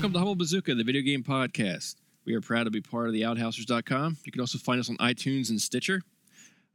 Welcome 0.00 0.14
to 0.14 0.18
Humble 0.18 0.34
Bazooka, 0.34 0.74
the 0.74 0.82
video 0.82 1.02
game 1.02 1.22
podcast. 1.22 1.96
We 2.24 2.32
are 2.34 2.40
proud 2.40 2.64
to 2.64 2.70
be 2.70 2.80
part 2.80 3.08
of 3.08 3.12
the 3.12 3.20
Outhousers.com. 3.20 4.16
You 4.24 4.32
can 4.32 4.40
also 4.40 4.56
find 4.56 4.80
us 4.80 4.88
on 4.88 4.96
iTunes 4.96 5.50
and 5.50 5.60
Stitcher. 5.60 6.00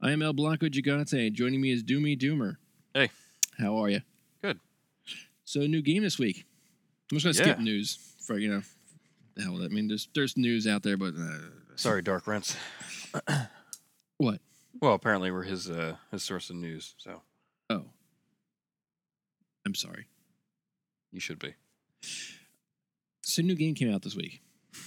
I 0.00 0.12
am 0.12 0.22
El 0.22 0.32
Blanco 0.32 0.66
Gigante, 0.68 1.32
joining 1.32 1.60
me 1.60 1.72
is 1.72 1.82
Doomy 1.82 2.16
Doomer. 2.16 2.54
Hey. 2.94 3.10
How 3.58 3.78
are 3.78 3.88
you? 3.88 4.02
Good. 4.42 4.60
So, 5.44 5.58
new 5.66 5.82
game 5.82 6.04
this 6.04 6.20
week. 6.20 6.44
I'm 7.10 7.18
just 7.18 7.24
going 7.24 7.34
to 7.34 7.42
skip 7.42 7.58
Yeah. 7.58 7.64
news 7.64 7.98
for, 8.24 8.38
you 8.38 8.48
know, 8.48 8.62
the 9.34 9.42
hell 9.42 9.54
with 9.54 9.62
it. 9.62 9.72
I 9.72 9.74
mean, 9.74 9.88
there's, 9.88 10.08
there's 10.14 10.36
news 10.36 10.68
out 10.68 10.84
there, 10.84 10.96
but 10.96 11.14
uh, 11.18 11.38
Sorry, 11.74 12.02
Dark 12.02 12.28
Rents. 12.28 12.56
what? 14.18 14.40
Well, 14.80 14.94
apparently 14.94 15.32
we're 15.32 15.42
his 15.42 15.68
uh, 15.68 15.96
his 16.12 16.22
source 16.22 16.48
of 16.50 16.56
news, 16.56 16.94
so 16.98 17.22
Oh. 17.70 17.86
I'm 19.66 19.74
sorry. 19.74 20.06
you 21.10 21.18
should 21.18 21.40
be. 21.40 21.54
So, 23.28 23.42
new 23.42 23.56
game 23.56 23.74
came 23.74 23.92
out 23.92 24.02
this 24.02 24.14
week. 24.14 24.40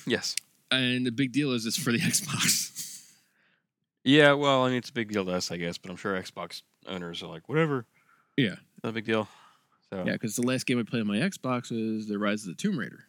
Yes. 0.07 0.33
And 0.71 1.05
the 1.05 1.11
big 1.11 1.33
deal 1.33 1.51
is 1.51 1.65
it's 1.65 1.75
for 1.77 1.91
the 1.91 1.97
Xbox. 1.99 3.03
Yeah. 4.03 4.33
Well, 4.33 4.63
I 4.63 4.69
mean, 4.69 4.77
it's 4.77 4.89
a 4.89 4.93
big 4.93 5.11
deal 5.11 5.25
to 5.25 5.31
us, 5.33 5.51
I 5.51 5.57
guess, 5.57 5.77
but 5.77 5.91
I'm 5.91 5.97
sure 5.97 6.13
Xbox 6.19 6.61
owners 6.87 7.21
are 7.21 7.27
like, 7.27 7.49
whatever. 7.49 7.85
Yeah. 8.37 8.55
Not 8.81 8.91
a 8.91 8.93
big 8.93 9.05
deal. 9.05 9.27
So 9.91 10.03
yeah, 10.05 10.13
because 10.13 10.35
the 10.37 10.43
last 10.45 10.65
game 10.67 10.79
I 10.79 10.83
played 10.83 11.01
on 11.01 11.07
my 11.07 11.17
Xbox 11.17 11.69
was 11.71 12.07
The 12.07 12.17
Rise 12.17 12.43
of 12.43 12.55
the 12.55 12.61
Tomb 12.61 12.79
Raider. 12.79 13.05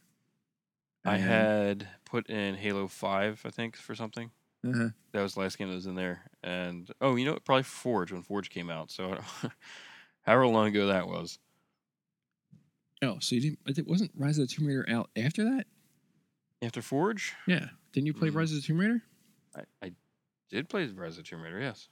I 1.05 1.15
And- 1.16 1.23
had 1.23 1.88
put 2.05 2.29
in 2.29 2.57
Halo 2.57 2.88
Five, 2.88 3.43
I 3.45 3.51
think, 3.51 3.77
for 3.77 3.95
something. 3.95 4.30
Uh-huh. 4.66 4.88
That 5.12 5.23
was 5.23 5.35
the 5.35 5.41
last 5.41 5.59
game 5.59 5.69
that 5.69 5.74
was 5.74 5.87
in 5.87 5.95
there, 5.95 6.23
and 6.43 6.91
oh, 7.01 7.16
you 7.16 7.24
know, 7.24 7.33
what? 7.35 7.45
probably 7.47 7.62
Forge 7.62 8.12
when 8.12 8.23
Forge 8.23 8.51
came 8.51 8.69
out. 8.69 8.91
So, 8.91 9.16
however 10.23 10.47
long 10.49 10.66
ago 10.69 10.88
that 10.88 11.07
was. 11.07 11.38
Oh, 13.02 13.18
so 13.20 13.34
you 13.34 13.40
didn't? 13.40 13.79
It 13.79 13.87
wasn't 13.87 14.10
Rise 14.16 14.38
of 14.38 14.48
the 14.48 14.54
Tomb 14.54 14.66
Raider 14.66 14.84
out 14.88 15.10
after 15.16 15.45
that? 15.45 15.66
After 16.62 16.82
Forge, 16.82 17.34
Yeah. 17.46 17.68
Didn't 17.92 18.07
you 18.07 18.12
play 18.15 18.29
Mm. 18.30 18.34
Rise 18.37 18.52
of 18.52 18.57
the 18.60 18.66
Tomb 18.66 18.79
Raider? 18.80 19.02
I, 19.57 19.62
I 19.82 19.92
did 20.51 20.68
play 20.68 20.87
Rise 20.87 21.16
of 21.18 21.24
the 21.24 21.29
Tomb 21.30 21.40
Raider. 21.42 21.59
Yes. 21.60 21.88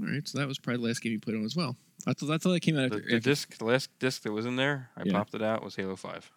All 0.00 0.06
right, 0.06 0.26
so 0.26 0.38
that 0.38 0.46
was 0.48 0.58
probably 0.58 0.80
the 0.82 0.88
last 0.88 1.02
game 1.02 1.12
you 1.12 1.18
played 1.20 1.36
on 1.36 1.44
as 1.44 1.56
well. 1.56 1.76
Thought 2.04 2.16
that's 2.28 2.46
all 2.46 2.52
that 2.52 2.60
came 2.60 2.78
out 2.78 2.90
The, 2.90 2.96
the 2.98 3.02
after- 3.04 3.18
disc, 3.20 3.58
the 3.58 3.64
last 3.64 3.90
disc 3.98 4.22
that 4.22 4.32
was 4.32 4.46
in 4.46 4.56
there, 4.56 4.90
I 4.96 5.02
Yeah. 5.04 5.12
popped 5.12 5.34
it 5.34 5.42
out 5.42 5.62
was 5.64 5.74
Halo 5.76 5.96
Five. 5.96 6.30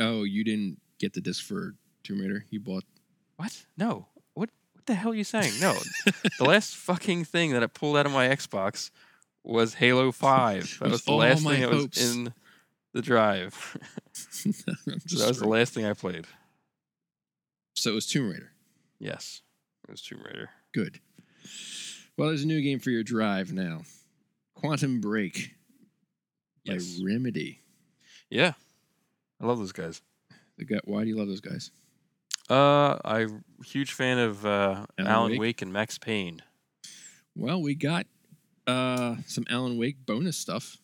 oh, 0.00 0.24
you 0.24 0.42
didn't 0.44 0.80
get 0.98 1.12
the 1.12 1.20
disc 1.20 1.44
for 1.44 1.74
Tomb 2.02 2.20
Raider. 2.20 2.46
You 2.50 2.60
bought. 2.60 2.84
What? 3.36 3.66
No. 3.76 4.08
What? 4.34 4.50
What 4.72 4.86
the 4.86 4.94
hell 4.94 5.12
are 5.12 5.14
you 5.14 5.24
saying? 5.24 5.52
No. 5.60 5.76
the 6.38 6.44
last 6.44 6.74
fucking 6.74 7.24
thing 7.24 7.52
that 7.52 7.62
I 7.62 7.66
pulled 7.66 7.96
out 7.96 8.06
of 8.06 8.12
my 8.12 8.28
Xbox 8.28 8.90
was 9.44 9.74
Halo 9.74 10.12
Five. 10.12 10.78
That 10.80 10.90
was 10.90 11.04
the 11.04 11.12
last 11.12 11.44
thing 11.44 11.60
that 11.60 11.70
was 11.70 11.86
in 12.16 12.32
the 12.92 13.02
drive. 13.02 13.76
So 15.06 15.18
that 15.18 15.28
was 15.28 15.38
the 15.40 15.48
last 15.48 15.72
thing 15.74 15.86
I 15.86 15.92
played. 15.94 16.26
so 17.74 17.90
it 17.90 17.94
was 17.94 18.06
Tomb 18.06 18.28
Raider. 18.30 18.52
Yes, 18.98 19.40
it 19.88 19.90
was 19.90 20.02
Tomb 20.02 20.20
Raider. 20.24 20.50
Good. 20.74 21.00
Well, 22.16 22.28
there's 22.28 22.42
a 22.42 22.46
new 22.46 22.60
game 22.60 22.78
for 22.80 22.90
your 22.90 23.02
drive 23.02 23.52
now. 23.52 23.82
Quantum 24.54 25.00
Break 25.00 25.54
by 26.66 26.74
Yes. 26.74 27.00
Remedy. 27.02 27.60
Yeah, 28.28 28.52
I 29.40 29.46
love 29.46 29.58
those 29.58 29.72
guys. 29.72 30.02
The 30.58 30.64
guy, 30.66 30.80
why 30.84 31.02
do 31.04 31.08
you 31.08 31.16
love 31.16 31.28
those 31.28 31.40
guys? 31.40 31.70
Uh, 32.50 32.98
I'm 33.04 33.44
a 33.60 33.64
huge 33.64 33.92
fan 33.92 34.18
of 34.18 34.44
uh, 34.44 34.84
Alan 34.98 35.10
Alan 35.10 35.30
Wake? 35.32 35.40
Wake? 35.40 35.62
and 35.62 35.72
Max 35.72 35.98
Payne. 35.98 36.42
Well, 37.34 37.62
we 37.62 37.74
got 37.74 38.06
uh, 38.66 39.16
some 39.26 39.44
Alan 39.50 39.78
Wake 39.78 40.04
bonus 40.06 40.36
stuff, 40.36 40.76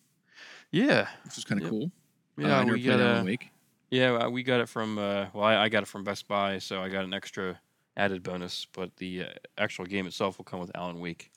Yeah, 0.71 1.09
which 1.25 1.39
is 1.39 1.45
kind 1.45 1.61
of 1.61 1.65
Yep. 1.65 1.71
cool. 1.71 1.91
Uh, 2.39 2.43
yeah, 2.49 2.59
I 2.59 2.65
never 2.65 2.73
we 2.77 2.83
got 2.83 3.01
Alan 3.01 3.25
Wake. 3.27 3.51
yeah, 3.91 4.13
uh, 4.13 4.29
we 4.31 4.43
got 4.43 4.61
it 4.61 4.69
from. 4.69 4.99
Uh, 4.99 5.27
well, 5.33 5.45
I, 5.45 5.57
I 5.65 5.69
got 5.69 5.83
it 5.83 5.87
from 5.87 6.05
Best 6.05 6.27
Buy, 6.29 6.59
so 6.59 6.81
I 6.83 6.89
got 6.89 7.05
an 7.05 7.15
extra 7.15 7.61
added 7.97 8.23
bonus. 8.23 8.67
But 8.73 8.97
the 8.97 9.23
uh, 9.23 9.27
actual 9.59 9.87
game 9.87 10.07
itself 10.07 10.39
will 10.39 10.45
come 10.45 10.61
with 10.61 10.71
Alan 10.75 11.01
Wake. 11.01 11.31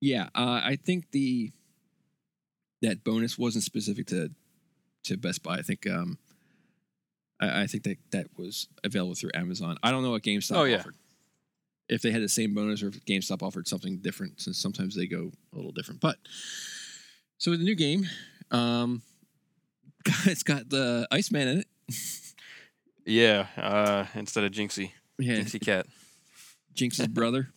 Yeah, 0.00 0.24
uh, 0.34 0.60
I 0.64 0.76
think 0.76 1.10
the 1.12 1.52
that 2.82 3.04
bonus 3.04 3.38
wasn't 3.38 3.64
specific 3.64 4.06
to 4.08 4.30
to 5.04 5.16
Best 5.16 5.42
Buy. 5.42 5.54
I 5.58 5.62
think 5.62 5.86
um, 5.88 6.18
I, 7.40 7.62
I 7.62 7.66
think 7.66 7.84
that 7.84 7.98
that 8.10 8.26
was 8.36 8.68
available 8.84 9.14
through 9.14 9.30
Amazon. 9.34 9.78
I 9.82 9.90
don't 9.90 10.02
know 10.02 10.10
what 10.10 10.22
GameStop 10.22 10.56
Oh, 10.56 10.64
yeah. 10.64 10.78
offered. 10.78 10.96
If 11.88 12.00
they 12.02 12.10
had 12.10 12.22
the 12.22 12.28
same 12.28 12.54
bonus, 12.54 12.82
or 12.82 12.88
if 12.88 13.04
GameStop 13.04 13.42
offered 13.42 13.68
something 13.68 13.98
different, 13.98 14.40
since 14.40 14.58
sometimes 14.58 14.94
they 14.94 15.06
go 15.06 15.30
a 15.52 15.56
little 15.56 15.72
different. 15.72 16.00
But 16.00 16.16
so 17.38 17.50
with 17.50 17.60
the 17.60 17.66
new 17.66 17.74
game, 17.74 18.06
um, 18.50 19.02
it's 20.26 20.42
got 20.42 20.68
the 20.70 21.06
Iceman 21.10 21.48
in 21.48 21.58
it. 21.58 21.66
Yeah, 23.04 23.46
uh, 23.56 24.06
instead 24.14 24.44
of 24.44 24.52
Jinxie, 24.52 24.92
Yeah, 25.18 25.34
Jinxie 25.38 25.60
Cat. 25.60 25.86
Jinx's 26.74 27.06
brother, 27.08 27.50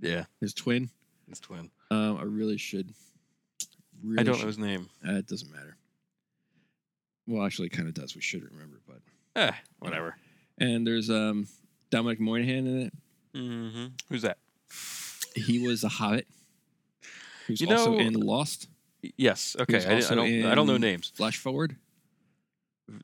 Yeah, 0.00 0.24
his 0.40 0.54
twin. 0.54 0.90
his 1.28 1.40
twin. 1.40 1.70
Um, 1.90 2.16
I 2.18 2.22
really 2.22 2.56
should. 2.56 2.94
Really 4.02 4.20
I 4.20 4.22
don't 4.22 4.36
should- 4.36 4.42
know 4.42 4.46
his 4.46 4.58
name. 4.58 4.88
Uh, 5.06 5.14
it 5.16 5.26
doesn't 5.26 5.50
matter. 5.52 5.76
Well, 7.26 7.44
actually, 7.44 7.66
it 7.66 7.72
kind 7.72 7.88
of 7.88 7.94
does. 7.94 8.14
We 8.14 8.20
should 8.20 8.44
remember, 8.44 8.80
but 8.86 9.00
Eh, 9.36 9.52
whatever. 9.80 10.16
and 10.58 10.86
there's 10.86 11.10
um 11.10 11.48
Dominic 11.90 12.20
Moynihan 12.20 12.66
in 12.66 12.80
it. 12.82 12.92
Hmm 13.34 13.86
Who's 14.08 14.22
that? 14.22 14.38
He 15.34 15.66
was 15.66 15.82
a 15.84 15.88
Hobbit. 15.88 16.26
Who's 17.46 17.60
You 17.60 17.68
also 17.70 17.92
know- 17.92 17.98
in 17.98 18.14
Lost, 18.14 18.68
Yes. 19.18 19.54
Okay. 19.60 19.84
I, 19.84 19.96
I 19.98 20.00
don't. 20.14 20.44
I 20.46 20.54
don't 20.54 20.66
know 20.66 20.78
names. 20.78 21.12
Flash 21.14 21.36
Forward. 21.36 21.76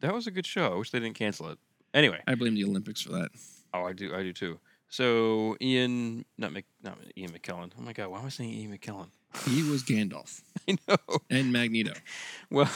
That 0.01 0.15
was 0.15 0.27
a 0.27 0.31
good 0.31 0.47
show. 0.47 0.73
I 0.73 0.77
wish 0.77 0.91
they 0.91 0.99
didn't 1.01 1.17
cancel 1.17 1.49
it. 1.51 1.59
Anyway. 1.93 2.23
I 2.27 2.37
blame 2.37 2.55
the 2.55 2.65
Olympics 2.65 3.03
for 3.03 3.13
that. 3.13 3.31
Oh, 3.75 3.85
I 3.85 3.93
do. 3.93 4.15
I 4.15 4.23
do 4.23 4.33
too. 4.33 4.59
So 4.89 5.57
Ian, 5.61 6.25
not 6.39 6.53
Mc, 6.53 6.65
not 6.83 6.97
Ian 7.19 7.33
McKellen. 7.33 7.71
Oh 7.79 7.83
my 7.83 7.93
God, 7.93 8.09
why 8.09 8.19
am 8.21 8.27
I 8.27 8.29
saying 8.31 8.51
Ian 8.51 8.77
McKellen? 8.77 9.09
He 9.47 9.63
was 9.63 9.83
Gandalf 9.85 10.41
I 10.69 10.77
know. 10.89 10.97
and 11.31 11.53
Magneto. 11.53 11.93
Well, 12.51 12.71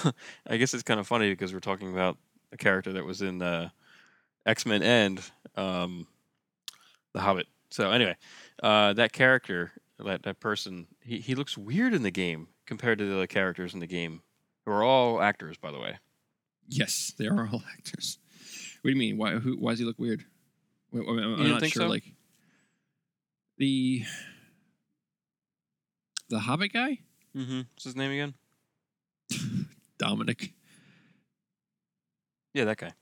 I 0.46 0.56
guess 0.58 0.72
it's 0.74 0.82
kind 0.84 1.00
of 1.00 1.06
funny 1.06 1.30
because 1.30 1.52
we're 1.54 1.60
talking 1.60 1.92
about 1.92 2.16
a 2.52 2.56
character 2.58 2.92
that 2.92 3.04
was 3.06 3.22
in 3.22 3.40
uh, 3.42 3.70
X 4.46 4.64
Men 4.66 4.82
and 4.82 5.20
um, 5.56 6.06
The 7.14 7.20
Hobbit. 7.20 7.46
So 7.70 7.90
anyway, 7.90 8.16
uh, 8.62 8.92
that 8.94 9.12
character, 9.12 9.72
that 9.98 10.22
that 10.24 10.40
person, 10.40 10.86
he 11.00 11.18
he 11.18 11.34
looks 11.34 11.56
weird 11.56 11.94
in 11.94 12.02
the 12.02 12.10
game 12.10 12.48
compared 12.66 12.98
to 12.98 13.06
the 13.08 13.14
other 13.16 13.26
characters 13.26 13.72
in 13.74 13.80
the 13.80 13.86
game, 13.86 14.22
who 14.64 14.72
are 14.72 14.82
all 14.84 15.20
actors, 15.22 15.56
by 15.56 15.70
the 15.70 15.78
way. 15.78 15.98
Yes, 16.68 17.12
they 17.18 17.26
are 17.26 17.48
all 17.52 17.62
actors. 17.78 18.18
What 18.82 18.88
do 18.88 18.92
you 18.92 18.98
mean? 18.98 19.16
Why? 19.16 19.32
Who? 19.32 19.56
Why 19.56 19.72
does 19.72 19.78
he 19.78 19.84
look 19.84 19.98
weird? 19.98 20.24
I'm, 20.92 21.00
I'm 21.08 21.16
don't 21.36 21.48
not 21.48 21.60
think 21.60 21.72
sure. 21.72 21.84
so? 21.84 21.88
Like 21.88 22.04
the 23.58 24.02
the 26.28 26.38
Hobbit 26.40 26.72
guy, 26.72 26.98
Mm-hmm. 27.36 27.62
What's 27.74 27.84
his 27.84 27.96
name 27.96 28.12
again? 28.12 28.34
Dominic, 29.98 30.52
Yeah, 32.52 32.64
that 32.64 32.76
guy. 32.78 32.92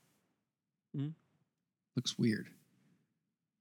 Mm-hmm. 0.97 1.09
looks 1.95 2.17
weird. 2.17 2.47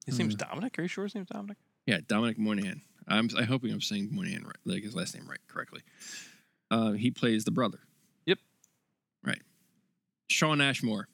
His 0.06 0.18
name's 0.18 0.34
Hmm. 0.34 0.48
Dominic. 0.48 0.78
Are 0.78 0.82
you 0.82 0.88
sure 0.88 1.04
his 1.04 1.14
name's 1.14 1.28
Dominic? 1.28 1.58
Yeah, 1.86 1.98
Dominic 2.06 2.38
Moynihan. 2.38 2.82
I'm 3.08 3.28
I 3.36 3.42
hoping 3.44 3.72
I'm 3.72 3.80
saying 3.80 4.08
Moynihan 4.12 4.44
right, 4.44 4.56
like 4.64 4.82
his 4.82 4.94
last 4.94 5.14
name 5.14 5.28
right 5.28 5.40
correctly. 5.48 5.82
Uh, 6.70 6.92
he 6.92 7.10
plays 7.10 7.44
the 7.44 7.50
brother. 7.50 7.80
Yep. 8.26 8.38
Right. 9.24 9.42
Shawn 10.28 10.60
Ashmore. 10.60 11.08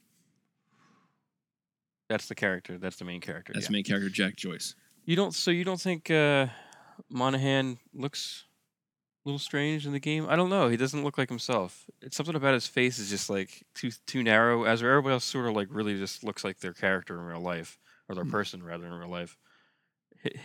That's 2.09 2.27
the 2.27 2.35
character. 2.35 2.79
That's 2.79 2.97
the 2.97 3.05
main 3.05 3.21
character. 3.21 3.53
That's 3.53 3.65
yeah. 3.65 3.69
the 3.69 3.73
main 3.73 3.85
character, 3.85 4.09
Jack 4.09 4.37
Joyce. 4.37 4.75
You 5.05 5.17
don't. 5.17 5.35
So 5.35 5.51
you 5.51 5.65
don't 5.65 5.81
think 5.81 6.11
uh, 6.11 6.47
Monaghan 7.11 7.79
looks 7.95 8.45
a 9.25 9.29
little 9.29 9.39
strange 9.39 9.87
in 9.87 9.93
the 9.93 10.01
game? 10.01 10.27
I 10.29 10.37
don't 10.37 10.49
know. 10.51 10.69
He 10.69 10.77
doesn't 10.77 11.03
look 11.05 11.19
like 11.19 11.29
himself. 11.29 11.85
It's 12.01 12.17
something 12.17 12.35
about 12.35 12.55
his 12.55 12.67
face 12.67 12.99
is 12.99 13.11
just 13.11 13.29
like 13.29 13.65
too 13.75 13.91
too 14.07 14.23
narrow. 14.23 14.65
As 14.65 14.83
everybody 14.83 15.15
else 15.15 15.25
sort 15.25 15.47
of 15.49 15.57
like 15.57 15.69
really 15.71 15.99
just 15.99 16.25
looks 16.25 16.45
like 16.45 16.61
their 16.61 16.73
character 16.75 17.15
in 17.19 17.27
real 17.27 17.41
life 17.41 17.79
or 18.09 18.15
their 18.15 18.25
Hmm. 18.25 18.31
person 18.31 18.63
rather 18.63 18.87
in 18.87 18.93
real 18.93 19.09
life. 19.09 19.37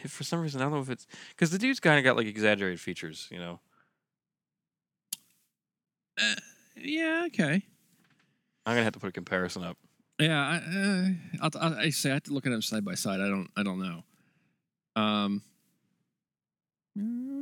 For 0.07 0.23
some 0.23 0.41
reason, 0.41 0.61
I 0.61 0.65
don't 0.65 0.73
know 0.73 0.81
if 0.81 0.89
it's 0.89 1.07
because 1.29 1.49
the 1.51 1.57
dude's 1.57 1.79
kind 1.79 1.97
of 1.97 2.03
got 2.03 2.15
like 2.15 2.27
exaggerated 2.27 2.79
features. 2.79 3.27
You 3.31 3.39
know. 3.39 3.59
Uh, 6.19 6.35
yeah. 6.75 7.23
Okay. 7.27 7.63
I'm 8.65 8.73
gonna 8.73 8.83
have 8.83 8.93
to 8.93 8.99
put 8.99 9.09
a 9.09 9.11
comparison 9.13 9.63
up. 9.63 9.77
Yeah. 10.19 10.39
I, 10.39 10.55
uh, 10.77 11.49
I'll, 11.59 11.73
I 11.75 11.89
say 11.89 12.11
I 12.11 12.13
have 12.15 12.23
to 12.23 12.33
look 12.33 12.45
at 12.45 12.51
them 12.51 12.61
side 12.61 12.85
by 12.85 12.93
side. 12.95 13.19
I 13.19 13.27
don't. 13.27 13.49
I 13.57 13.63
don't 13.63 13.79
know. 13.79 14.03
Um. 15.01 15.41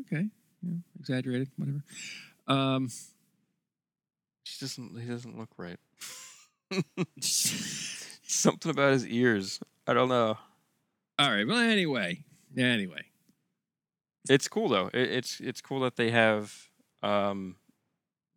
Okay. 0.01 0.27
Yeah, 0.63 0.75
exaggerated. 0.99 1.49
Whatever. 1.57 1.83
Um. 2.47 2.89
He 4.45 4.51
doesn't. 4.59 4.99
He 5.01 5.07
doesn't 5.07 5.37
look 5.37 5.49
right. 5.57 5.77
Something 7.19 8.71
about 8.71 8.93
his 8.93 9.05
ears. 9.07 9.59
I 9.91 9.93
don't 9.93 10.07
know. 10.07 10.37
All 11.19 11.31
right. 11.31 11.45
Well, 11.45 11.57
anyway. 11.57 12.23
Anyway. 12.57 13.03
It's 14.29 14.47
cool 14.47 14.69
though. 14.69 14.89
It, 14.93 15.11
it's 15.11 15.41
it's 15.41 15.59
cool 15.59 15.81
that 15.81 15.97
they 15.97 16.11
have 16.11 16.55
um, 17.03 17.57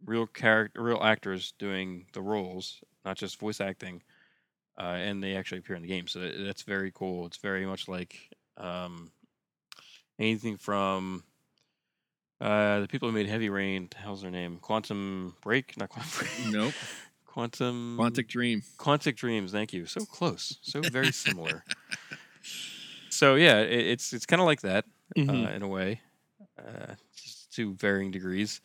real 0.04 0.26
character, 0.26 0.82
real 0.82 1.00
actors 1.00 1.54
doing 1.56 2.06
the 2.12 2.22
roles, 2.22 2.82
not 3.04 3.16
just 3.16 3.38
voice 3.38 3.60
acting, 3.60 4.02
uh, 4.80 4.96
and 4.98 5.22
they 5.22 5.36
actually 5.36 5.58
appear 5.58 5.76
in 5.76 5.82
the 5.82 5.88
game. 5.88 6.08
So 6.08 6.18
that, 6.18 6.34
that's 6.44 6.62
very 6.62 6.90
cool. 6.90 7.24
It's 7.26 7.36
very 7.36 7.64
much 7.66 7.86
like 7.86 8.30
um, 8.56 9.12
anything 10.18 10.56
from 10.56 11.22
uh, 12.40 12.80
the 12.80 12.88
people 12.88 13.08
who 13.08 13.14
made 13.14 13.28
Heavy 13.28 13.48
Rain. 13.48 13.90
How's 13.94 14.22
their 14.22 14.32
name? 14.32 14.58
Quantum 14.60 15.36
Break? 15.40 15.76
Not 15.76 15.90
Quantum 15.90 16.10
Break. 16.18 16.52
Nope. 16.52 16.74
Quantum. 17.34 17.96
Quantic 17.98 18.28
Dream. 18.28 18.62
Quantic 18.78 19.16
Dreams. 19.16 19.50
Thank 19.50 19.72
you. 19.72 19.86
So 19.86 20.04
close. 20.04 20.58
So 20.62 20.80
very 20.82 21.10
similar. 21.26 21.64
so 23.10 23.34
yeah, 23.34 23.60
it, 23.60 23.86
it's 23.86 24.12
it's 24.12 24.26
kind 24.26 24.40
of 24.40 24.46
like 24.46 24.60
that 24.62 24.84
Mhm. 25.16 25.46
uh, 25.46 25.50
in 25.52 25.62
a 25.62 25.68
way, 25.68 26.00
uh, 26.58 26.94
just 27.16 27.52
to 27.54 27.74
varying 27.74 28.10
degrees. 28.10 28.60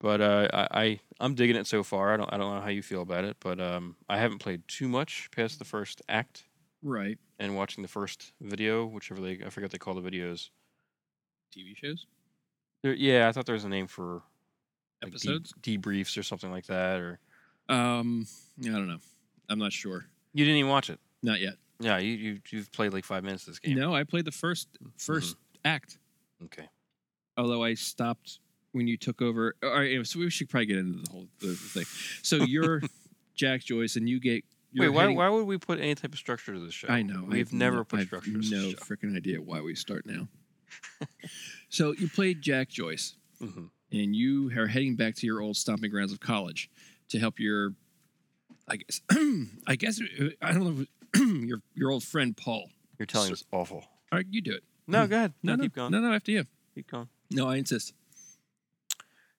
But 0.00 0.20
uh, 0.20 0.48
I, 0.52 0.68
I 0.82 1.00
I'm 1.20 1.34
digging 1.34 1.56
it 1.56 1.66
so 1.66 1.82
far. 1.82 2.14
I 2.14 2.16
don't 2.16 2.32
I 2.32 2.36
don't 2.38 2.54
know 2.54 2.60
how 2.62 2.68
you 2.70 2.82
feel 2.82 3.02
about 3.02 3.24
it, 3.24 3.36
but 3.40 3.60
um, 3.60 3.96
I 4.08 4.16
haven't 4.18 4.38
played 4.38 4.62
too 4.68 4.88
much 4.88 5.28
past 5.34 5.58
the 5.58 5.64
first 5.64 6.00
act 6.08 6.44
right. 6.82 7.18
and 7.38 7.56
watching 7.56 7.82
the 7.82 7.88
first 7.88 8.32
video, 8.40 8.86
whichever 8.86 9.20
they 9.20 9.40
I 9.44 9.50
forget 9.50 9.70
they 9.70 9.78
call 9.78 9.94
the 9.94 10.08
videos. 10.10 10.50
TV 11.54 11.76
shows. 11.76 12.06
There, 12.82 12.94
yeah, 12.94 13.28
I 13.28 13.32
thought 13.32 13.44
there 13.46 13.54
was 13.54 13.64
a 13.64 13.68
name 13.68 13.86
for 13.88 14.22
like, 15.02 15.10
de- 15.12 15.16
Episodes. 15.16 15.52
debriefs 15.60 16.16
or 16.16 16.22
something 16.22 16.50
like 16.50 16.66
that. 16.66 17.00
Or 17.00 17.18
Um, 17.68 18.26
I 18.62 18.68
don't 18.68 18.88
know. 18.88 18.98
I'm 19.48 19.58
not 19.58 19.72
sure. 19.72 20.06
you 20.32 20.44
didn't 20.44 20.58
even 20.58 20.70
watch 20.70 20.90
it. 20.90 20.98
Not 21.22 21.40
yet. 21.40 21.54
Yeah, 21.80 21.98
you 21.98 22.12
you 22.12 22.38
you've 22.50 22.72
played 22.72 22.92
like 22.92 23.04
five 23.04 23.22
minutes 23.22 23.44
of 23.44 23.52
this 23.52 23.58
game. 23.60 23.76
No, 23.76 23.94
I 23.94 24.04
played 24.04 24.24
the 24.24 24.32
first 24.32 24.68
1st 24.98 25.36
act. 25.64 25.98
Okay. 26.44 26.68
Although 27.36 27.62
I 27.62 27.74
stopped 27.74 28.40
when 28.72 28.88
you 28.88 28.96
took 28.96 29.22
over. 29.22 29.54
All 29.62 29.70
right, 29.70 29.88
anyway, 29.88 30.04
so 30.04 30.18
we 30.18 30.30
should 30.30 30.48
probably 30.48 30.66
get 30.66 30.78
into 30.78 31.02
the 31.02 31.10
whole 31.10 31.26
the, 31.40 31.54
thing. 31.54 31.84
So 32.22 32.36
you're 32.48 32.82
Jack 33.34 33.62
Joyce, 33.62 33.96
and 33.96 34.08
you 34.08 34.20
get. 34.20 34.44
Wait, 34.74 34.88
why, 34.90 35.02
heading- 35.02 35.16
why 35.16 35.28
would 35.28 35.46
we 35.46 35.56
put 35.56 35.78
any 35.80 35.94
type 35.94 36.12
of 36.12 36.18
structure 36.18 36.52
to 36.52 36.58
this 36.60 36.74
show? 36.74 36.88
I 36.88 37.02
know. 37.02 37.24
We've 37.26 37.46
I've 37.46 37.52
never 37.52 37.76
no, 37.78 37.84
put 37.84 38.00
I've 38.00 38.06
structure 38.06 38.30
No 38.30 38.72
freaking 38.72 39.16
idea 39.16 39.40
why 39.40 39.60
we 39.60 39.74
start 39.74 40.04
now. 40.04 40.28
so 41.68 41.92
you 41.92 42.08
played 42.08 42.42
Jack 42.42 42.68
Joyce, 42.68 43.14
hmm 43.40 43.66
and 43.90 44.14
you 44.14 44.50
are 44.58 44.66
heading 44.66 44.96
back 44.96 45.14
to 45.14 45.26
your 45.26 45.40
old 45.40 45.56
stomping 45.56 45.90
grounds 45.90 46.12
of 46.12 46.20
college 46.20 46.70
to 47.08 47.18
help 47.18 47.38
your. 47.40 47.74
I 48.68 48.76
guess. 48.76 49.00
I 49.66 49.76
guess 49.76 50.00
uh, 50.00 50.28
I 50.42 50.52
don't 50.52 50.64
know. 50.64 50.82
if- 50.82 50.88
your 51.48 51.60
your 51.74 51.90
old 51.90 52.04
friend 52.04 52.36
Paul. 52.36 52.70
You're 52.98 53.06
telling 53.06 53.28
So- 53.28 53.32
us 53.34 53.44
awful. 53.52 53.84
All 54.12 54.18
right, 54.18 54.26
you 54.30 54.40
do 54.40 54.52
it. 54.52 54.64
No, 54.86 55.06
go 55.06 55.16
ahead. 55.16 55.34
No, 55.42 55.52
No, 55.52 55.56
no, 55.56 55.62
keep 55.64 55.74
going. 55.74 55.92
No, 55.92 56.00
no, 56.00 56.12
after 56.14 56.30
you. 56.32 56.44
Keep 56.74 56.90
going. 56.90 57.08
No, 57.30 57.46
I 57.48 57.56
insist. 57.56 57.92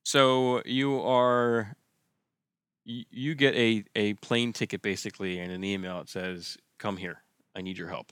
So 0.03 0.61
you 0.65 0.99
are, 1.01 1.75
you, 2.85 3.05
you 3.11 3.35
get 3.35 3.55
a 3.55 3.83
a 3.95 4.13
plane 4.15 4.53
ticket 4.53 4.81
basically, 4.81 5.39
and 5.39 5.51
an 5.51 5.63
email 5.63 5.99
it 6.01 6.09
says, 6.09 6.57
"Come 6.77 6.97
here, 6.97 7.23
I 7.55 7.61
need 7.61 7.77
your 7.77 7.89
help," 7.89 8.11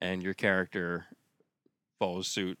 and 0.00 0.22
your 0.22 0.34
character 0.34 1.06
follows 1.98 2.28
suit. 2.28 2.58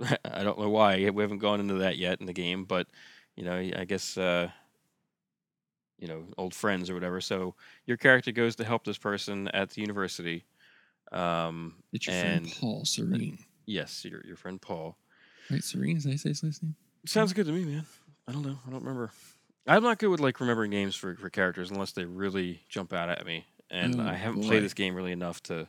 I 0.24 0.42
don't 0.42 0.58
know 0.58 0.68
why 0.70 1.08
we 1.10 1.22
haven't 1.22 1.38
gone 1.38 1.60
into 1.60 1.74
that 1.74 1.96
yet 1.98 2.20
in 2.20 2.26
the 2.26 2.32
game, 2.32 2.64
but 2.64 2.88
you 3.36 3.44
know, 3.44 3.56
I 3.56 3.84
guess 3.84 4.16
uh, 4.18 4.50
you 5.98 6.08
know, 6.08 6.24
old 6.38 6.54
friends 6.54 6.90
or 6.90 6.94
whatever. 6.94 7.20
So 7.20 7.54
your 7.86 7.96
character 7.96 8.32
goes 8.32 8.56
to 8.56 8.64
help 8.64 8.84
this 8.84 8.98
person 8.98 9.48
at 9.48 9.70
the 9.70 9.80
university. 9.80 10.44
Um, 11.12 11.76
It's 11.92 12.06
your 12.06 12.14
and 12.16 12.46
friend 12.48 12.58
Paul 12.60 12.84
Serene. 12.84 13.38
yes, 13.66 14.04
your 14.04 14.24
your 14.26 14.36
friend 14.36 14.60
Paul. 14.60 14.96
Right, 15.50 15.62
Serene? 15.62 15.98
Did 15.98 16.12
I 16.12 16.16
say 16.16 16.30
his 16.30 16.42
last 16.42 16.62
name? 16.62 16.74
Sounds 17.06 17.32
good 17.32 17.46
to 17.46 17.52
me, 17.52 17.64
man. 17.64 17.84
I 18.26 18.32
don't 18.32 18.42
know. 18.42 18.58
I 18.66 18.70
don't 18.70 18.80
remember. 18.82 19.10
I'm 19.66 19.82
not 19.82 19.98
good 19.98 20.08
with 20.08 20.20
like 20.20 20.40
remembering 20.40 20.70
names 20.70 20.94
for, 20.96 21.14
for 21.16 21.30
characters 21.30 21.70
unless 21.70 21.92
they 21.92 22.04
really 22.04 22.62
jump 22.68 22.92
out 22.92 23.08
at 23.08 23.24
me, 23.26 23.46
and 23.70 24.00
Oh, 24.00 24.04
I 24.04 24.14
haven't 24.14 24.40
boy. 24.42 24.48
played 24.48 24.62
this 24.62 24.74
game 24.74 24.94
really 24.94 25.12
enough 25.12 25.42
to 25.44 25.68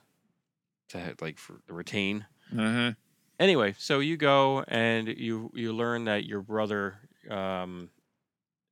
to 0.90 1.16
like 1.22 1.38
for 1.38 1.62
to 1.68 1.74
retain. 1.74 2.26
Uh 2.58 2.72
huh. 2.74 2.92
Anyway, 3.40 3.76
so 3.78 4.00
you 4.00 4.16
go 4.18 4.64
and 4.68 5.08
you 5.10 5.52
you 5.54 5.74
learn 5.74 6.06
that 6.06 6.26
your 6.26 6.42
brother 6.42 6.96
um 7.30 7.90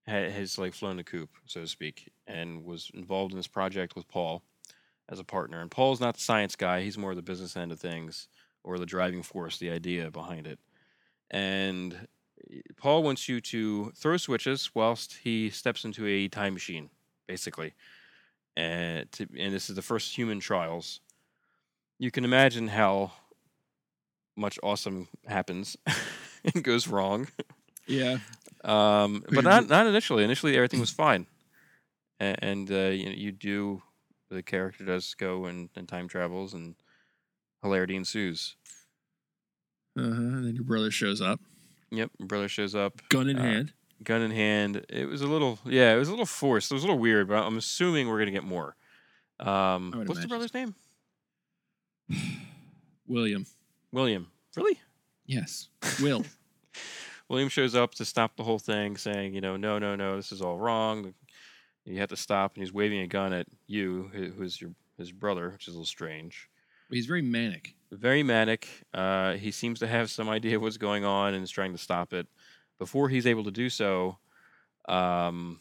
has 0.08 0.58
like 0.58 0.74
flown 0.74 0.98
the 0.98 1.04
coop, 1.04 1.30
so 1.46 1.62
to 1.62 1.68
speak, 1.68 2.12
and 2.28 2.64
was 2.64 2.92
involved 2.94 3.32
in 3.32 3.38
this 3.38 3.48
project 3.48 3.96
with 3.96 4.08
Paul 4.08 4.44
as 5.10 5.20
a 5.20 5.24
partner. 5.24 5.62
And 5.62 5.72
Paul's 5.72 6.02
not 6.02 6.16
the 6.16 6.22
science 6.22 6.56
guy; 6.56 6.82
he's 6.82 6.98
more 6.98 7.16
the 7.16 7.22
business 7.22 7.56
end 7.56 7.72
of 7.72 7.80
things 7.80 8.28
or 8.64 8.78
the 8.80 8.86
driving 8.86 9.24
force, 9.24 9.58
the 9.58 9.70
idea 9.70 10.10
behind 10.10 10.48
it. 10.48 10.60
And 11.32 12.08
eh, 12.52 12.62
Paul 12.78 13.04
wants 13.04 13.28
you 13.28 13.42
to 13.42 13.92
throw 13.96 14.18
switches 14.18 14.72
whilst 14.74 15.18
he 15.24 15.50
steps 15.50 15.86
into 15.86 16.06
a 16.06 16.28
time 16.28 16.54
machine, 16.54 16.90
basically. 17.28 17.74
And 18.56 19.12
to, 19.14 19.28
and 19.38 19.54
this 19.54 19.70
is 19.70 19.76
the 19.76 19.82
first 19.82 20.16
human 20.16 20.40
trials. 20.40 21.00
You 22.00 22.12
can 22.12 22.26
imagine 22.26 22.68
how 22.68 23.12
much 24.36 24.60
awesome 24.64 25.08
happens 25.28 25.78
and 26.54 26.64
goes 26.64 26.88
wrong. 26.88 27.28
Yeah. 27.88 28.18
Um, 28.64 29.24
but 29.32 29.44
not 29.44 29.68
not 29.68 29.88
initially. 29.88 30.24
Initially, 30.24 30.56
everything 30.56 30.80
was 30.80 30.90
fine, 30.92 31.28
and, 32.20 32.38
and 32.42 32.72
uh, 32.72 32.90
you, 32.92 33.10
you 33.12 33.32
do 33.32 33.82
the 34.30 34.42
character 34.44 34.84
does 34.86 35.14
go 35.14 35.46
and, 35.46 35.70
and 35.76 35.88
time 35.88 36.08
travels, 36.08 36.54
and 36.54 36.76
hilarity 37.62 37.96
ensues. 37.96 38.56
Uh 39.98 40.02
huh. 40.02 40.08
And 40.10 40.46
then 40.48 40.56
your 40.56 40.64
brother 40.64 40.90
shows 40.92 41.22
up, 41.22 41.40
Yep, 41.92 42.12
brother 42.20 42.48
shows 42.48 42.74
up, 42.74 43.00
gun 43.10 43.30
in 43.30 43.38
Uh, 43.38 43.44
hand. 43.44 43.74
gun 44.04 44.22
in 44.24 44.32
hand. 44.32 44.86
It 44.90 45.06
was 45.08 45.22
a 45.22 45.28
little, 45.28 45.60
yeah, 45.66 45.94
it 45.94 45.98
was 45.98 46.08
a 46.08 46.12
little 46.12 46.26
forced. 46.26 46.72
It 46.72 46.74
was 46.74 46.84
a 46.84 46.88
little 46.88 47.00
weird, 47.00 47.28
but 47.28 47.44
I'm 47.44 47.58
assuming 47.58 48.08
we're 48.08 48.18
gonna 48.20 48.32
get 48.32 48.44
more. 48.44 48.76
Um, 49.40 49.92
what's 50.08 50.22
the 50.22 50.28
brother's 50.28 50.54
name? 50.54 50.74
William. 53.08 53.46
William. 53.92 54.28
Really? 54.56 54.80
Yes. 55.26 55.68
Will. 56.02 56.24
William 57.30 57.50
shows 57.50 57.76
up 57.76 57.96
to 57.96 58.06
stop 58.06 58.36
the 58.36 58.44
whole 58.44 58.60
thing, 58.60 58.98
saying, 58.98 59.34
you 59.34 59.42
know, 59.42 59.58
no, 59.58 59.80
no, 59.80 59.96
no, 59.96 60.16
this 60.16 60.32
is 60.32 60.42
all 60.42 60.58
wrong. 60.58 61.14
You 61.86 62.00
have 62.00 62.10
to 62.10 62.18
stop. 62.18 62.56
And 62.56 62.64
he's 62.64 62.74
waving 62.74 63.00
a 63.00 63.08
gun 63.08 63.34
at 63.34 63.48
you, 63.68 64.10
who's 64.14 64.60
your 64.62 64.72
his 64.98 65.12
brother, 65.12 65.50
which 65.50 65.68
is 65.68 65.74
a 65.74 65.78
little 65.78 65.86
strange. 65.86 66.50
He's 66.90 67.06
very 67.06 67.22
manic. 67.22 67.76
Very 67.92 68.24
manic. 68.24 68.68
Uh, 68.94 69.34
he 69.34 69.52
seems 69.52 69.80
to 69.80 69.88
have 69.88 70.12
some 70.12 70.30
idea 70.30 70.58
of 70.58 70.62
what's 70.62 70.78
going 70.78 71.04
on 71.04 71.34
and 71.34 71.44
is 71.44 71.50
trying 71.50 71.72
to 71.72 71.78
stop 71.78 72.14
it. 72.14 72.28
Before 72.80 73.10
he's 73.10 73.26
able 73.26 73.44
to 73.46 73.52
do 73.52 73.70
so, 73.70 74.18
um, 74.88 75.60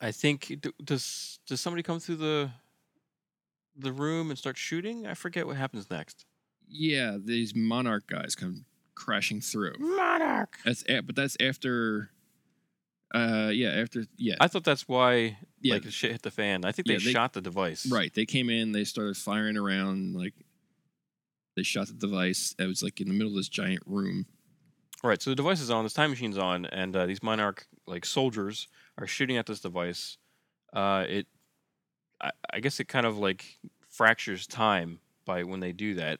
I 0.00 0.12
think 0.12 0.66
does 0.84 1.38
does 1.46 1.60
somebody 1.60 1.82
come 1.82 2.00
through 2.00 2.16
the 2.16 2.50
the 3.76 3.92
room 3.92 4.30
and 4.30 4.38
start 4.38 4.56
shooting? 4.58 5.06
I 5.06 5.14
forget 5.14 5.46
what 5.46 5.56
happens 5.56 5.90
next. 5.90 6.26
Yeah, 6.68 7.16
these 7.22 7.54
monarch 7.54 8.06
guys 8.06 8.34
come 8.34 8.64
crashing 8.96 9.40
through. 9.40 9.74
Monarch. 9.78 10.56
That's 10.64 10.82
a- 10.88 11.00
but 11.02 11.14
that's 11.14 11.36
after. 11.40 12.10
Uh, 13.14 13.50
yeah, 13.54 13.68
after 13.68 14.04
yeah, 14.16 14.34
I 14.40 14.48
thought 14.48 14.64
that's 14.64 14.88
why 14.88 15.38
yeah, 15.60 15.74
like 15.74 15.84
the 15.84 15.92
shit 15.92 16.10
hit 16.10 16.22
the 16.22 16.30
fan. 16.32 16.64
I 16.64 16.72
think 16.72 16.88
they, 16.88 16.94
Yeah, 16.94 16.98
they- 17.04 17.12
shot 17.12 17.32
the 17.34 17.40
device. 17.40 17.86
right. 17.90 18.12
They 18.12 18.26
came 18.26 18.50
in, 18.50 18.72
they 18.72 18.82
started 18.84 19.16
firing 19.16 19.56
around, 19.56 20.14
like 20.16 20.34
they 21.56 21.62
shot 21.62 21.86
the 21.86 21.92
device. 21.94 22.54
It 22.58 22.66
was 22.66 22.82
like 22.82 23.00
in 23.00 23.06
the 23.06 23.14
middle 23.14 23.28
of 23.32 23.36
this 23.36 23.48
giant 23.48 23.82
room. 23.86 24.26
Right. 25.04 25.22
So 25.22 25.30
the 25.30 25.36
device 25.36 25.60
is 25.60 25.70
on. 25.70 25.84
This 25.84 25.92
time 25.92 26.10
machine's 26.10 26.36
on, 26.36 26.66
and 26.66 26.96
uh, 26.96 27.06
these 27.06 27.22
monarch 27.22 27.68
like 27.86 28.04
soldiers 28.04 28.66
are 28.98 29.06
shooting 29.06 29.36
at 29.36 29.46
this 29.46 29.60
device. 29.60 30.18
Uh, 30.72 31.04
it, 31.08 31.26
I, 32.20 32.30
I 32.54 32.60
guess 32.60 32.80
it 32.80 32.88
kind 32.88 33.06
of 33.06 33.16
like 33.18 33.58
fractures 33.88 34.46
time 34.48 34.98
by 35.24 35.44
when 35.44 35.60
they 35.60 35.72
do 35.72 35.94
that, 35.94 36.18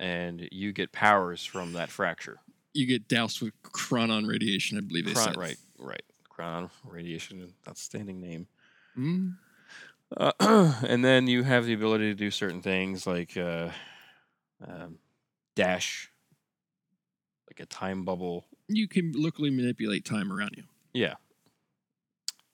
and 0.00 0.48
you 0.50 0.72
get 0.72 0.90
powers 0.90 1.44
from 1.44 1.74
that 1.74 1.90
fracture. 1.90 2.38
You 2.74 2.86
get 2.86 3.06
doused 3.06 3.40
with 3.42 3.52
chronon 3.62 4.26
radiation, 4.26 4.78
I 4.78 4.80
believe 4.80 5.04
they 5.04 5.12
Chron- 5.12 5.26
said. 5.34 5.36
right. 5.36 5.56
Right. 5.78 6.02
Chronon 6.28 6.70
radiation. 6.84 7.52
Outstanding 7.68 8.20
name. 8.20 8.46
Mm, 8.98 9.36
Uh, 10.16 10.32
and 10.88 11.04
then 11.04 11.26
you 11.28 11.42
have 11.44 11.66
the 11.66 11.72
ability 11.74 12.04
to 12.10 12.14
do 12.14 12.30
certain 12.30 12.62
things 12.62 13.06
like 13.06 13.36
uh, 13.36 13.68
um, 14.66 14.98
dash, 15.54 16.10
like 17.48 17.60
a 17.60 17.66
time 17.66 18.04
bubble. 18.04 18.46
you 18.68 18.88
can 18.88 19.12
locally 19.14 19.50
manipulate 19.50 20.04
time 20.04 20.32
around 20.32 20.52
you. 20.56 20.64
Yeah, 20.94 21.14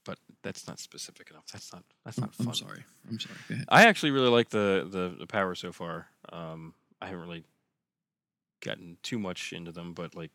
but 0.05 0.19
that's 0.43 0.67
not 0.69 0.79
specific 0.79 1.31
enough. 1.31 1.45
That's 1.53 1.73
not. 1.73 1.85
That's 2.05 2.19
not 2.21 2.31
I'm 2.39 2.47
fun. 2.47 2.55
sorry. 2.55 2.85
I'm 3.09 3.19
sorry. 3.21 3.35
Go 3.49 3.55
ahead. 3.55 3.67
I 3.71 3.87
actually 3.87 4.11
really 4.13 4.29
like 4.29 4.51
the 4.51 4.87
the, 4.91 5.15
the 5.19 5.27
power 5.27 5.55
so 5.55 5.73
far. 5.73 6.09
Um, 6.31 6.75
I 7.01 7.07
haven't 7.07 7.21
really 7.21 7.45
gotten 8.61 8.97
too 9.03 9.19
much 9.19 9.53
into 9.53 9.73
them, 9.73 9.93
but 9.95 10.15
like 10.15 10.31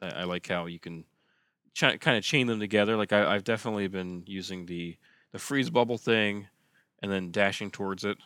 I, 0.00 0.08
I 0.08 0.24
like 0.24 0.46
how 0.48 0.66
you 0.66 0.78
can 0.78 1.04
ch- 1.74 2.00
kind 2.00 2.16
of 2.16 2.22
chain 2.24 2.46
them 2.46 2.60
together. 2.60 2.96
Like 2.96 3.12
I, 3.12 3.34
I've 3.34 3.44
definitely 3.44 3.88
been 3.88 4.22
using 4.26 4.66
the 4.66 4.96
the 5.32 5.38
freeze 5.38 5.70
bubble 5.70 5.98
thing, 5.98 6.48
and 7.02 7.10
then 7.12 7.30
dashing 7.30 7.70
towards 7.70 8.04
it, 8.04 8.18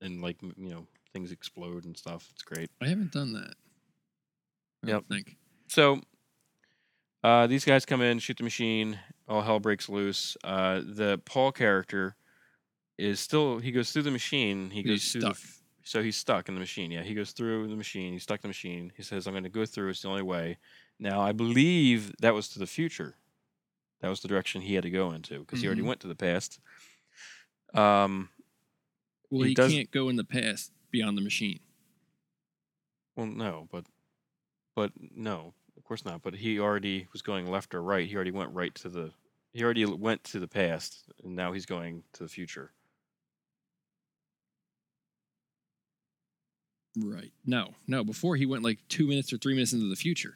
and 0.00 0.20
like 0.20 0.36
m- 0.42 0.54
you 0.58 0.70
know 0.70 0.86
things 1.12 1.32
explode 1.32 1.84
and 1.84 1.96
stuff. 1.96 2.28
It's 2.32 2.42
great. 2.42 2.70
I 2.82 2.88
haven't 2.88 3.12
done 3.12 3.32
that. 3.32 3.54
I 4.84 4.88
Yep. 4.88 4.92
don't 4.92 5.08
think. 5.08 5.36
So, 5.68 6.00
Uh, 7.24 7.46
these 7.46 7.64
guys 7.64 7.84
come 7.84 8.02
in, 8.02 8.18
shoot 8.20 8.36
the 8.36 8.44
machine, 8.44 9.00
all 9.26 9.42
hell 9.42 9.58
breaks 9.58 9.88
loose. 9.88 10.36
Uh, 10.44 10.80
the 10.84 11.20
Paul 11.24 11.50
character 11.50 12.14
is 12.98 13.18
still 13.18 13.58
he 13.58 13.72
goes 13.72 13.90
through 13.90 14.02
the 14.02 14.10
machine. 14.12 14.70
He 14.70 14.82
goes 14.82 15.02
He's 15.02 15.12
through 15.12 15.20
stuck. 15.22 15.36
The, 15.36 15.48
so 15.86 16.02
he's 16.02 16.16
stuck 16.16 16.48
in 16.48 16.54
the 16.54 16.60
machine. 16.60 16.90
Yeah, 16.90 17.02
he 17.02 17.14
goes 17.14 17.30
through 17.32 17.68
the 17.68 17.76
machine. 17.76 18.12
He's 18.12 18.24
stuck 18.24 18.38
in 18.40 18.42
the 18.42 18.48
machine. 18.48 18.92
He 18.96 19.02
says, 19.02 19.26
"I'm 19.26 19.32
going 19.34 19.44
to 19.44 19.48
go 19.48 19.64
through. 19.64 19.90
It's 19.90 20.02
the 20.02 20.08
only 20.08 20.22
way." 20.22 20.58
Now, 20.98 21.20
I 21.20 21.32
believe 21.32 22.12
that 22.20 22.34
was 22.34 22.48
to 22.50 22.58
the 22.58 22.66
future. 22.66 23.14
That 24.00 24.08
was 24.08 24.20
the 24.20 24.28
direction 24.28 24.60
he 24.62 24.74
had 24.74 24.82
to 24.82 24.90
go 24.90 25.12
into 25.12 25.38
because 25.40 25.60
he 25.60 25.66
already 25.66 25.82
Mhm. 25.82 25.86
went 25.86 26.00
to 26.00 26.08
the 26.08 26.14
past. 26.14 26.58
Um, 27.74 28.30
Well, 29.30 29.42
He 29.42 29.48
he, 29.48 29.54
does- 29.54 29.72
can't 29.72 29.90
go 29.90 30.08
in 30.08 30.16
the 30.16 30.24
past 30.24 30.72
beyond 30.90 31.16
the 31.18 31.22
machine. 31.22 31.60
well, 33.16 33.26
no, 33.26 33.68
but 33.72 33.86
but 34.74 34.92
no, 35.00 35.54
of 35.76 35.84
course 35.84 36.04
not. 36.04 36.22
But 36.22 36.34
he 36.34 36.58
already 36.60 37.08
was 37.12 37.22
going 37.22 37.46
left 37.50 37.74
or 37.74 37.82
right. 37.82 38.08
He 38.08 38.14
already 38.14 38.30
went 38.30 38.52
right 38.52 38.74
to 38.76 38.88
the. 38.88 39.12
He 39.52 39.64
already 39.64 39.84
went 39.86 40.22
to 40.24 40.38
the 40.38 40.46
past, 40.48 41.04
and 41.24 41.34
now 41.34 41.52
he's 41.52 41.66
going 41.66 42.04
to 42.12 42.22
the 42.22 42.28
future. 42.28 42.72
Right. 46.96 47.32
No, 47.44 47.74
no. 47.86 48.04
Before 48.04 48.36
he 48.36 48.46
went 48.46 48.62
like 48.62 48.78
two 48.88 49.06
minutes 49.06 49.32
or 49.32 49.38
three 49.38 49.54
minutes 49.54 49.72
into 49.72 49.88
the 49.88 49.96
future. 49.96 50.34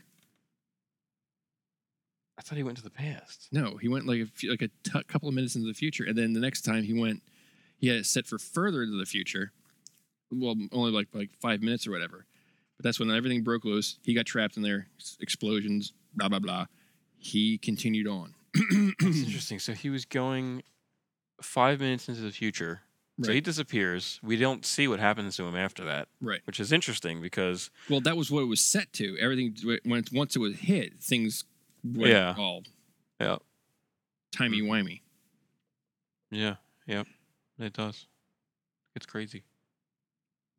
I 2.38 2.42
thought 2.42 2.56
he 2.56 2.62
went 2.62 2.78
to 2.78 2.84
the 2.84 2.90
past. 2.90 3.48
No, 3.52 3.76
he 3.76 3.88
went 3.88 4.06
like 4.06 4.20
a 4.20 4.26
few, 4.26 4.50
like 4.50 4.62
a 4.62 4.68
t- 4.82 5.02
couple 5.04 5.28
of 5.28 5.34
minutes 5.34 5.56
into 5.56 5.66
the 5.66 5.74
future, 5.74 6.04
and 6.04 6.16
then 6.16 6.32
the 6.32 6.40
next 6.40 6.62
time 6.62 6.82
he 6.84 6.98
went, 6.98 7.22
he 7.76 7.88
had 7.88 7.98
it 7.98 8.06
set 8.06 8.26
for 8.26 8.38
further 8.38 8.82
into 8.82 8.96
the 8.96 9.04
future. 9.04 9.52
Well, 10.32 10.54
only 10.72 10.90
like 10.90 11.08
like 11.12 11.30
five 11.40 11.60
minutes 11.62 11.86
or 11.86 11.90
whatever. 11.90 12.24
But 12.76 12.84
that's 12.84 12.98
when 12.98 13.10
everything 13.10 13.42
broke 13.42 13.66
loose. 13.66 13.98
He 14.02 14.14
got 14.14 14.24
trapped 14.24 14.56
in 14.56 14.62
there. 14.62 14.86
Explosions. 15.20 15.92
Blah 16.14 16.30
blah 16.30 16.38
blah. 16.38 16.66
He 17.18 17.58
continued 17.58 18.06
on. 18.06 18.34
That's 18.98 19.22
interesting. 19.22 19.58
So 19.58 19.74
he 19.74 19.90
was 19.90 20.06
going 20.06 20.62
five 21.42 21.78
minutes 21.80 22.08
into 22.08 22.22
the 22.22 22.32
future. 22.32 22.80
So 23.22 23.32
he 23.32 23.40
disappears. 23.40 24.18
We 24.22 24.36
don't 24.36 24.64
see 24.64 24.88
what 24.88 24.98
happens 25.00 25.36
to 25.36 25.46
him 25.46 25.54
after 25.54 25.84
that, 25.84 26.08
Right. 26.20 26.40
which 26.46 26.58
is 26.60 26.72
interesting 26.72 27.20
because 27.20 27.70
Well, 27.88 28.00
that 28.02 28.16
was 28.16 28.30
what 28.30 28.40
it 28.42 28.46
was 28.46 28.60
set 28.60 28.92
to. 28.94 29.18
Everything 29.18 29.54
when 29.84 30.04
once 30.12 30.36
it 30.36 30.38
was 30.38 30.56
hit, 30.58 31.00
things 31.02 31.44
went 31.84 32.12
Yeah. 32.12 32.34
all 32.38 32.64
yeah, 33.20 33.36
timey 34.32 34.62
wimey. 34.62 35.02
yeah, 36.30 36.56
yep, 36.86 37.06
it 37.58 37.72
does. 37.74 38.06
It's 38.96 39.06
crazy. 39.06 39.44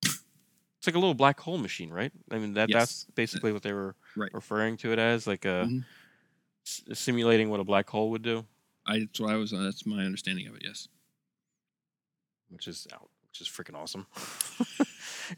It's 0.04 0.88
like 0.88 0.96
a 0.96 1.00
little 1.00 1.14
black 1.14 1.40
hole 1.40 1.58
machine, 1.60 1.92
right? 1.92 2.12
I 2.32 2.38
mean 2.40 2.54
that 2.54 2.70
that's 2.72 3.06
basically 3.16 3.52
what 3.54 3.62
they 3.64 3.72
were 3.74 3.96
Right. 4.16 4.34
referring 4.34 4.78
to 4.78 4.92
it 4.92 5.00
as, 5.00 5.28
like 5.28 5.46
a 5.46 5.66
Mhm. 5.70 5.86
s- 6.66 6.84
simulating 7.00 7.50
what 7.50 7.60
a 7.60 7.64
black 7.64 7.88
hole 7.90 8.10
would 8.12 8.24
do, 8.24 8.46
I 8.86 9.00
that's 9.00 9.20
what 9.20 9.32
I 9.32 9.36
was. 9.36 9.54
Uh, 9.54 9.62
that's 9.64 9.86
my 9.86 10.04
understanding 10.06 10.48
of 10.48 10.56
it. 10.56 10.64
Yes. 10.66 10.88
Which 12.52 12.68
is 12.68 12.88
out, 12.94 13.10
which 13.30 13.42
is 13.42 13.48
freaking 13.48 13.76
awesome. 13.76 14.06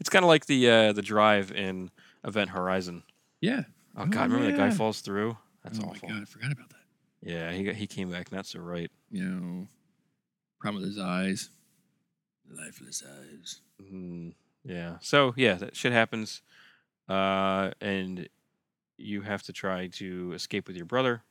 it's 0.00 0.08
kind 0.10 0.24
of 0.24 0.28
like 0.28 0.46
the 0.46 0.68
uh, 0.68 0.92
the 0.92 1.02
drive 1.02 1.50
in 1.52 1.90
Event 2.24 2.50
Horizon. 2.50 3.02
Yeah. 3.40 3.62
Oh 3.96 4.02
Oh, 4.02 4.06
god, 4.06 4.30
remember 4.30 4.50
that 4.50 4.56
guy 4.56 4.70
falls 4.70 5.00
through? 5.00 5.36
That's 5.62 5.78
oh 5.78 5.84
awful. 5.84 6.08
my 6.08 6.14
god, 6.14 6.22
I 6.22 6.24
forgot 6.26 6.52
about 6.52 6.68
that. 6.70 6.76
Yeah, 7.22 7.52
he 7.52 7.62
got, 7.64 7.74
he 7.76 7.86
came 7.86 8.10
back 8.10 8.30
not 8.32 8.44
so 8.46 8.60
right. 8.60 8.90
You 9.10 9.24
know, 9.24 9.68
problem 10.60 10.82
with 10.82 10.90
his 10.90 10.98
eyes, 11.02 11.50
lifeless 12.50 13.02
eyes. 13.08 13.60
Mm, 13.82 14.34
yeah. 14.64 14.96
So 15.00 15.32
yeah, 15.36 15.54
that 15.54 15.76
shit 15.76 15.92
happens, 15.92 16.42
uh, 17.08 17.70
and 17.80 18.28
you 18.96 19.22
have 19.22 19.42
to 19.44 19.52
try 19.52 19.86
to 19.88 20.32
escape 20.34 20.66
with 20.66 20.76
your 20.76 20.86
brother. 20.86 21.22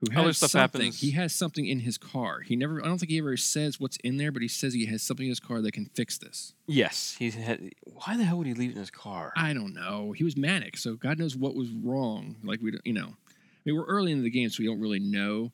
Who 0.00 0.10
has 0.10 0.20
Other 0.20 0.32
stuff 0.34 0.50
something? 0.50 0.80
happens. 0.82 1.00
He 1.00 1.12
has 1.12 1.34
something 1.34 1.66
in 1.66 1.80
his 1.80 1.96
car. 1.96 2.40
He 2.40 2.56
never. 2.56 2.82
I 2.84 2.88
don't 2.88 2.98
think 2.98 3.10
he 3.10 3.18
ever 3.18 3.36
says 3.36 3.80
what's 3.80 3.96
in 4.04 4.16
there, 4.18 4.30
but 4.32 4.42
he 4.42 4.48
says 4.48 4.74
he 4.74 4.86
has 4.86 5.02
something 5.02 5.24
in 5.26 5.30
his 5.30 5.40
car 5.40 5.62
that 5.62 5.72
can 5.72 5.86
fix 5.94 6.18
this. 6.18 6.52
Yes, 6.66 7.16
he 7.18 7.30
had. 7.30 7.70
Why 7.84 8.16
the 8.16 8.24
hell 8.24 8.38
would 8.38 8.46
he 8.46 8.54
leave 8.54 8.70
it 8.70 8.74
in 8.74 8.80
his 8.80 8.90
car? 8.90 9.32
I 9.36 9.54
don't 9.54 9.72
know. 9.72 10.12
He 10.12 10.22
was 10.24 10.36
manic, 10.36 10.76
so 10.76 10.94
God 10.96 11.18
knows 11.18 11.36
what 11.36 11.54
was 11.54 11.70
wrong. 11.70 12.36
Like 12.44 12.60
we, 12.60 12.72
don't, 12.72 12.82
you 12.84 12.92
know, 12.92 13.06
I 13.30 13.60
mean, 13.64 13.76
we're 13.76 13.86
early 13.86 14.12
into 14.12 14.24
the 14.24 14.30
game, 14.30 14.50
so 14.50 14.56
we 14.62 14.66
don't 14.66 14.80
really 14.80 15.00
know. 15.00 15.52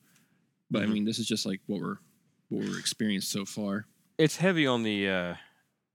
But 0.71 0.83
Mhm. 0.83 0.85
I 0.85 0.89
mean, 0.89 1.05
this 1.05 1.19
is 1.21 1.27
just 1.29 1.47
like 1.47 1.61
what 1.67 1.81
we're 1.81 1.97
what 2.49 2.65
we're 2.69 2.79
experienced 2.79 3.31
so 3.31 3.45
far. 3.45 3.87
It's 4.19 4.37
heavy 4.37 4.67
on 4.67 4.83
the. 4.83 5.09
Uh, 5.09 5.35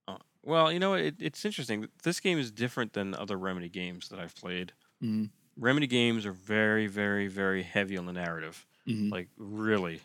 uh, 0.08 0.18
well, 0.44 0.72
you 0.72 0.80
know, 0.80 0.94
it, 0.94 1.16
it's 1.20 1.44
interesting. 1.44 1.88
This 2.04 2.20
game 2.22 2.38
is 2.40 2.52
different 2.52 2.94
than 2.94 3.14
other 3.16 3.38
Remedy 3.38 3.68
games 3.70 4.08
that 4.10 4.20
I've 4.20 4.36
played. 4.36 4.72
Mhm. 5.04 5.32
Remedy 5.58 5.88
games 5.88 6.26
are 6.26 6.32
very, 6.32 6.88
very, 6.88 7.28
very 7.28 7.64
heavy 7.64 7.98
on 7.98 8.06
the 8.06 8.14
narrative. 8.14 8.66
Mhm. 8.88 9.12
Like 9.12 9.30
really, 9.38 10.02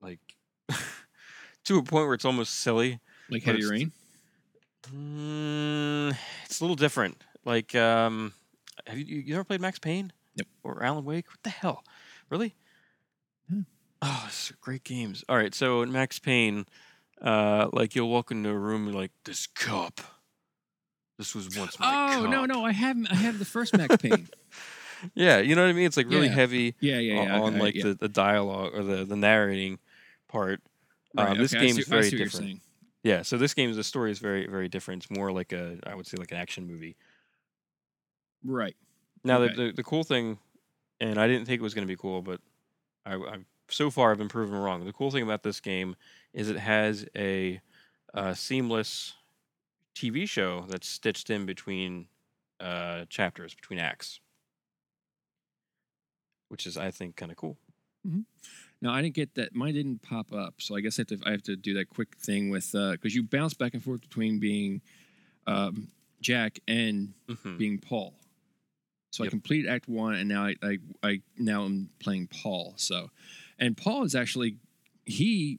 like 0.00 0.20
to 1.64 1.78
a 1.78 1.82
point 1.82 2.06
where 2.06 2.14
it's 2.14 2.24
almost 2.24 2.54
silly. 2.54 3.00
Like 3.30 3.42
heavy 3.42 3.58
it's- 3.58 3.70
rain. 3.70 3.92
Mm, 4.94 6.16
it's 6.44 6.60
a 6.60 6.62
little 6.64 6.76
different. 6.76 7.20
Like, 7.44 7.74
um, 7.74 8.32
have 8.86 8.96
you, 8.98 9.18
you 9.18 9.34
ever 9.34 9.44
played 9.44 9.60
Max 9.60 9.78
Payne? 9.78 10.12
Nope. 10.36 10.46
Or 10.62 10.82
Alan 10.82 11.04
Wake? 11.04 11.28
What 11.28 11.42
the 11.42 11.50
hell? 11.50 11.82
Really? 12.30 12.54
Yeah. 13.50 13.62
Oh, 14.02 14.22
this 14.26 14.50
are 14.52 14.56
great 14.60 14.84
games. 14.84 15.24
All 15.28 15.36
right, 15.36 15.54
so 15.54 15.82
in 15.82 15.90
Max 15.90 16.18
Payne, 16.20 16.66
uh, 17.20 17.68
like 17.72 17.94
you'll 17.96 18.08
walk 18.10 18.30
into 18.30 18.48
a 18.50 18.56
room, 18.58 18.92
like, 18.92 19.10
this 19.24 19.46
cup. 19.48 20.00
This 21.18 21.34
was 21.34 21.56
once 21.58 21.78
my 21.80 22.14
Oh 22.16 22.26
no, 22.26 22.44
no, 22.44 22.64
I 22.64 22.72
have 22.72 22.96
I 23.10 23.14
have 23.14 23.38
the 23.38 23.46
first 23.46 23.74
Max 23.76 23.96
Payne. 24.02 24.28
Yeah, 25.14 25.38
you 25.38 25.54
know 25.54 25.62
what 25.62 25.68
I 25.70 25.72
mean. 25.72 25.86
It's 25.86 25.96
like 25.96 26.08
really 26.10 26.26
Yeah. 26.28 26.32
heavy 26.34 26.74
Yeah, 26.80 26.98
yeah, 26.98 27.22
yeah. 27.24 27.40
on 27.40 27.54
okay, 27.54 27.60
like 27.60 27.74
yeah. 27.74 27.82
the, 27.84 27.94
the 27.94 28.08
dialogue 28.08 28.72
or 28.74 28.82
the 28.82 29.04
the 29.04 29.16
narrating 29.16 29.78
part. 30.28 30.60
Right, 31.14 31.30
um, 31.30 31.38
this 31.38 31.52
okay, 31.54 31.62
I 31.62 31.66
game 31.66 31.74
see- 31.74 31.80
is 31.82 31.88
I 31.88 31.90
very 31.90 32.02
see 32.04 32.06
what 32.08 32.18
you're 32.18 32.26
different. 32.26 32.46
saying. 32.46 32.60
Yeah, 33.02 33.22
so 33.22 33.38
this 33.38 33.54
game, 33.54 33.72
the 33.72 33.84
story 33.84 34.10
is 34.10 34.18
very 34.18 34.46
very 34.46 34.68
different. 34.68 35.04
It's 35.04 35.10
more 35.10 35.30
like 35.32 35.52
a 35.52 35.78
I 35.86 35.94
would 35.94 36.06
say 36.06 36.16
like 36.16 36.32
an 36.32 36.38
action 36.38 36.66
movie. 36.66 36.96
Right. 38.44 38.76
Now 39.24 39.38
Okay. 39.42 39.54
the, 39.54 39.62
the 39.66 39.72
the 39.72 39.82
cool 39.84 40.04
thing, 40.04 40.38
and 41.00 41.18
I 41.18 41.26
didn't 41.26 41.46
think 41.46 41.60
it 41.60 41.62
was 41.62 41.74
going 41.74 41.86
to 41.86 41.92
be 41.92 41.96
cool, 41.96 42.22
but 42.22 42.40
I, 43.04 43.14
I 43.14 43.36
so 43.68 43.90
far 43.90 44.10
I've 44.12 44.18
been 44.18 44.28
proven 44.28 44.54
wrong. 44.54 44.84
The 44.84 44.92
cool 44.92 45.10
thing 45.10 45.22
about 45.22 45.42
this 45.42 45.60
game 45.60 45.96
is 46.32 46.48
it 46.50 46.58
has 46.58 47.06
a, 47.16 47.60
uh 48.14 48.34
seamless 48.34 49.14
TV 49.94 50.28
show 50.28 50.64
that's 50.68 50.88
stitched 50.88 51.30
in 51.30 51.46
between 51.46 52.06
uh, 52.60 53.04
chapters, 53.08 53.54
between 53.54 53.78
acts, 53.78 54.20
which 56.48 56.66
is 56.66 56.76
I 56.76 56.90
think 56.90 57.16
kind 57.16 57.30
of 57.32 57.36
cool. 57.36 57.56
Now, 58.80 58.92
I 58.92 59.02
didn't 59.02 59.14
get 59.14 59.34
that. 59.34 59.54
Mine 59.54 59.74
didn't 59.74 60.02
pop 60.02 60.32
up, 60.32 60.54
so 60.58 60.76
I 60.76 60.80
guess 60.80 60.98
I 60.98 61.02
have 61.02 61.08
to, 61.08 61.18
I 61.26 61.30
have 61.32 61.42
to 61.44 61.56
do 61.56 61.74
that 61.74 61.88
quick 61.88 62.16
thing 62.18 62.50
with 62.50 62.70
because 62.72 63.14
you 63.14 63.22
bounce 63.24 63.54
back 63.54 63.74
and 63.74 63.82
forth 63.82 64.00
between 64.00 64.38
being 64.38 64.80
um, 65.46 65.88
Jack 66.20 66.60
and 66.68 67.14
hmm 67.28 67.56
being 67.56 67.78
Paul. 67.78 68.14
So 69.10 69.24
I 69.24 69.26
Yep. 69.26 69.30
completed 69.32 69.68
Act 69.70 69.88
One, 69.88 70.14
and 70.14 70.28
now 70.28 70.44
I, 70.46 70.54
I 70.62 70.78
I 71.02 71.20
now 71.38 71.62
I'm 71.62 71.88
playing 72.00 72.28
Paul. 72.28 72.74
So, 72.76 73.10
and 73.58 73.76
Paul 73.76 74.04
is 74.04 74.14
actually 74.14 74.56
he 75.04 75.58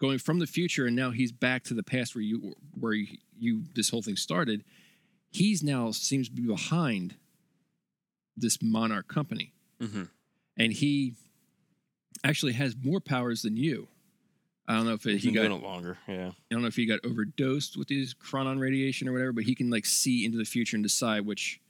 going 0.00 0.18
from 0.18 0.38
the 0.40 0.46
future, 0.46 0.86
and 0.86 0.96
now 0.96 1.12
he's 1.12 1.30
back 1.32 1.62
to 1.64 1.74
the 1.74 1.84
past 1.84 2.14
where 2.14 2.22
you 2.22 2.54
where 2.78 2.92
you, 2.92 3.06
you 3.38 3.62
this 3.74 3.90
whole 3.90 4.02
thing 4.02 4.16
started. 4.16 4.64
He's 5.30 5.62
now 5.62 5.92
seems 5.92 6.28
to 6.28 6.34
be 6.34 6.42
behind 6.42 7.14
this 8.36 8.60
Monarch 8.60 9.06
company 9.08 9.52
hmm 9.80 10.04
and 10.56 10.72
he 10.72 11.14
actually 12.22 12.52
has 12.52 12.76
more 12.82 13.00
powers 13.00 13.42
than 13.42 13.56
you. 13.56 13.88
I 14.68 14.76
don't 14.76 14.86
know 14.86 14.92
if 14.94 15.04
it, 15.06 15.18
he 15.18 15.30
got 15.32 15.44
it 15.46 15.50
longer. 15.50 15.98
Yeah. 16.08 16.28
I 16.30 16.32
don't 16.50 16.62
know 16.62 16.68
if 16.68 16.76
he 16.76 16.86
got 16.86 17.00
overdosed 17.04 17.76
with 17.76 17.88
these 17.88 18.14
chronon 18.14 18.58
radiation 18.60 19.08
or 19.08 19.12
whatever, 19.12 19.32
but 19.32 19.44
he 19.44 19.54
can 19.54 19.68
like 19.68 19.84
see 19.84 20.24
into 20.24 20.38
the 20.38 20.44
future 20.44 20.76
and 20.76 20.82
decide 20.84 21.26
which 21.26 21.60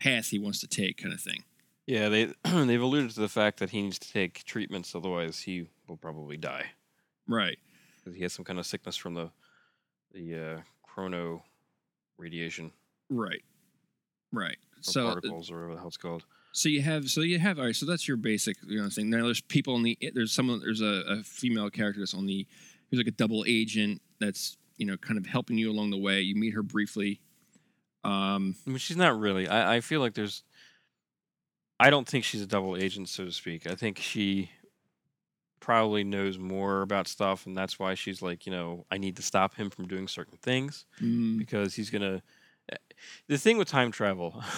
path 0.00 0.26
he 0.26 0.38
wants 0.38 0.60
to 0.60 0.66
take, 0.66 0.98
kind 0.98 1.14
of 1.14 1.20
thing. 1.20 1.44
Yeah, 1.86 2.08
they 2.08 2.24
they've 2.44 2.82
alluded 2.82 3.10
to 3.12 3.20
the 3.20 3.28
fact 3.28 3.58
that 3.60 3.70
he 3.70 3.80
needs 3.82 3.98
to 4.00 4.12
take 4.12 4.44
treatments, 4.44 4.94
otherwise 4.94 5.40
he 5.40 5.68
will 5.88 5.96
probably 5.96 6.36
die 6.36 6.66
Right. 7.28 7.58
because 7.98 8.16
he 8.16 8.22
has 8.22 8.32
some 8.32 8.44
kind 8.44 8.58
of 8.58 8.66
sickness 8.66 8.96
from 8.96 9.14
the 9.14 9.30
the 10.12 10.34
uh, 10.34 10.60
chrono 10.82 11.42
radiation 12.18 12.72
Right. 13.08 13.42
Right. 14.32 14.56
or 14.78 14.82
So 14.82 15.06
uh, 15.06 15.12
particles 15.12 15.50
or 15.50 15.54
whatever 15.56 15.74
the 15.74 15.78
hell 15.78 15.88
it's 15.88 15.96
called. 15.96 16.24
So 16.56 16.70
you 16.70 16.80
have 16.80 17.10
so 17.10 17.20
you 17.20 17.38
have 17.38 17.58
all 17.58 17.66
right, 17.66 17.76
so 17.76 17.84
that's 17.84 18.08
your 18.08 18.16
basic 18.16 18.56
you 18.66 18.80
know 18.80 18.88
thing. 18.88 19.10
Now 19.10 19.24
there's 19.24 19.42
people 19.42 19.76
in 19.76 19.82
the 19.82 19.98
there's 20.14 20.32
someone 20.32 20.60
there's 20.60 20.80
a, 20.80 21.04
a 21.06 21.22
female 21.22 21.68
character 21.68 22.00
that's 22.00 22.14
on 22.14 22.24
the 22.24 22.46
who's 22.88 22.98
like 22.98 23.06
a 23.06 23.12
double 23.12 23.44
agent 23.46 24.00
that's 24.20 24.56
you 24.78 24.86
know 24.86 24.96
kind 24.96 25.18
of 25.18 25.26
helping 25.26 25.58
you 25.58 25.70
along 25.70 25.90
the 25.90 25.98
way. 25.98 26.22
You 26.22 26.34
meet 26.34 26.54
her 26.54 26.62
briefly. 26.62 27.20
Um 28.04 28.56
I 28.66 28.70
mean, 28.70 28.78
she's 28.78 28.96
not 28.96 29.18
really. 29.18 29.46
I, 29.46 29.76
I 29.76 29.80
feel 29.80 30.00
like 30.00 30.14
there's. 30.14 30.44
I 31.78 31.90
don't 31.90 32.08
think 32.08 32.24
she's 32.24 32.40
a 32.40 32.46
double 32.46 32.74
agent, 32.74 33.10
so 33.10 33.26
to 33.26 33.32
speak. 33.32 33.66
I 33.66 33.74
think 33.74 33.98
she 33.98 34.50
probably 35.60 36.04
knows 36.04 36.38
more 36.38 36.80
about 36.80 37.06
stuff, 37.06 37.44
and 37.44 37.54
that's 37.54 37.78
why 37.78 37.92
she's 37.92 38.22
like, 38.22 38.46
you 38.46 38.52
know, 38.52 38.86
I 38.90 38.96
need 38.96 39.16
to 39.16 39.22
stop 39.22 39.56
him 39.56 39.68
from 39.68 39.86
doing 39.86 40.08
certain 40.08 40.38
things 40.38 40.86
mm, 41.02 41.36
because 41.36 41.74
he's 41.74 41.90
gonna. 41.90 42.22
The 43.28 43.36
thing 43.36 43.58
with 43.58 43.68
time 43.68 43.92
travel. 43.92 44.42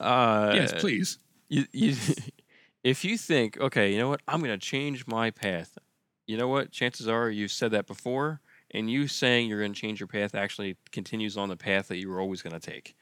Uh, 0.00 0.52
yes, 0.54 0.72
please. 0.72 1.18
you, 1.48 1.66
you 1.72 1.96
if 2.84 3.04
you 3.04 3.16
think, 3.18 3.58
okay, 3.58 3.92
you 3.92 3.98
know 3.98 4.08
what, 4.08 4.20
I'm 4.26 4.40
gonna 4.40 4.58
change 4.58 5.06
my 5.06 5.30
path. 5.30 5.78
You 6.26 6.36
know 6.36 6.48
what? 6.48 6.70
Chances 6.70 7.08
are 7.08 7.30
you've 7.30 7.50
said 7.50 7.72
that 7.72 7.86
before, 7.86 8.40
and 8.70 8.90
you 8.90 9.08
saying 9.08 9.48
you're 9.48 9.60
gonna 9.60 9.74
change 9.74 10.00
your 10.00 10.06
path 10.06 10.34
actually 10.34 10.76
continues 10.92 11.36
on 11.36 11.48
the 11.48 11.56
path 11.56 11.88
that 11.88 11.98
you 11.98 12.08
were 12.08 12.20
always 12.20 12.42
gonna 12.42 12.60
take. 12.60 12.94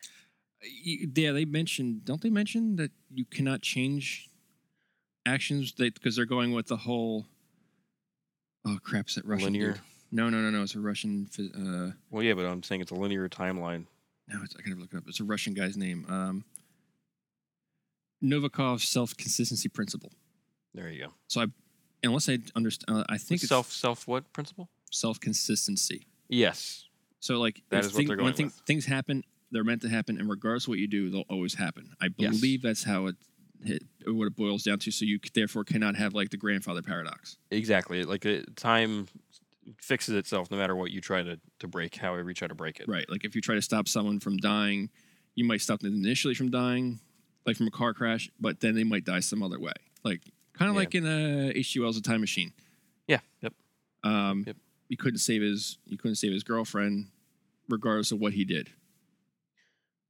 Yeah, 0.63 1.33
they 1.33 1.45
mentioned. 1.45 2.05
Don't 2.05 2.21
they 2.21 2.31
mention 2.31 2.77
that 2.77 2.91
you 3.13 3.25
cannot 3.25 3.63
change 3.63 4.29
actions? 5.25 5.73
because 5.73 6.17
they're 6.17 6.25
going 6.27 6.53
with 6.53 6.67
the 6.67 6.77
whole. 6.77 7.27
Oh 8.67 8.79
crap! 8.83 9.09
Is 9.09 9.15
that 9.15 9.25
Russian? 9.25 9.53
Linear. 9.53 9.73
dude? 9.73 9.81
No, 10.13 10.29
no, 10.29 10.39
no, 10.43 10.51
no. 10.51 10.63
It's 10.63 10.75
a 10.75 10.81
Russian. 10.81 11.29
Uh, 11.39 11.95
Well, 12.11 12.23
yeah, 12.23 12.35
but 12.35 12.45
I'm 12.45 12.63
saying 12.63 12.81
it's 12.81 12.91
a 12.91 12.97
linear 12.97 13.29
timeline. 13.29 13.87
no, 14.29 14.41
it's, 14.45 14.55
I 14.57 14.63
gotta 14.63 14.79
look 14.81 14.93
it 14.93 14.97
up. 14.99 15.05
It's 15.07 15.21
a 15.21 15.25
Russian 15.25 15.55
guy's 15.55 15.77
name. 15.77 16.05
Um, 16.09 16.45
Novikov's 18.23 18.89
self 18.89 19.17
consistency 19.17 19.69
principle. 19.69 20.13
There 20.75 20.91
you 20.91 21.05
go. 21.07 21.13
So 21.29 21.41
I, 21.43 21.47
unless 22.05 22.29
I 22.29 22.39
understand, 22.55 22.99
uh, 22.99 23.05
I 23.09 23.19
think 23.19 23.41
self 23.41 23.71
self 23.73 24.07
what 24.07 24.33
principle? 24.33 24.69
self 24.91 25.21
consistency. 25.21 26.07
Yes. 26.29 26.87
So 27.21 27.39
like 27.39 27.63
That 27.71 27.85
is 27.85 27.93
what 27.95 28.07
they're 28.07 28.17
when 28.17 28.25
going 28.27 28.35
thing- 28.35 28.47
with. 28.47 28.63
things 28.67 28.87
happen, 28.87 29.25
they're 29.51 29.65
meant 29.65 29.83
to 29.83 29.89
happen, 29.89 30.19
and 30.19 30.29
regardless 30.29 30.65
of 30.65 30.69
what 30.71 30.79
you 30.79 30.87
do, 30.89 31.11
they'll 31.11 31.25
always 31.29 31.55
happen. 31.55 31.91
I 32.01 32.09
Yes. 32.17 32.35
believe 32.39 32.63
that's 32.63 32.85
how 32.85 33.07
it, 33.07 33.17
it 33.65 33.83
what 34.07 34.27
it 34.27 34.37
boils 34.37 34.63
down 34.63 34.79
to. 34.81 34.91
So 34.91 35.05
you 35.05 35.19
therefore 35.35 35.65
cannot 35.65 35.97
have 35.97 36.15
like 36.15 36.31
the 36.31 36.37
grandfather 36.37 36.83
paradox. 36.83 37.37
Exactly. 37.51 38.05
Like 38.05 38.25
uh, 38.27 38.41
time 38.57 39.09
fixes 39.79 40.15
itself 40.15 40.51
no 40.51 40.57
matter 40.57 40.75
what 40.75 40.91
you 40.91 41.01
try 41.01 41.23
to, 41.23 41.39
to 41.59 41.69
break, 41.69 41.97
however 41.97 42.29
you 42.31 42.35
try 42.35 42.49
to 42.49 42.55
break 42.55 42.81
it. 42.81 42.89
Right. 42.89 43.09
Like 43.11 43.25
if 43.25 43.35
you 43.35 43.41
try 43.43 43.55
to 43.57 43.63
stop 43.63 43.87
someone 43.89 44.19
from 44.21 44.37
dying, 44.39 44.89
you 45.35 45.45
might 45.45 45.61
stop 45.61 45.81
them 45.81 45.93
initially 45.95 46.35
from 46.35 46.51
dying, 46.51 47.01
like 47.47 47.57
from 47.57 47.67
a 47.67 47.71
car 47.71 47.95
crash, 47.95 48.31
but 48.41 48.61
then 48.61 48.75
they 48.75 48.85
might 48.85 49.05
die 49.05 49.21
some 49.21 49.43
other 49.43 49.59
way. 49.59 49.73
Like 50.05 50.21
kind 50.53 50.69
of 50.69 50.75
Yeah. 50.75 50.81
like 50.81 50.95
in 50.95 51.07
a 51.07 51.53
H.G. 51.55 51.81
Wells' 51.81 51.97
A 51.97 52.03
Time 52.03 52.21
Machine. 52.21 52.53
Yeah. 53.07 53.21
Yep. 53.43 53.55
Um, 54.05 54.45
Yep. 54.47 54.57
He 54.89 54.97
couldn't 54.97 55.19
save 55.19 55.41
his 55.43 55.79
he 55.87 55.97
couldn't 55.97 56.17
save 56.17 56.33
his 56.33 56.43
girlfriend, 56.43 57.09
regardless 57.69 58.11
of 58.13 58.19
what 58.21 58.33
he 58.33 58.45
did. 58.45 58.71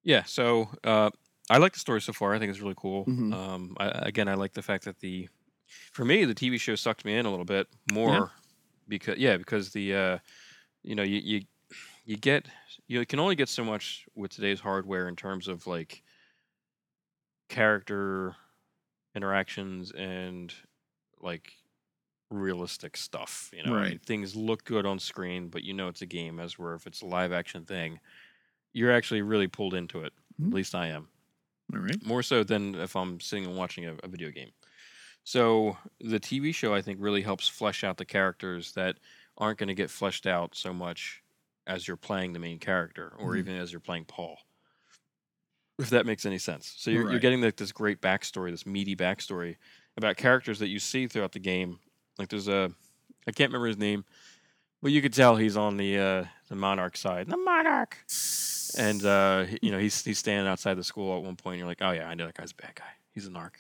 Yeah. 0.02 0.24
So 0.24 0.68
uh, 0.84 1.10
I 1.50 1.58
like 1.58 1.72
the 1.74 1.78
story 1.80 2.00
so 2.00 2.12
far. 2.12 2.34
I 2.34 2.38
think 2.38 2.50
it's 2.50 2.60
really 2.60 2.74
cool. 2.76 3.04
Mhm. 3.04 3.34
Um, 3.34 3.76
I, 3.78 3.88
again, 3.88 4.28
I 4.28 4.34
like 4.34 4.54
the 4.54 4.62
fact 4.62 4.84
that 4.84 5.00
the, 5.00 5.28
for 5.92 6.04
me, 6.04 6.24
the 6.24 6.34
TV 6.34 6.58
show 6.58 6.74
sucked 6.76 7.04
me 7.04 7.14
in 7.16 7.26
a 7.26 7.30
little 7.30 7.44
bit 7.44 7.68
more 7.92 8.10
yeah. 8.12 8.26
because 8.88 9.18
yeah, 9.18 9.36
because 9.36 9.70
the, 9.72 9.94
uh, 9.94 10.18
you 10.82 10.94
know, 10.94 11.02
you 11.02 11.20
you 11.22 11.40
you 12.06 12.16
get 12.16 12.46
you 12.88 13.04
can 13.06 13.20
only 13.20 13.34
get 13.36 13.48
so 13.48 13.62
much 13.64 14.06
with 14.14 14.30
today's 14.30 14.60
hardware 14.60 15.06
in 15.08 15.14
terms 15.16 15.46
of 15.46 15.66
like 15.66 16.02
character 17.50 18.36
interactions 19.14 19.92
and 19.92 20.54
like 21.20 21.54
realistic 22.30 22.96
stuff. 22.96 23.50
You 23.54 23.64
know, 23.64 23.74
I 23.74 23.82
mean, 23.82 24.00
things 24.00 24.36
look 24.36 24.64
good 24.64 24.86
on 24.86 24.98
screen, 24.98 25.48
but 25.50 25.64
you 25.64 25.74
know 25.74 25.88
it's 25.88 26.02
a 26.02 26.06
game. 26.06 26.40
As 26.40 26.58
where 26.58 26.74
if 26.74 26.86
it's 26.86 27.02
a 27.02 27.06
live 27.06 27.32
action 27.32 27.66
thing, 27.66 28.00
you're 28.74 28.92
actually 28.92 29.22
really 29.22 29.48
pulled 29.48 29.74
into 29.74 30.00
it. 30.04 30.14
Mhm. 30.38 30.52
At 30.52 30.56
least 30.56 30.74
I 30.74 30.88
am 30.88 31.10
All 31.72 31.80
right. 31.80 32.00
more 32.02 32.22
so 32.22 32.44
than 32.44 32.74
if 32.76 32.96
I'm 32.96 33.20
sitting 33.20 33.46
and 33.46 33.56
watching 33.56 33.86
a, 33.86 33.94
a 34.02 34.08
video 34.08 34.30
game. 34.30 34.52
So 35.24 35.78
the 36.00 36.20
TV 36.20 36.52
show 36.52 36.74
I 36.74 36.82
think 36.82 37.00
really 37.00 37.22
helps 37.22 37.48
flesh 37.48 37.84
out 37.84 37.98
the 37.98 38.06
characters 38.06 38.72
that 38.74 38.98
aren't 39.38 39.58
going 39.58 39.68
to 39.68 39.74
get 39.74 39.90
fleshed 39.90 40.26
out 40.26 40.54
so 40.56 40.72
much 40.74 41.22
as 41.66 41.88
you're 41.88 41.96
playing 41.98 42.32
the 42.32 42.38
main 42.40 42.58
character 42.58 43.14
or 43.18 43.36
Mhm. 43.36 43.36
even 43.36 43.56
as 43.56 43.72
you're 43.72 43.80
playing 43.80 44.06
Paul. 44.06 44.38
If 45.80 45.90
that 45.90 46.06
makes 46.06 46.26
any 46.26 46.38
sense. 46.38 46.74
So 46.76 46.90
you're, 46.90 47.10
you're 47.10 47.20
getting 47.20 47.40
like 47.40 47.56
this 47.56 47.72
great 47.72 48.00
backstory, 48.00 48.50
this 48.50 48.66
meaty 48.66 48.94
backstory 48.94 49.56
about 49.96 50.16
characters 50.16 50.58
that 50.58 50.68
you 50.68 50.78
see 50.78 51.06
throughout 51.06 51.32
the 51.32 51.38
game. 51.38 51.78
Like 52.18 52.28
there's 52.28 52.48
a, 52.48 52.70
I 53.26 53.32
can't 53.32 53.50
remember 53.50 53.68
his 53.68 53.78
name, 53.78 54.04
but 54.82 54.92
you 54.92 55.02
could 55.02 55.12
tell 55.12 55.36
he's 55.36 55.56
on 55.56 55.76
the 55.76 55.98
uh, 55.98 56.24
the 56.48 56.56
Monarch 56.56 56.96
side. 56.96 57.28
The 57.28 57.36
Monarch 57.36 57.96
and 58.78 59.04
uh, 59.04 59.46
you 59.62 59.70
know 59.70 59.78
he's 59.78 60.04
he's 60.04 60.18
standing 60.18 60.46
outside 60.46 60.74
the 60.74 60.84
school 60.84 61.16
at 61.16 61.22
one 61.22 61.36
point. 61.36 61.54
And 61.54 61.58
you're 61.60 61.68
like, 61.68 61.82
oh 61.82 61.90
yeah, 61.92 62.08
I 62.08 62.14
know 62.14 62.26
that 62.26 62.36
guy's 62.36 62.52
a 62.52 62.62
bad 62.62 62.74
guy. 62.74 62.84
He's 63.12 63.26
a 63.26 63.30
narc. 63.30 63.52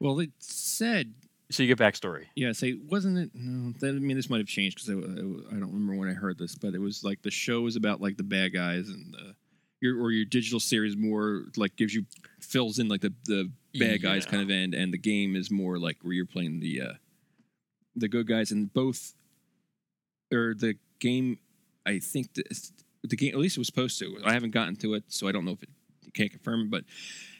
Well, 0.00 0.18
it 0.20 0.30
said 0.38 1.14
So 1.50 1.62
you 1.62 1.74
get 1.74 1.78
backstory. 1.82 2.26
Yeah, 2.34 2.52
say 2.52 2.74
wasn't 2.88 3.18
it? 3.18 3.30
No, 3.34 3.72
I 3.86 3.92
mean 3.92 4.16
this 4.16 4.30
might 4.30 4.38
have 4.38 4.46
changed 4.46 4.84
because 4.84 4.90
I, 4.90 5.08
I, 5.08 5.56
I 5.56 5.60
don't 5.60 5.72
remember 5.72 5.94
when 5.94 6.08
I 6.08 6.14
heard 6.14 6.38
this, 6.38 6.54
but 6.54 6.74
it 6.74 6.80
was 6.80 7.04
like 7.04 7.22
the 7.22 7.30
show 7.30 7.60
was 7.62 7.76
about 7.76 8.00
like 8.00 8.16
the 8.16 8.22
bad 8.22 8.52
guys 8.52 8.88
and 8.88 9.14
the 9.14 9.34
your 9.84 10.00
or 10.00 10.10
your 10.10 10.24
digital 10.24 10.58
series 10.58 10.96
more 10.96 11.44
like 11.56 11.76
gives 11.76 11.94
you 11.94 12.06
fills 12.40 12.78
in 12.78 12.88
like 12.88 13.02
the 13.02 13.12
the 13.26 13.50
bad 13.78 14.02
guys 14.02 14.24
kind 14.24 14.42
of 14.42 14.50
end, 14.50 14.74
and 14.74 14.92
the 14.92 14.98
game 14.98 15.36
is 15.36 15.50
more 15.50 15.78
like 15.78 15.98
where 16.02 16.14
you're 16.14 16.26
playing 16.26 16.60
the 16.60 16.80
uh 16.80 16.92
the 17.94 18.08
good 18.08 18.26
guys, 18.26 18.50
and 18.50 18.72
both 18.72 19.12
or 20.32 20.54
the 20.56 20.76
game. 20.98 21.38
I 21.86 21.98
think 21.98 22.32
the, 22.32 22.44
the 23.02 23.16
game 23.16 23.34
at 23.34 23.38
least 23.38 23.58
it 23.58 23.60
was 23.60 23.66
supposed 23.66 23.98
to. 23.98 24.16
I 24.24 24.32
haven't 24.32 24.52
gotten 24.52 24.74
to 24.76 24.94
it, 24.94 25.04
so 25.08 25.28
I 25.28 25.32
don't 25.32 25.44
know 25.44 25.52
if 25.52 25.62
it 25.62 25.68
can't 26.14 26.30
confirm 26.30 26.62
it, 26.62 26.70
but 26.70 26.84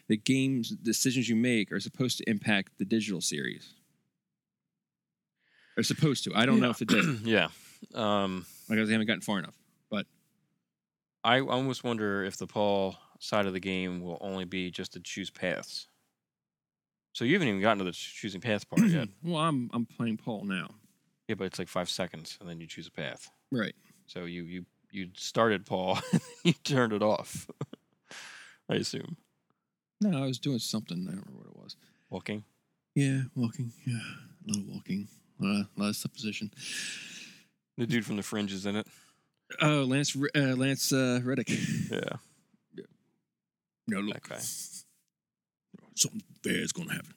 the 0.09 0.19
game's 0.19 0.69
decisions 0.69 1.29
you 1.31 1.37
make 1.37 1.73
are 1.73 1.81
supposed 1.81 2.19
to 2.19 2.29
impact 2.29 2.73
the 2.79 2.85
digital 2.85 3.23
series. 3.23 3.73
Are 5.79 5.83
supposed 5.83 6.25
to. 6.25 6.33
I 6.35 6.45
don't 6.45 6.61
know 6.61 6.71
if 6.71 6.83
it 6.83 6.89
did. 6.89 7.21
yeah. 7.25 7.49
Um, 7.95 8.45
Like 8.69 8.79
I 8.79 8.83
haven't 8.83 9.07
gotten 9.07 9.23
far 9.23 9.39
enough. 9.39 9.55
I 11.25 11.41
almost 11.41 11.83
wonder 11.85 12.23
if 12.23 12.37
the 12.37 12.47
Paul 12.47 12.97
side 13.19 13.47
of 13.47 13.53
the 13.55 13.61
game 13.61 14.03
will 14.03 14.19
only 14.21 14.45
be 14.45 14.71
just 14.71 14.93
to 14.93 15.01
choose 15.01 15.31
paths. 15.31 15.89
So 17.13 17.25
you 17.25 17.33
haven't 17.35 17.49
even 17.49 17.61
gotten 17.61 17.79
to 17.79 17.85
the 17.85 17.93
choosing 17.93 18.41
path 18.41 18.69
part 18.69 18.83
yet. 18.87 19.09
well, 19.25 19.41
I'm 19.43 19.71
I'm 19.73 19.87
playing 19.87 20.19
Paul 20.19 20.45
now. 20.45 20.69
Yeah, 21.29 21.37
but 21.37 21.45
it's 21.45 21.59
like 21.59 21.69
five 21.69 21.89
seconds, 21.89 22.37
and 22.41 22.49
then 22.49 22.61
you 22.61 22.67
choose 22.67 22.87
a 22.89 22.91
path. 22.91 23.31
Right. 23.51 23.75
So 24.07 24.25
you 24.25 24.43
you 24.45 24.67
you 24.91 25.09
started 25.17 25.65
Paul, 25.65 25.99
and 26.13 26.21
you 26.43 26.53
turned 26.53 26.93
it 26.93 27.03
off. 27.03 27.49
I 28.69 28.75
assume 28.77 29.17
No, 30.01 30.23
I 30.23 30.27
was 30.27 30.39
doing 30.39 30.59
something. 30.59 31.07
I 31.09 31.13
don't 31.13 31.25
remember 31.27 31.39
what 31.39 31.47
it 31.47 31.57
was. 31.63 31.77
walking. 32.11 32.45
Yeah, 32.95 33.23
walking. 33.35 33.73
Yeah, 33.87 33.95
a 33.97 34.49
lot 34.53 34.59
of 34.59 34.67
walking. 34.69 35.09
A 35.41 35.45
lot 35.45 35.61
of, 35.61 35.67
a 35.77 35.81
lot 35.81 35.89
of 35.89 35.97
supposition. 35.97 36.51
The 37.77 37.87
dude 37.87 38.07
from 38.07 38.17
the 38.17 38.23
Fringe 38.23 38.53
is 38.53 38.67
in 38.67 38.77
it. 38.77 38.87
Oh, 39.61 39.85
Lance 39.85 40.17
uh, 40.17 40.39
Lance 40.57 40.93
uh, 40.93 41.21
Reddick. 41.23 41.49
Yeah. 41.91 42.17
No, 43.87 44.01
look. 44.01 44.29
Guy. 44.29 44.39
Something 45.97 46.23
bad's 46.43 46.73
gonna 46.73 46.93
happen. 46.95 47.15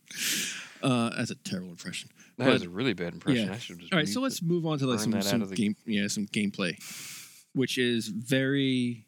Uh, 0.83 1.09
that's 1.17 1.31
a 1.31 1.35
terrible 1.35 1.69
impression. 1.69 2.09
That 2.37 2.45
But- 2.45 2.55
is 2.55 2.61
a 2.63 2.69
really 2.69 2.93
bad 2.93 3.13
impression. 3.13 3.47
yeah. 3.47 3.53
I 3.53 3.57
should 3.57 3.79
just. 3.79 3.91
All 3.93 3.97
right, 3.97 4.07
so 4.07 4.21
let's 4.21 4.41
move 4.41 4.65
on 4.65 4.77
to 4.79 4.85
like 4.85 4.99
some, 4.99 5.19
some 5.21 5.39
the- 5.47 5.55
game, 5.55 5.75
yeah, 5.85 6.07
some 6.07 6.27
gameplay, 6.27 6.77
which 7.53 7.77
is 7.77 8.07
very 8.09 9.05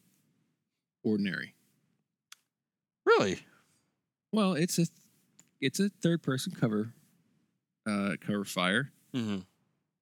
ordinary. 1.04 1.54
Really? 3.06 3.40
Well, 4.32 4.54
it's 4.54 4.80
a 4.80 4.86
it's 5.62 5.80
a 5.80 5.90
third 6.02 6.24
person 6.24 6.54
cover 6.60 6.94
uh 7.86 8.16
cover 8.26 8.46
fire. 8.46 8.92
hmm 9.14 9.40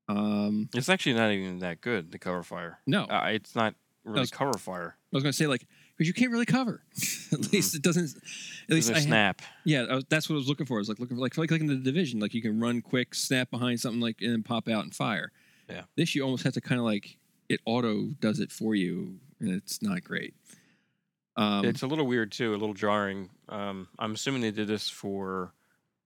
Um 0.08 0.70
It's 0.74 0.90
actually 0.90 1.14
not 1.16 1.32
even 1.32 1.60
that 1.60 1.82
good. 1.82 2.12
The 2.12 2.20
cover 2.20 2.44
fire. 2.44 2.80
no, 2.88 3.04
Uh, 3.06 3.28
it's 3.32 3.56
not 3.56 3.76
really 4.04 4.22
was- 4.22 4.32
cover 4.32 4.58
fire. 4.58 4.96
I 5.14 5.16
was 5.18 5.24
gonna 5.24 5.34
say 5.34 5.48
like 5.48 5.66
because 5.98 6.08
you 6.08 6.14
can't 6.14 6.32
really 6.32 6.46
cover. 6.46 6.84
at 7.32 7.52
least 7.52 7.74
it 7.76 7.82
doesn't. 7.82 8.16
At 8.70 8.76
least 8.76 8.92
I 8.92 9.00
snap. 9.00 9.42
yeah, 9.66 9.84
I 9.90 9.96
was, 9.96 10.06
that's 10.10 10.30
what 10.30 10.36
I 10.36 10.38
was 10.38 10.48
looking 10.48 10.66
for. 10.68 10.78
I 10.78 10.80
was 10.80 10.90
like 10.90 11.00
looking 11.00 11.18
for 11.18 11.22
like 11.22 11.38
like 11.38 11.50
like 11.52 11.60
in 11.62 11.68
the 11.68 11.76
division, 11.76 12.20
like 12.20 12.34
you 12.36 12.42
can 12.42 12.60
run 12.60 12.82
quick, 12.82 13.16
snap 13.16 13.50
behind 13.50 13.80
something 13.80 14.00
like 14.02 14.22
and 14.22 14.32
then 14.32 14.44
pop 14.44 14.68
out 14.70 14.84
and 14.84 14.94
fire. 14.94 15.32
Yeah. 15.70 15.84
This 15.96 16.14
you 16.14 16.22
almost 16.24 16.44
have 16.44 16.54
to 16.54 16.62
kind 16.62 16.78
of 16.80 16.86
like 16.86 17.18
it 17.50 17.60
auto 17.66 18.10
does 18.22 18.40
it 18.40 18.52
for 18.52 18.76
you, 18.76 19.20
and 19.40 19.50
it's 19.50 19.82
not 19.82 20.04
great. 20.04 20.36
Um, 21.36 21.66
it's 21.66 21.82
a 21.82 21.88
little 21.88 22.06
weird 22.08 22.32
too, 22.32 22.52
a 22.52 22.58
little 22.58 22.74
jarring. 22.74 23.30
Um, 23.50 23.88
I'm 24.00 24.14
assuming 24.14 24.42
they 24.42 24.52
did 24.52 24.68
this 24.68 24.90
for 24.90 25.52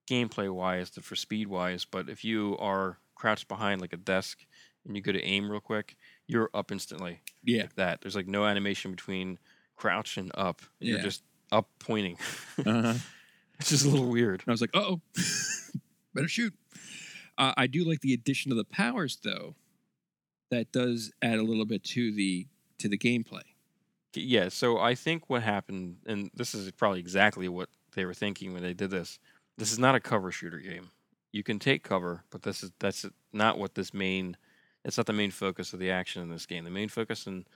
gameplay 0.08 0.52
wise, 0.52 0.90
to- 0.90 1.00
for 1.02 1.16
speed 1.16 1.48
wise. 1.48 1.84
But 1.84 2.08
if 2.08 2.24
you 2.24 2.56
are 2.58 2.98
crouched 3.22 3.46
behind 3.46 3.80
like 3.80 3.92
a 3.92 3.96
desk 3.96 4.44
and 4.84 4.96
you 4.96 5.00
go 5.00 5.12
to 5.12 5.22
aim 5.22 5.48
real 5.48 5.60
quick, 5.60 5.96
you're 6.26 6.50
up 6.52 6.72
instantly. 6.72 7.20
yeah, 7.44 7.62
Like 7.62 7.76
that. 7.76 8.00
There's 8.00 8.16
like 8.16 8.26
no 8.26 8.44
animation 8.44 8.90
between 8.90 9.38
crouch 9.76 10.16
and 10.16 10.32
up. 10.34 10.60
You're 10.80 10.98
just 10.98 11.22
up 11.52 11.68
pointing. 11.78 12.16
uh-huh. 12.66 12.94
it's 13.60 13.68
just 13.68 13.84
a 13.84 13.88
little 13.88 14.08
weird. 14.08 14.40
And 14.40 14.48
I 14.48 14.50
was 14.50 14.60
like, 14.60 14.74
oh, 14.74 15.00
better 16.14 16.26
shoot. 16.26 16.52
Uh, 17.38 17.52
I 17.56 17.68
do 17.68 17.84
like 17.88 18.00
the 18.00 18.12
addition 18.12 18.50
of 18.50 18.58
the 18.58 18.64
powers, 18.64 19.16
though. 19.22 19.54
That 20.50 20.72
does 20.72 21.12
add 21.22 21.38
a 21.38 21.44
little 21.44 21.64
bit 21.64 21.84
to 21.84 22.12
the 22.12 22.48
to 22.78 22.88
the 22.88 22.98
gameplay. 22.98 23.42
Yeah, 24.14 24.48
so 24.48 24.78
I 24.78 24.96
think 24.96 25.30
what 25.30 25.42
happened, 25.42 25.98
and 26.06 26.30
this 26.34 26.56
is 26.56 26.70
probably 26.72 26.98
exactly 26.98 27.48
what 27.48 27.68
they 27.94 28.04
were 28.04 28.14
thinking 28.14 28.52
when 28.52 28.62
they 28.62 28.74
did 28.74 28.90
this. 28.90 29.20
This 29.56 29.70
is 29.70 29.78
not 29.78 29.94
a 29.94 30.00
cover 30.00 30.32
shooter 30.32 30.58
game. 30.58 30.90
You 31.32 31.42
can 31.42 31.58
take 31.58 31.82
cover, 31.82 32.24
but 32.30 32.42
this 32.42 32.62
is 32.62 32.72
that's 32.78 33.06
not 33.32 33.58
what 33.58 33.74
this 33.74 33.92
main. 33.92 34.36
It's 34.84 34.96
not 34.96 35.06
the 35.06 35.12
main 35.12 35.30
focus 35.30 35.72
of 35.72 35.78
the 35.78 35.90
action 35.90 36.22
in 36.22 36.28
this 36.28 36.46
game. 36.46 36.64
The 36.64 36.70
main 36.70 36.88
focus 36.88 37.26
in 37.26 37.46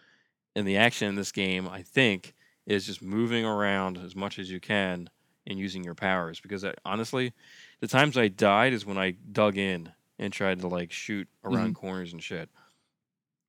in 0.55 0.65
the 0.65 0.79
action 0.79 1.09
in 1.09 1.15
this 1.15 1.33
game, 1.33 1.69
I 1.69 1.83
think, 1.83 2.35
is 2.67 2.87
just 2.87 3.03
moving 3.03 3.45
around 3.45 3.99
as 3.99 4.17
much 4.17 4.39
as 4.39 4.51
you 4.51 4.59
can 4.59 5.11
and 5.47 5.59
using 5.59 5.85
your 5.85 5.95
powers 5.95 6.41
because 6.41 6.65
I, 6.65 6.75
honestly, 6.85 7.33
the 7.81 7.87
times 7.87 8.17
I 8.17 8.29
died 8.29 8.73
is 8.73 8.85
when 8.87 8.99
I 8.99 9.13
dug 9.33 9.57
in 9.57 9.93
and 10.19 10.33
tried 10.33 10.61
to 10.61 10.69
like 10.69 10.91
shoot 10.91 11.29
around 11.45 11.75
mm-hmm. 11.75 11.87
corners 11.87 12.13
and 12.13 12.23
shit. 12.23 12.49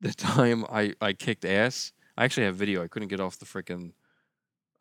The 0.02 0.14
time 0.14 0.66
I 0.70 0.94
I 1.02 1.14
kicked 1.14 1.46
ass, 1.46 1.94
I 2.18 2.26
actually 2.26 2.46
have 2.46 2.56
video. 2.56 2.84
I 2.84 2.88
couldn't 2.88 3.08
get 3.08 3.20
off 3.20 3.40
the 3.40 3.46
freaking 3.46 3.94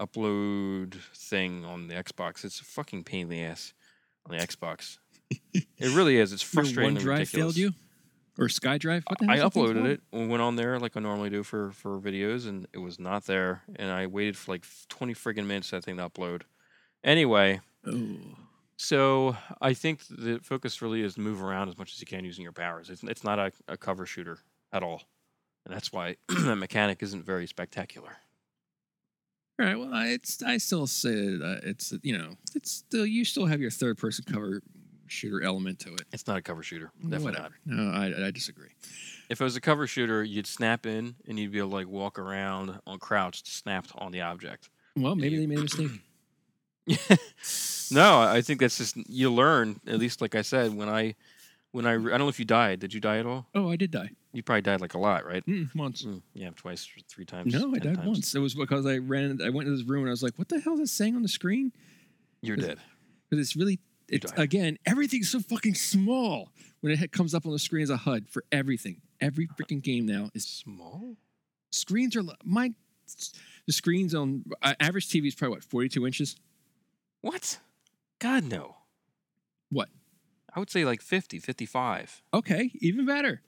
upload 0.01 0.95
thing 1.15 1.65
on 1.65 1.89
the 1.89 1.95
Xbox. 1.95 2.45
It's 2.45 2.61
a 2.61 2.65
fucking 2.65 3.05
pain 3.05 3.23
in 3.23 3.29
the 3.29 3.43
ass 3.43 3.73
on 4.29 4.37
the 4.37 4.45
Xbox. 4.45 4.99
it 5.53 5.95
really 5.97 6.17
is. 6.17 6.33
It's 6.33 6.43
frustrating. 6.43 6.97
and 6.97 7.05
OneDrive 7.05 7.29
failed 7.29 7.57
you, 7.57 7.73
or 8.39 8.49
SkyDrive? 8.49 9.03
I 9.29 9.39
uploaded 9.39 9.87
it 9.87 10.01
and 10.13 10.31
went 10.31 10.43
on 10.43 10.57
there 10.57 10.79
like 10.79 10.97
I 10.97 11.01
normally 11.01 11.31
do 11.31 11.43
for 11.43 11.73
for 11.73 11.99
videos, 11.99 12.47
and 12.47 12.67
it 12.73 12.79
was 12.79 12.99
not 12.99 13.25
there. 13.27 13.63
And 13.77 13.91
I 13.91 14.07
waited 14.07 14.37
for 14.37 14.53
like 14.53 14.65
twenty 14.89 15.15
friggin' 15.15 15.47
minutes 15.47 15.71
for 15.71 15.77
that 15.77 15.85
thing 15.85 15.97
to 15.97 16.09
upload. 16.09 16.43
Anyway, 17.05 17.61
Oh, 17.87 18.19
so 18.77 19.37
I 19.61 19.75
think 19.75 20.01
the 20.09 20.39
focus 20.43 20.83
really 20.83 21.03
is 21.03 21.15
to 21.15 21.21
move 21.21 21.43
around 21.43 21.69
as 21.69 21.79
much 21.79 21.93
as 21.93 22.01
you 22.01 22.07
can 22.07 22.25
using 22.25 22.43
your 22.43 22.53
powers. 22.53 22.91
It's 22.91 23.03
it's 23.03 23.25
not 23.25 23.39
a, 23.39 23.53
a 23.69 23.77
cover 23.77 24.07
shooter 24.07 24.39
at 24.73 24.83
all, 24.83 25.03
and 25.65 25.75
that's 25.75 25.93
why 25.93 26.17
that 26.29 26.57
mechanic 26.57 27.03
isn't 27.03 27.25
very 27.25 27.47
spectacular. 27.47 28.17
all 29.59 29.67
right. 29.67 29.79
Well, 29.79 29.95
I, 29.95 30.09
it's 30.09 30.43
I 30.43 30.59
still 30.59 30.87
say 30.87 31.37
uh, 31.43 31.61
it's 31.63 31.95
you 32.03 32.17
know 32.17 32.35
it's 32.55 32.71
still 32.73 33.07
you 33.07 33.25
still 33.25 33.47
have 33.47 33.61
your 33.61 33.71
third 33.71 33.99
person 33.99 34.25
cover 34.31 34.63
shooter 35.09 35.43
element 35.43 35.79
to 35.81 35.95
it. 35.95 36.03
It's 36.13 36.27
not 36.27 36.37
a 36.37 36.43
cover 36.43 36.63
shooter. 36.63 36.91
Definitely 37.03 37.33
not. 37.33 37.39
Whatever. 37.41 37.55
No, 37.67 37.91
I 37.91 38.27
I 38.27 38.31
disagree. 38.31 38.69
If 39.29 39.41
it 39.41 39.45
was 39.45 39.57
a 39.57 39.61
cover 39.61 39.87
shooter, 39.87 40.23
you'd 40.23 40.47
snap 40.47 40.87
in 40.87 41.17
and 41.27 41.39
you'd 41.39 41.51
be 41.53 41.59
able 41.59 41.71
to 41.71 41.75
like 41.77 41.89
walk 41.89 42.19
around 42.19 42.79
on 42.87 42.99
crouched, 42.99 43.47
snapped 43.49 43.91
on 43.97 44.13
the 44.13 44.21
object. 44.21 44.69
Well, 44.97 45.15
maybe 45.17 45.37
they 45.39 45.47
made 45.47 45.59
a 45.59 45.63
mistake. 45.63 45.91
no, 47.91 48.21
I 48.21 48.41
think 48.43 48.61
that's 48.61 48.79
just 48.79 48.97
you 49.09 49.33
learn. 49.33 49.81
At 49.87 49.99
least, 49.99 50.21
like 50.21 50.35
I 50.35 50.43
said, 50.43 50.75
when 50.75 50.89
I, 50.89 51.15
when 51.73 51.87
I, 51.87 51.93
I 51.95 51.97
don't 51.97 52.19
know 52.21 52.29
if 52.29 52.39
you 52.39 52.45
died. 52.45 52.81
Did 52.81 52.95
you 52.95 53.01
die 53.01 53.19
at 53.19 53.27
all? 53.27 53.47
Oh, 53.55 53.71
I 53.71 53.77
did 53.77 53.91
die 53.91 54.11
You 54.33 54.43
probably 54.43 54.63
died 54.63 54.81
like 54.81 54.95
a 54.95 54.99
lot, 54.99 55.27
right? 55.27 55.45
mm, 55.47 55.69
once. 55.75 56.05
Mm, 56.05 56.23
yeah, 56.35 56.51
twice, 56.55 56.87
or 56.97 57.01
three 57.09 57.25
times. 57.25 57.53
No, 57.53 57.75
I 57.75 57.79
died 57.79 57.97
times. 57.97 58.07
once. 58.07 58.35
It 58.35 58.39
was 58.39 58.55
because 58.55 58.87
I 58.87 58.99
ran. 58.99 59.41
I 59.43 59.51
went 59.51 59.69
into 59.69 59.79
this 59.79 59.87
room 59.89 60.03
and 60.03 60.09
I 60.09 60.13
was 60.13 60.23
like, 60.23 60.35
"What 60.39 60.49
the 60.49 60.61
hell 60.61 60.75
is 60.75 60.81
it 60.81 60.89
saying 60.89 61.17
on 61.17 61.23
the 61.23 61.29
screen?" 61.29 61.73
You're 62.43 62.57
dead. 62.57 62.79
Because 63.29 63.45
it's 63.45 63.57
really, 63.57 63.73
You 63.73 63.79
it's 64.09 64.33
again, 64.37 64.79
everything's 64.87 65.31
so 65.31 65.41
fucking 65.41 65.75
small 65.75 66.51
when 66.81 66.93
it 66.93 67.13
comes 67.13 67.35
up 67.35 67.47
on 67.47 67.53
the 67.53 67.59
screen 67.59 67.83
as 67.83 67.91
a 67.91 67.97
HUD 67.97 68.29
for 68.29 68.45
everything. 68.53 69.01
Every 69.21 69.47
freaking 69.49 69.83
game 69.83 70.07
now 70.07 70.31
is 70.35 70.47
Small. 70.47 71.17
screens 71.71 72.17
are 72.17 72.23
my 72.45 72.73
the 73.67 73.73
screens 73.73 74.15
on 74.15 74.45
uh, 74.63 74.75
average 74.81 75.09
TV 75.09 75.27
is 75.27 75.35
probably 75.35 75.57
what 75.57 75.65
forty 75.65 75.89
two 75.89 76.07
inches. 76.07 76.37
What? 77.21 77.59
God 78.19 78.45
no. 78.45 78.77
What? 79.71 79.89
I 80.55 80.59
would 80.59 80.71
say 80.71 80.85
like 80.85 81.03
50, 81.03 81.39
55. 81.39 82.23
Okay, 82.33 82.71
even 82.81 83.05
better. 83.05 83.43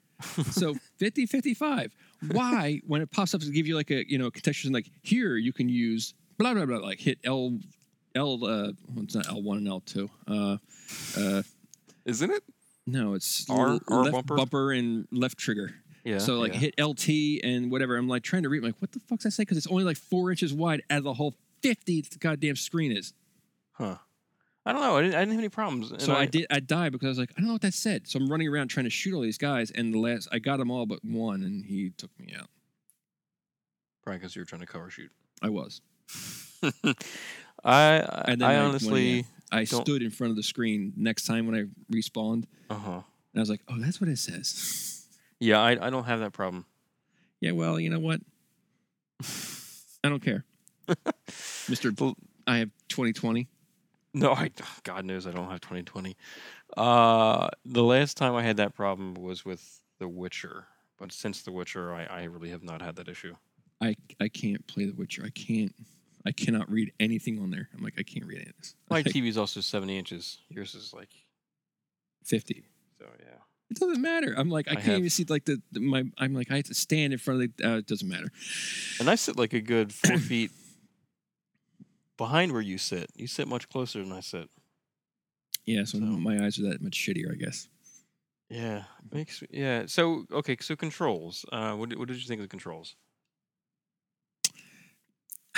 So 0.51 0.75
50, 0.97 1.25
55. 1.25 1.95
Why, 2.31 2.81
when 2.85 3.01
it 3.01 3.09
pops 3.09 3.33
up 3.33 3.41
to 3.41 3.49
give 3.49 3.65
you 3.65 3.75
like 3.75 3.89
a 3.89 4.07
you 4.09 4.17
know 4.17 4.29
contextual 4.29 4.73
like 4.73 4.89
here 5.01 5.37
you 5.37 5.53
can 5.53 5.69
use 5.69 6.13
blah 6.37 6.53
blah 6.53 6.65
blah 6.65 6.77
like 6.77 6.99
hit 6.99 7.17
L 7.23 7.57
L 8.15 8.33
uh 8.43 8.71
well, 8.87 9.03
it's 9.03 9.15
not 9.15 9.27
L 9.27 9.41
one 9.41 9.57
and 9.57 9.67
L 9.67 9.81
two. 9.81 10.09
Uh 10.27 10.57
uh 11.17 11.43
Isn't 12.05 12.31
it? 12.31 12.43
no, 12.87 13.13
it's 13.13 13.47
R- 13.49 13.67
l- 13.67 13.81
R 13.87 14.03
left 14.05 14.27
bumper? 14.27 14.71
and 14.71 15.07
left 15.11 15.37
trigger. 15.37 15.73
Yeah. 16.03 16.17
so 16.17 16.35
like 16.39 16.53
yeah. 16.53 16.59
hit 16.59 16.81
LT 16.81 17.43
and 17.43 17.71
whatever. 17.71 17.95
I'm 17.97 18.07
like 18.07 18.23
trying 18.23 18.43
to 18.43 18.49
read. 18.49 18.59
I'm 18.59 18.65
like, 18.65 18.81
what 18.81 18.91
the 18.91 18.99
fuck's 19.01 19.25
I 19.25 19.29
say? 19.29 19.41
Because 19.43 19.57
it's 19.57 19.67
only 19.67 19.83
like 19.83 19.97
four 19.97 20.31
inches 20.31 20.53
wide 20.53 20.81
out 20.89 20.99
of 20.99 21.03
the 21.03 21.13
whole 21.13 21.35
fifty 21.61 22.01
the 22.01 22.17
goddamn 22.17 22.55
screen 22.55 22.91
is. 22.91 23.13
Huh. 23.73 23.97
I 24.65 24.73
don't 24.73 24.81
know. 24.81 24.97
I 24.97 25.01
didn't, 25.01 25.15
I 25.15 25.19
didn't 25.19 25.31
have 25.31 25.39
any 25.39 25.49
problems. 25.49 25.91
and 25.91 26.01
So 26.01 26.13
I, 26.13 26.25
did. 26.25 26.45
I 26.51 26.59
died 26.59 26.91
because 26.91 27.05
I 27.05 27.09
was 27.09 27.17
like, 27.17 27.31
I 27.37 27.41
don't 27.41 27.47
know 27.47 27.53
what 27.53 27.61
that 27.61 27.73
said. 27.73 28.07
So 28.07 28.19
I'm 28.19 28.29
running 28.29 28.47
around 28.47 28.67
trying 28.67 28.83
to 28.83 28.89
shoot 28.89 29.15
all 29.15 29.21
these 29.21 29.37
guys, 29.37 29.71
and 29.71 29.93
the 29.93 29.99
last 29.99 30.27
I 30.31 30.39
got 30.39 30.57
them 30.57 30.69
all 30.69 30.85
but 30.85 30.99
one, 31.03 31.43
and 31.43 31.65
he 31.65 31.91
took 31.97 32.11
me 32.19 32.35
out. 32.37 32.49
Probably 34.03 34.19
because 34.19 34.35
you 34.35 34.41
were 34.41 34.45
trying 34.45 34.61
to 34.61 34.67
cover 34.67 34.89
shoot. 34.89 35.11
I 35.41 35.49
was. 35.49 35.81
I 37.63 37.95
And 38.27 38.41
then 38.41 38.49
I 38.49 38.53
I- 38.53 38.57
when, 38.57 38.65
honestly 38.69 39.25
I 39.51 39.63
Don't- 39.65 39.81
stood 39.85 40.01
in 40.03 40.11
front 40.11 40.29
of 40.31 40.37
the 40.37 40.43
screen 40.43 40.93
next 40.95 41.25
time 41.25 41.47
when 41.47 41.55
I 41.55 41.63
respawned, 41.93 42.45
uh 42.69 42.75
huh 42.75 42.91
and 43.33 43.37
I 43.37 43.39
was 43.39 43.49
like, 43.49 43.61
oh, 43.67 43.79
that's 43.79 43.99
what 44.01 44.09
it 44.09 44.17
says. 44.17 45.05
yeah 45.39 45.59
I 45.59 45.71
I 45.87 45.89
don't 45.89 46.05
have 46.05 46.19
that 46.19 46.33
problem. 46.33 46.65
yeah, 47.41 47.51
well, 47.51 47.79
you 47.79 47.89
know 47.89 47.99
what? 47.99 48.21
I 50.03 50.09
don't 50.09 50.21
care, 50.23 50.45
Mister. 51.69 51.91
I 52.47 52.57
have 52.57 52.69
2020. 52.89 53.47
No, 54.13 54.33
I 54.33 54.49
God 54.83 55.05
knows 55.05 55.27
I 55.27 55.31
don't 55.31 55.49
have 55.49 55.61
2020. 55.61 56.15
Uh, 56.77 57.49
the 57.65 57.83
last 57.83 58.17
time 58.17 58.35
I 58.35 58.43
had 58.43 58.57
that 58.57 58.73
problem 58.75 59.13
was 59.15 59.43
with 59.45 59.81
The 59.99 60.07
Witcher, 60.07 60.65
but 60.97 61.11
since 61.11 61.41
The 61.41 61.51
Witcher, 61.51 61.93
I, 61.93 62.05
I 62.05 62.23
really 62.25 62.49
have 62.49 62.63
not 62.63 62.81
had 62.81 62.95
that 62.95 63.07
issue. 63.07 63.35
I 63.81 63.95
I 64.19 64.29
can't 64.29 64.65
play 64.67 64.85
The 64.85 64.93
Witcher. 64.93 65.23
I 65.25 65.29
can't. 65.31 65.73
I 66.25 66.31
cannot 66.31 66.69
read 66.69 66.91
anything 66.99 67.39
on 67.41 67.49
there. 67.51 67.69
I'm 67.75 67.83
like, 67.83 67.93
I 67.97 68.03
can't 68.03 68.25
read 68.25 68.39
any 68.39 68.49
of 68.49 68.57
this. 68.57 68.75
My 68.89 68.97
Like, 68.97 69.05
TV 69.07 69.27
is 69.27 69.37
also 69.37 69.61
70 69.61 69.97
inches. 69.97 70.39
Yours 70.49 70.75
is 70.75 70.93
like 70.93 71.09
50. 72.25 72.65
so 72.99 73.05
yeah. 73.19 73.35
It 73.71 73.77
doesn't 73.79 74.01
matter. 74.01 74.33
I'm 74.35 74.49
like, 74.49 74.67
I, 74.67 74.71
I 74.71 74.75
can't 74.75 74.85
have- 74.87 74.97
even 74.99 75.09
see 75.11 75.25
like 75.29 75.45
the, 75.45 75.61
the- 75.71 75.79
my. 75.79 76.03
I'm 76.17 76.33
like, 76.33 76.51
I 76.51 76.55
have 76.57 76.65
to 76.65 76.73
stand 76.73 77.13
in 77.13 77.19
front 77.19 77.43
of 77.43 77.55
the. 77.57 77.65
Uh, 77.73 77.77
it 77.77 77.85
doesn't 77.87 78.07
matter. 78.07 78.29
And 78.99 79.09
I 79.09 79.15
sit 79.15 79.37
like 79.37 79.53
a 79.53 79.61
good 79.61 79.93
four 80.01 80.17
feet 80.17 80.51
behind 82.17 82.51
where 82.51 82.61
you 82.61 82.77
sit. 82.77 83.09
You 83.15 83.27
sit 83.27 83.47
much 83.47 83.69
closer 83.69 83.99
than 84.03 84.11
I 84.11 84.19
sit. 84.21 84.49
Yeah, 85.65 85.83
so, 85.83 85.99
So- 85.99 86.05
my 86.05 86.43
eyes 86.43 86.59
are 86.59 86.63
that 86.63 86.81
much 86.81 86.93
shittier, 86.97 87.31
I 87.31 87.35
guess. 87.35 87.67
Yeah, 88.49 88.85
makes 89.11 89.43
yeah. 89.51 89.83
So 89.85 90.25
okay, 90.31 90.57
so 90.59 90.75
controls. 90.75 91.45
Uh, 91.51 91.75
what 91.75 91.95
what 91.97 92.07
did 92.07 92.17
you 92.17 92.27
think 92.27 92.39
of 92.39 92.45
the 92.45 92.49
controls? 92.49 92.95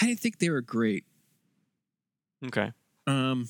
I 0.02 0.06
didn't 0.06 0.20
think 0.20 0.40
they 0.40 0.50
were 0.50 0.62
great. 0.62 1.06
Okay, 2.46 2.72
Um, 3.06 3.48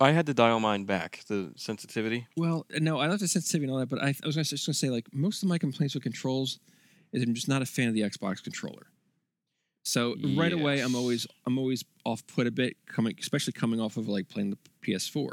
I 0.00 0.10
had 0.10 0.26
to 0.26 0.34
dial 0.34 0.58
mine 0.58 0.84
back 0.84 1.20
the 1.28 1.52
sensitivity. 1.56 2.26
well, 2.36 2.66
no, 2.80 2.98
I 2.98 3.06
love 3.06 3.20
the 3.20 3.28
sensitivity 3.28 3.66
and 3.66 3.72
all 3.72 3.78
that, 3.78 3.88
but 3.88 4.02
I, 4.02 4.08
I 4.08 4.26
was 4.26 4.34
gonna, 4.34 4.44
just 4.44 4.66
gonna 4.66 4.74
say 4.74 4.90
like 4.90 5.06
most 5.14 5.42
of 5.44 5.48
my 5.48 5.58
complaints 5.58 5.94
with 5.94 6.02
controls 6.02 6.58
is 7.12 7.22
I'm 7.22 7.34
just 7.34 7.48
not 7.48 7.62
a 7.62 7.66
fan 7.66 7.86
of 7.88 7.94
the 7.94 8.00
Xbox 8.00 8.42
controller. 8.42 8.88
So 9.84 10.16
right 10.36 10.52
away, 10.52 10.80
I'm 10.80 10.96
always 10.96 11.28
I'm 11.46 11.56
always 11.56 11.84
off 12.04 12.26
put 12.26 12.48
a 12.48 12.50
bit 12.50 12.76
coming, 12.86 13.14
especially 13.20 13.52
coming 13.52 13.80
off 13.80 13.96
of 13.96 14.08
like 14.08 14.28
playing 14.28 14.50
the 14.50 14.58
PS4 14.84 15.30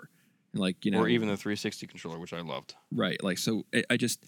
and 0.53 0.61
like 0.61 0.85
you 0.85 0.91
know 0.91 0.99
or 0.99 1.09
even 1.09 1.27
the 1.27 1.35
360 1.35 1.87
controller, 1.87 2.19
which 2.19 2.31
I 2.33 2.41
loved. 2.41 2.75
right 2.91 3.21
like 3.23 3.39
so 3.39 3.65
I, 3.73 3.83
I 3.89 3.97
just 3.97 4.23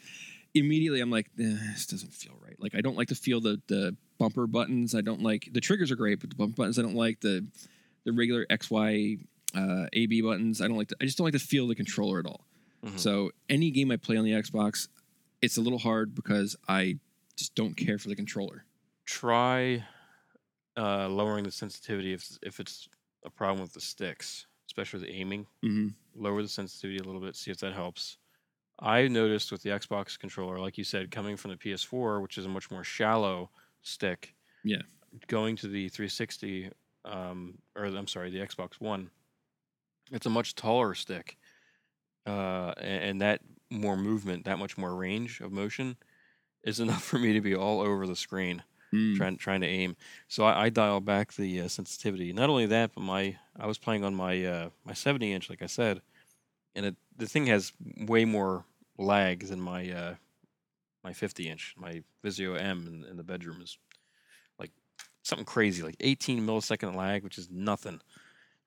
immediately 0.56 1.02
I'm 1.02 1.12
like 1.12 1.28
eh, 1.40 1.44
this 1.72 1.86
doesn't 1.86 2.14
feel 2.16 2.34
right. 2.44 2.56
Like 2.60 2.74
I 2.74 2.82
don't 2.82 2.98
like 2.98 3.10
to 3.10 3.16
feel 3.16 3.40
the 3.40 3.62
the 3.68 3.96
bumper 4.18 4.48
buttons. 4.48 4.96
I 4.96 5.02
don't 5.02 5.22
like 5.22 5.50
the 5.52 5.62
triggers 5.62 5.92
are 5.92 5.96
great, 5.96 6.20
but 6.20 6.30
the 6.30 6.36
bumper 6.36 6.56
buttons 6.56 6.80
I 6.80 6.82
don't 6.82 6.96
like 6.96 7.22
the 7.22 7.46
the 8.04 8.12
regular 8.14 8.46
X 8.50 8.70
Y 8.70 9.18
uh, 9.56 9.86
A 9.94 10.06
B 10.06 10.22
buttons. 10.22 10.62
I 10.62 10.68
don't 10.68 10.78
like. 10.78 10.90
To, 10.90 10.96
I 11.02 11.06
just 11.06 11.18
don't 11.18 11.26
like 11.26 11.34
the 11.34 11.40
feel 11.40 11.64
of 11.64 11.70
the 11.70 11.76
controller 11.76 12.20
at 12.20 12.26
all. 12.26 12.46
Mhm. 12.84 13.00
So 13.00 13.32
any 13.50 13.72
game 13.72 13.92
I 13.92 13.98
play 13.98 14.18
on 14.18 14.26
the 14.26 14.32
Xbox, 14.32 14.88
it's 15.42 15.58
a 15.58 15.62
little 15.62 15.80
hard 15.80 16.14
because 16.16 16.56
I 16.68 17.00
just 17.36 17.56
don't 17.56 17.76
care 17.76 17.98
for 17.98 18.10
the 18.10 18.16
controller. 18.16 18.66
Try 19.06 19.84
uh, 20.78 21.08
lowering 21.10 21.44
the 21.46 21.52
sensitivity 21.52 22.14
if 22.14 22.38
if 22.42 22.60
it's 22.60 22.88
a 23.24 23.30
problem 23.30 23.62
with 23.62 23.74
the 23.74 23.82
sticks, 23.82 24.46
especially 24.68 25.00
the 25.02 25.12
aiming. 25.12 25.48
Mm-hmm. 25.64 25.90
Lower 26.24 26.42
the 26.42 26.48
sensitivity 26.48 27.00
a 27.00 27.04
little 27.04 27.22
bit, 27.22 27.36
see 27.36 27.52
if 27.52 27.58
that 27.60 27.74
helps. 27.74 28.18
I 28.80 29.08
noticed 29.08 29.52
with 29.52 29.64
the 29.64 29.70
Xbox 29.70 30.20
controller, 30.20 30.60
like 30.60 30.78
you 30.78 30.84
said, 30.84 31.10
coming 31.10 31.38
from 31.38 31.52
the 31.52 31.58
PS4, 31.58 32.22
which 32.22 32.38
is 32.38 32.46
a 32.46 32.50
much 32.50 32.70
more 32.70 32.84
shallow 32.84 33.50
stick. 33.86 34.36
Yeah. 34.64 34.82
Going 35.28 35.56
to 35.58 35.68
the 35.68 35.88
360, 35.90 36.72
um, 37.06 37.58
or 37.76 37.86
I'm 37.86 38.08
sorry, 38.08 38.30
the 38.30 38.40
Xbox 38.40 38.82
One, 38.82 39.10
it's 40.12 40.26
a 40.26 40.30
much 40.30 40.56
taller 40.56 40.94
stick, 40.94 41.38
uh, 42.28 42.74
a- 42.78 42.82
and, 42.84 43.22
that 43.22 43.42
more 43.70 43.96
movement, 43.98 44.46
that 44.46 44.60
much 44.60 44.78
more 44.78 44.94
range 44.96 45.40
of 45.42 45.52
motion, 45.52 45.96
is 46.64 46.80
enough 46.86 47.04
for 47.04 47.18
me 47.20 47.34
to 47.34 47.42
be 47.42 47.56
all 47.56 47.80
over 47.82 48.06
the 48.06 48.16
screen 48.16 48.64
Mm. 48.94 49.18
trying 49.18 49.38
trying 49.38 49.62
to 49.62 49.68
aim. 49.68 49.98
So 50.28 50.46
I, 50.46 50.66
I 50.66 50.70
dial 50.70 51.02
back 51.02 51.34
the 51.34 51.62
uh, 51.62 51.68
sensitivity. 51.68 52.32
Not 52.32 52.50
only 52.52 52.68
that, 52.68 52.92
but 52.94 53.02
my 53.02 53.36
I 53.60 53.66
was 53.66 53.78
playing 53.80 54.06
on 54.06 54.14
my 54.16 54.46
uh, 54.46 54.70
my 54.86 54.94
70 54.94 55.34
inch, 55.34 55.50
like 55.50 55.64
I 55.64 55.66
said, 55.66 56.02
and 56.76 56.86
it, 56.86 56.96
the 57.18 57.26
thing 57.26 57.48
has 57.48 57.74
way 57.98 58.26
more 58.26 58.64
lag 58.98 59.48
than 59.48 59.60
my 59.60 59.90
uh, 59.92 60.16
my 61.06 61.14
50 61.14 61.48
inch. 61.48 61.76
My 61.78 62.02
Vizio 62.26 62.60
M 62.60 62.86
in, 62.88 63.10
in 63.10 63.16
the 63.16 63.24
bedroom 63.24 63.62
is 63.62 63.78
like 64.60 64.72
something 65.22 65.46
crazy, 65.46 65.84
like 65.84 65.96
18 66.00 66.46
millisecond 66.46 66.96
lag, 66.96 67.24
which 67.24 67.38
is 67.38 67.48
nothing. 67.50 68.02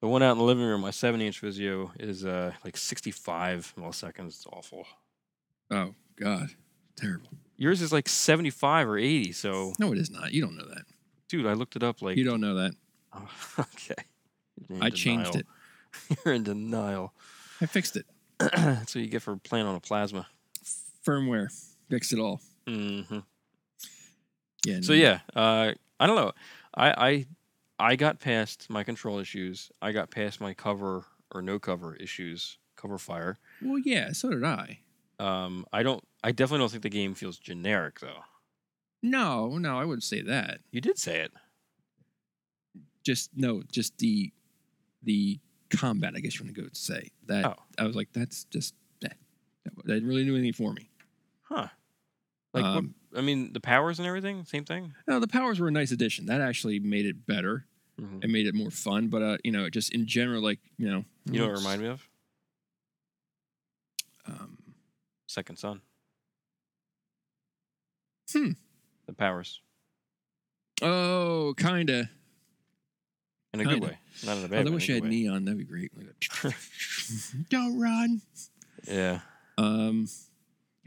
The 0.01 0.07
one 0.07 0.23
out 0.23 0.33
in 0.33 0.39
the 0.39 0.45
living 0.45 0.65
room, 0.65 0.81
my 0.81 0.93
70 0.93 1.27
inch 1.27 1.43
Vizio 1.43 1.91
is 1.99 2.25
uh, 2.25 2.53
like 2.65 2.77
65 2.77 3.75
milliseconds. 3.77 4.29
It's 4.29 4.47
awful. 4.47 4.87
Oh 5.71 5.95
God, 6.17 6.49
terrible. 6.97 7.29
Yours 7.57 7.83
is 7.83 7.93
like 7.93 8.09
75 8.09 8.89
or 8.89 8.97
80. 8.97 9.33
So, 9.33 9.73
No, 9.81 9.93
it 9.93 9.99
is 9.99 10.11
not. 10.11 10.33
You 10.33 10.41
don't 10.43 10.57
know 10.57 10.69
that. 10.69 10.83
dude, 11.29 11.45
I 11.45 11.55
looked 11.55 11.75
it 11.75 11.83
up. 11.83 12.01
Like, 12.01 12.17
you 12.17 12.25
don't 12.25 12.41
know 12.41 12.55
that. 12.55 12.73
Oh, 13.13 13.29
okay. 13.59 14.01
I 14.81 14.91
changed 14.91 15.35
it. 15.35 15.47
You're 16.25 16.35
in 16.35 16.45
denial. 16.45 17.13
I 17.61 17.67
fixed 17.67 17.97
it. 17.97 18.07
That's 18.39 18.95
what 18.95 19.03
you 19.03 19.09
get 19.11 19.23
for 19.23 19.37
playing 19.37 19.67
on 19.67 19.75
a 19.75 19.81
plasma. 19.81 20.29
Firmware 21.05 21.49
fixed 21.89 22.13
it 22.13 22.19
all. 22.19 22.41
hmm 22.67 23.01
Yeah. 24.65 24.81
So 24.83 24.93
yeah, 24.93 25.21
uh, 25.35 25.73
I 26.01 26.07
don't 26.07 26.17
know. 26.17 26.33
I, 26.75 27.09
I 27.09 27.27
I 27.79 27.97
got 27.97 28.21
past 28.21 28.69
my 28.69 28.85
control 28.85 29.19
issues. 29.19 29.71
I 29.81 29.93
got 29.93 30.11
past 30.11 30.41
my 30.41 30.55
cover 30.55 31.05
or 31.33 31.43
no 31.43 31.59
cover 31.59 31.95
issues, 31.97 32.59
cover 32.77 32.99
fire. 32.99 33.39
Well, 33.63 33.79
yeah. 33.79 34.13
So 34.13 34.31
did 34.31 34.45
I. 34.45 34.81
Um, 35.19 35.67
I 35.73 35.83
don't. 35.83 36.03
I 36.23 36.33
definitely 36.33 36.63
don't 36.63 36.71
think 36.71 36.83
the 36.83 36.91
game 36.91 37.15
feels 37.15 37.39
generic 37.39 38.01
though. 38.01 38.21
No, 39.03 39.59
no, 39.59 39.79
I 39.79 39.85
wouldn't 39.85 40.03
say 40.03 40.23
that. 40.23 40.59
You 40.73 40.81
did 40.81 40.99
say 40.99 41.21
it. 41.21 41.33
Just 43.05 43.31
no, 43.37 43.63
just 43.73 43.97
the 43.99 44.33
the 45.03 45.39
combat. 45.71 46.15
I 46.17 46.21
guess 46.21 46.39
you 46.39 46.45
want 46.45 46.55
to 46.57 46.63
go 46.63 46.69
to 46.69 46.75
say 46.75 47.11
that. 47.27 47.47
Oh. 47.47 47.55
I 47.79 47.85
was 47.85 47.95
like, 47.97 48.09
that's 48.13 48.45
just 48.45 48.75
that, 49.01 49.17
that 49.65 49.95
didn't 49.95 50.09
really 50.09 50.25
do 50.25 50.35
anything 50.35 50.53
for 50.53 50.73
me. 50.73 50.91
Huh. 51.43 51.69
Like, 52.63 52.75
what, 52.75 52.79
Um, 52.79 52.95
I 53.17 53.21
mean, 53.21 53.53
the 53.53 53.61
powers 53.61 53.99
and 53.99 54.07
everything, 54.07 54.45
same 54.45 54.65
thing. 54.65 54.95
No, 55.07 55.19
the 55.21 55.29
powers 55.29 55.59
were 55.61 55.69
a 55.69 55.73
nice 55.73 55.91
addition. 55.93 56.27
That 56.27 56.41
actually 56.41 56.79
made 56.79 57.07
it 57.07 57.27
better. 57.27 57.67
Mhm. 58.01 58.23
It 58.25 58.29
made 58.31 58.47
it 58.47 58.55
more 58.55 58.71
fun. 58.71 59.09
But 59.09 59.23
uh, 59.23 59.39
you 59.45 59.51
know, 59.53 59.69
just 59.71 59.93
in 59.93 60.07
general, 60.07 60.43
like 60.43 60.61
you 60.77 60.89
know, 60.89 61.05
You 61.27 61.41
know 61.41 61.47
what 61.49 61.55
it 61.55 61.59
reminded 61.59 61.85
me 61.85 61.91
of? 61.91 62.09
Um, 64.27 64.59
Second 65.27 65.57
Son. 65.57 65.81
Hmm. 68.33 68.51
The 69.07 69.15
powers 69.15 69.61
oh, 70.83 71.55
kinda. 71.57 72.11
in 73.55 73.61
a 73.61 73.65
good 73.65 73.71
Kinda. 73.81 73.87
way, 73.87 73.99
not 74.25 74.37
in 74.37 74.43
a 74.43 74.47
Oh, 74.47 74.49
bad 74.49 74.67
I 74.67 74.71
wish 74.71 74.91
I 74.91 74.95
had 74.95 75.03
good 75.03 75.09
way. 75.11 75.17
neon. 75.17 75.45
That'd 75.47 75.59
be 75.59 75.65
great. 75.65 75.91
Don't 77.49 77.79
run. 77.81 78.21
Yeah, 78.87 79.21
Um, 79.57 80.09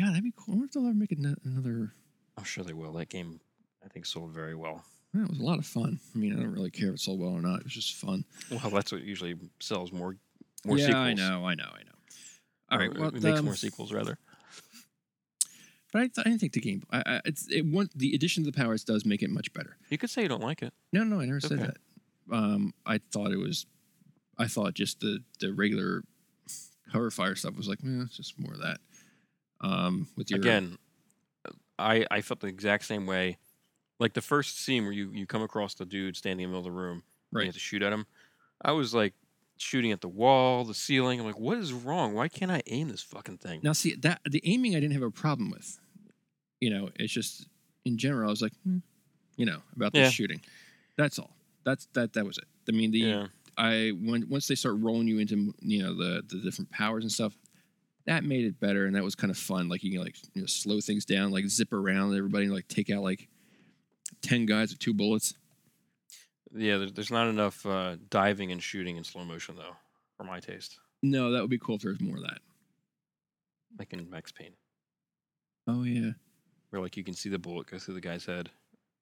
yeah, 0.02 0.10
that'd 0.10 0.24
be 0.24 0.34
cool. 0.36 0.54
I 0.54 0.58
wonder 0.58 0.66
if 0.66 0.72
they'll 0.72 0.86
ever 0.88 0.94
make 0.96 1.12
another. 1.12 1.94
I'm 2.38 2.44
sure 2.44 2.64
they 2.64 2.74
will. 2.74 2.94
That 2.94 3.10
game, 3.10 3.40
I 3.86 3.88
think, 3.90 4.06
sold 4.06 4.32
very 4.32 4.56
well. 4.56 4.84
That 5.14 5.30
was 5.30 5.40
a 5.40 5.44
lot 5.44 5.60
of 5.60 5.66
fun. 5.66 6.00
I 6.16 6.18
mean, 6.18 6.34
I 6.34 6.38
don't 6.42 6.54
really 6.54 6.72
care 6.72 6.90
if 6.90 6.96
it 6.96 7.00
sold 7.02 7.20
well 7.20 7.32
or 7.32 7.42
not. 7.42 7.60
It 7.60 7.64
was 7.66 7.74
just 7.74 7.96
fun. 7.96 8.24
Well, 8.50 8.70
that's 8.70 8.92
what 8.92 9.02
usually 9.04 9.36
sells 9.60 9.92
more, 9.92 10.16
more 10.66 10.78
yeah, 10.78 10.86
sequels. 10.88 11.06
I 11.06 11.14
know, 11.14 11.46
I 11.46 11.56
know, 11.56 11.66
I 11.66 11.84
know. 11.84 11.92
All 12.72 12.82
Or 12.82 13.00
well, 13.00 13.10
it 13.10 13.22
makes 13.22 13.40
um, 13.40 13.46
more 13.46 13.56
sequels 13.56 13.92
rather. 13.92 14.18
but 15.92 16.00
I, 16.00 16.08
th- 16.08 16.20
I 16.20 16.24
didn't 16.30 16.40
think 16.40 16.54
the 16.54 16.62
game. 16.62 16.84
I, 16.90 17.04
I, 17.06 17.22
it's 17.26 17.48
it. 17.50 17.66
Want, 17.66 17.92
the 17.98 18.16
addition 18.16 18.42
of 18.48 18.52
the 18.54 18.58
powers 18.58 18.84
does 18.86 19.06
make 19.06 19.22
it 19.22 19.30
much 19.30 19.54
better. 19.54 19.76
You 19.90 19.98
could 19.98 20.10
say 20.10 20.22
you 20.24 20.30
don't 20.30 20.42
like 20.44 20.62
it. 20.62 20.74
No, 20.94 21.04
no, 21.04 21.20
I 21.20 21.26
never 21.26 21.42
said 21.42 21.54
Okay. 21.60 21.64
that. 21.64 21.78
Um, 22.36 22.74
I 22.86 23.00
thought 23.12 23.32
it 23.32 23.38
was. 23.40 23.66
I 24.38 24.48
thought 24.48 24.74
just 24.74 25.02
the 25.02 25.20
the 25.42 25.52
regular 25.54 26.04
cover 26.92 27.12
fire 27.12 27.36
stuff 27.36 27.56
was 27.58 27.68
like, 27.68 27.80
eh, 27.84 28.04
it's 28.06 28.16
just 28.16 28.40
more 28.40 28.54
of 28.54 28.60
that. 28.62 28.80
Um, 29.62 30.08
with 30.18 30.30
your 30.32 30.40
Again, 30.40 30.78
I 31.80 32.06
I 32.12 32.22
felt 32.22 32.40
the 32.40 32.48
exact 32.48 32.86
same 32.86 33.06
way. 33.06 33.38
Like 34.00 34.14
the 34.14 34.22
first 34.22 34.60
scene 34.60 34.84
where 34.84 34.94
you 34.94 35.12
you 35.14 35.26
come 35.28 35.42
across 35.44 35.76
the 35.76 35.86
dude 35.86 36.18
standing 36.18 36.44
in 36.46 36.52
the 36.52 36.58
middle 36.58 36.68
of 36.68 36.74
the 36.74 36.80
room, 36.80 36.98
and 36.98 37.04
you 37.34 37.38
Right. 37.40 37.46
have 37.48 37.54
to 37.54 37.60
shoot 37.60 37.82
at 37.82 37.94
him. 37.94 38.06
I 38.64 38.72
was 38.72 38.94
like 38.94 39.14
shooting 39.58 39.92
at 39.92 40.02
the 40.02 40.08
wall, 40.08 40.66
the 40.66 40.74
ceiling. 40.74 41.20
I'm 41.20 41.26
like, 41.26 41.40
what 41.40 41.58
is 41.58 41.72
wrong? 41.74 42.14
Why 42.14 42.28
can't 42.28 42.52
I 42.52 42.62
aim 42.68 42.90
this 42.90 43.02
fucking 43.04 43.38
thing? 43.38 43.60
Now, 43.64 43.74
see 43.74 43.96
that 43.96 44.22
the 44.30 44.42
aiming, 44.44 44.76
I 44.76 44.80
didn't 44.80 44.94
have 44.94 45.04
a 45.04 45.12
problem 45.12 45.52
with. 45.52 45.80
You 46.60 46.70
know, 46.72 46.90
it's 46.96 47.14
just 47.14 47.48
in 47.86 47.98
general, 47.98 48.28
I 48.28 48.32
was 48.32 48.42
like, 48.42 48.54
hmm, 48.64 48.80
you 49.38 49.46
know, 49.46 49.62
about 49.76 49.94
the 49.94 50.00
Yeah. 50.00 50.10
shooting. 50.10 50.42
That's 50.98 51.20
all. 51.20 51.36
That's 51.64 51.88
that. 51.94 52.14
That 52.14 52.26
was 52.26 52.38
it. 52.38 52.46
I 52.70 52.72
mean, 52.72 52.92
the 52.92 53.00
yeah, 53.00 53.28
I 53.58 53.92
when 54.02 54.28
once 54.30 54.48
they 54.48 54.56
start 54.56 54.76
rolling 54.80 55.08
you 55.08 55.20
into 55.20 55.54
you 55.60 55.82
know 55.84 55.96
the 55.96 56.24
the 56.28 56.40
different 56.42 56.72
powers 56.72 57.04
and 57.04 57.12
stuff, 57.12 57.38
that 58.08 58.24
made 58.24 58.46
it 58.46 58.60
better, 58.60 58.86
and 58.86 58.96
that 58.96 59.04
was 59.04 59.16
kind 59.16 59.32
of 59.32 59.38
fun. 59.38 59.70
Like 59.70 59.84
you 59.84 59.92
can 59.92 60.02
like 60.04 60.16
you 60.34 60.42
know 60.42 60.48
slow 60.48 60.80
things 60.82 61.06
down, 61.06 61.32
like 61.32 61.48
zip 61.48 61.72
around 61.74 62.16
everybody, 62.16 62.46
and 62.46 62.54
like 62.54 62.68
take 62.68 62.90
out 62.90 63.04
like 63.04 63.28
ten 64.22 64.46
guys 64.46 64.72
with 64.72 64.80
two 64.80 64.94
bullets. 64.94 65.34
yeah. 66.54 66.78
There's, 66.78 66.94
there's 66.94 67.12
not 67.12 67.28
enough 67.28 67.66
uh, 67.66 67.96
diving 68.10 68.52
and 68.52 68.62
shooting 68.62 68.98
in 68.98 69.04
slow 69.04 69.24
motion 69.26 69.56
though, 69.56 69.76
for 70.18 70.24
my 70.24 70.40
taste. 70.40 70.80
No, 71.04 71.32
that 71.32 71.42
would 71.42 71.50
be 71.50 71.58
cool 71.60 71.76
if 71.76 71.82
there 71.82 71.92
was 71.92 72.02
more 72.02 72.18
of 72.18 72.24
that. 72.24 72.40
Like 73.80 73.94
in 73.94 74.10
Max 74.10 74.32
Payne, 74.32 74.54
Oh 75.68 75.84
yeah, 75.84 76.12
where 76.70 76.82
like 76.82 76.98
you 76.98 77.04
can 77.04 77.14
see 77.14 77.30
the 77.30 77.40
bullet 77.40 77.68
go 77.68 77.80
through 77.80 77.94
the 77.94 78.02
guy's 78.02 78.26
head, 78.26 78.50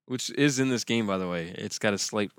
which 0.05 0.29
is 0.31 0.59
in 0.59 0.69
this 0.69 0.83
game 0.83 1.07
by 1.07 1.17
the 1.17 1.27
way. 1.27 1.53
It's 1.57 1.79
got 1.79 1.93
a 1.93 1.97
slight 1.97 2.31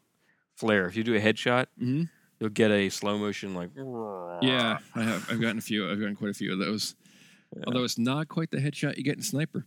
flare. 0.57 0.87
If 0.87 0.95
you 0.97 1.03
do 1.05 1.15
a 1.17 1.21
headshot, 1.21 1.67
hmm 1.79 2.05
you'll 2.41 2.51
get 2.51 2.71
a 2.71 2.89
slow 2.89 3.19
motion 3.19 3.55
like. 3.55 3.71
yeah. 4.43 4.79
I 4.95 5.03
have. 5.03 5.31
I've 5.31 5.41
gotten 5.41 5.59
a 5.59 5.63
few. 5.63 5.91
I've 5.91 5.99
gotten 6.01 6.17
quite 6.17 6.31
a 6.31 6.35
few 6.35 6.53
of 6.53 6.59
those. 6.59 6.95
Yeah. 7.57 7.65
Although 7.67 7.85
it's 7.85 7.99
not 7.99 8.29
quite 8.29 8.51
the 8.51 8.59
headshot 8.59 8.97
you 8.97 9.05
get 9.05 9.17
in 9.17 9.23
Sniper. 9.23 9.67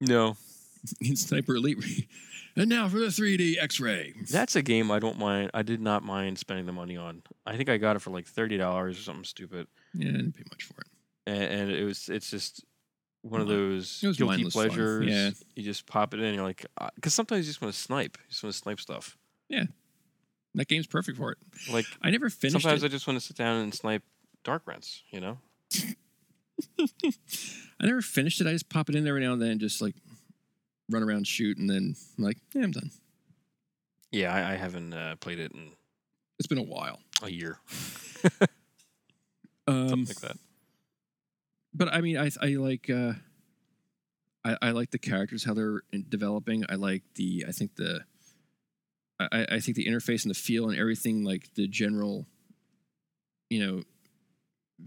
No, 0.00 0.36
in 1.00 1.16
Sniper 1.16 1.56
Elite. 1.56 2.06
and 2.56 2.68
now 2.68 2.88
for 2.88 2.98
the 2.98 3.06
3D 3.06 3.56
X-ray. 3.60 4.14
That's 4.30 4.56
a 4.56 4.62
game 4.62 4.90
I 4.90 4.98
don't 4.98 5.18
mind. 5.18 5.50
I 5.54 5.62
did 5.62 5.80
not 5.80 6.02
mind 6.02 6.38
spending 6.38 6.66
the 6.66 6.72
money 6.72 6.96
on. 6.96 7.22
I 7.46 7.56
think 7.56 7.68
I 7.68 7.76
got 7.76 7.96
it 7.96 8.00
for 8.00 8.10
like 8.10 8.26
thirty 8.26 8.56
dollars 8.56 8.98
or 8.98 9.02
something 9.02 9.24
stupid, 9.24 9.66
Yeah, 9.94 10.08
I 10.08 10.12
didn't 10.12 10.32
pay 10.32 10.44
much 10.50 10.64
for 10.64 10.80
it. 10.80 10.86
and, 11.26 11.42
and 11.60 11.70
it 11.70 11.84
was 11.84 12.08
it's 12.08 12.30
just 12.30 12.64
one 13.22 13.40
of 13.42 13.48
those 13.48 14.00
guilty 14.00 14.24
fun, 14.44 14.50
pleasures. 14.50 15.06
yeah. 15.06 15.30
you 15.54 15.62
just 15.62 15.84
pop 15.86 16.14
it 16.14 16.20
in. 16.20 16.34
You're 16.34 16.42
like, 16.44 16.64
uh, 16.78 16.88
because 16.94 17.12
sometimes 17.12 17.46
you 17.46 17.50
just 17.50 17.60
want 17.60 17.74
to 17.74 17.78
snipe. 17.80 18.16
You 18.24 18.30
just 18.30 18.42
want 18.42 18.54
to 18.54 18.58
snipe 18.58 18.80
stuff. 18.80 19.18
That 20.54 20.66
game's 20.68 20.86
perfect 20.86 21.16
for 21.18 21.32
it. 21.32 21.38
Like 21.72 21.86
I 22.02 22.10
never 22.10 22.28
finished 22.30 22.62
sometimes 22.62 22.82
it. 22.82 22.86
I 22.86 22.88
just 22.88 23.06
want 23.06 23.18
to 23.20 23.24
sit 23.24 23.36
down 23.36 23.58
and 23.58 23.74
snipe 23.74 24.02
dark 24.44 24.62
rents. 24.66 25.02
You 25.10 25.20
know? 25.20 25.38
I 26.78 27.86
never 27.86 28.02
finished 28.02 28.40
it. 28.40 28.46
I 28.46 28.52
just 28.52 28.68
pop 28.68 28.88
it 28.88 28.94
in 28.94 29.04
there 29.04 29.12
every 29.12 29.24
now 29.24 29.32
and 29.32 29.40
then, 29.42 29.52
and 29.52 29.60
just 29.60 29.80
like 29.80 29.94
run 30.90 31.02
around, 31.02 31.26
shoot, 31.26 31.56
and 31.56 31.68
then 31.70 31.94
I'm 32.18 32.24
like, 32.24 32.38
yeah, 32.54 32.62
I'm 32.64 32.72
done. 32.72 32.90
Yeah, 34.10 34.34
I, 34.34 34.52
I 34.52 34.56
haven't 34.56 34.92
uh, 34.92 35.14
played 35.20 35.38
it 35.38 35.52
in 35.52 35.70
It's 36.38 36.48
been 36.48 36.58
a 36.58 36.62
while. 36.62 36.98
a 37.22 37.30
year, 37.30 37.58
Um, 39.68 39.88
something 39.88 40.06
like 40.06 40.20
that. 40.20 40.36
but 41.72 41.88
I 41.94 42.00
mean, 42.00 42.16
I 42.18 42.30
I 42.42 42.46
like 42.56 42.90
uh, 42.90 43.12
I 44.44 44.56
I 44.60 44.70
like 44.72 44.90
the 44.90 44.98
characters 44.98 45.44
how 45.44 45.54
they're 45.54 45.82
developing. 46.08 46.64
I 46.68 46.74
like 46.74 47.04
the 47.14 47.44
I 47.48 47.52
think 47.52 47.76
the 47.76 48.00
I 49.32 49.46
I 49.56 49.60
think 49.60 49.76
the 49.76 49.86
interface 49.86 50.24
and 50.24 50.30
the 50.30 50.38
feel 50.38 50.68
and 50.68 50.78
everything 50.78 51.24
like 51.24 51.52
the 51.54 51.66
general, 51.68 52.26
you 53.48 53.64
know, 53.66 53.82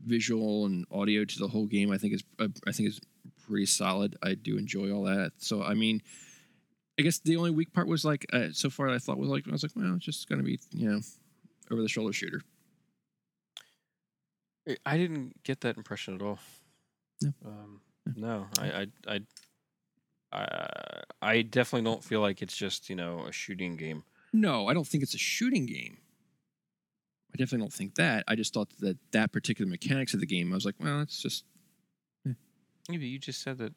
visual 0.06 0.66
and 0.66 0.86
audio 0.92 1.26
to 1.26 1.40
the 1.40 1.48
whole 1.48 1.66
game. 1.68 1.92
I 1.92 1.98
think 1.98 2.14
is 2.14 2.24
I 2.40 2.72
think 2.72 2.90
is 2.90 3.00
pretty 3.48 3.66
solid. 3.66 4.18
I 4.24 4.36
do 4.36 4.58
enjoy 4.58 4.92
all 4.92 5.04
that. 5.04 5.34
So 5.38 5.64
I 5.64 5.74
mean. 5.74 6.02
I 7.00 7.02
guess 7.02 7.18
the 7.18 7.38
only 7.38 7.50
weak 7.50 7.74
part 7.74 7.88
was 7.88 8.06
like 8.06 8.24
uh, 8.32 8.50
so 8.52 8.70
far 8.70 8.88
I 8.88 9.00
thought 9.00 9.18
was 9.18 9.28
like 9.28 9.48
I 9.48 9.52
was 9.52 9.64
like 9.64 9.72
well 9.76 9.96
it's 9.96 10.06
just 10.06 10.30
gonna 10.30 10.44
be 10.44 10.60
you 10.72 10.92
know 10.92 11.00
over 11.72 11.82
the 11.82 11.90
shoulder 11.90 12.14
shooter 12.14 12.42
I- 14.86 14.98
didn't 14.98 15.44
get 15.44 15.62
that 15.62 15.78
impression 15.78 16.14
at 16.16 16.22
all. 16.22 16.40
No. 17.22 17.34
Um, 17.46 17.82
no, 18.16 18.48
I, 18.60 18.66
I, 18.68 18.88
I, 19.08 19.20
I, 20.32 21.04
I 21.22 21.42
definitely 21.42 21.90
don't 21.90 22.04
feel 22.04 22.22
like 22.22 22.42
it's 22.42 22.56
just 22.56 22.90
you 22.90 22.96
know 22.96 23.26
a 23.28 23.32
shooting 23.32 23.76
game. 23.76 24.04
No, 24.34 24.68
I 24.68 24.74
don't 24.74 24.88
think 24.88 25.04
it's 25.04 25.14
a 25.14 25.20
shooting 25.20 25.66
game. 25.66 25.98
I 27.34 27.38
definitely 27.38 27.60
don't 27.60 27.74
think 27.74 27.96
that. 27.96 28.24
I 28.28 28.36
just 28.36 28.54
thought 28.54 28.70
that 28.80 28.98
that 29.12 29.32
particular 29.32 29.70
mechanics 29.70 30.14
of 30.14 30.20
the 30.20 30.26
game, 30.26 30.52
I 30.52 30.56
was 30.56 30.66
like, 30.66 30.76
well, 30.80 31.02
it's 31.02 31.22
just 31.22 31.46
Maybe 32.90 33.08
you 33.08 33.18
just 33.18 33.42
said 33.42 33.60
that. 33.60 33.74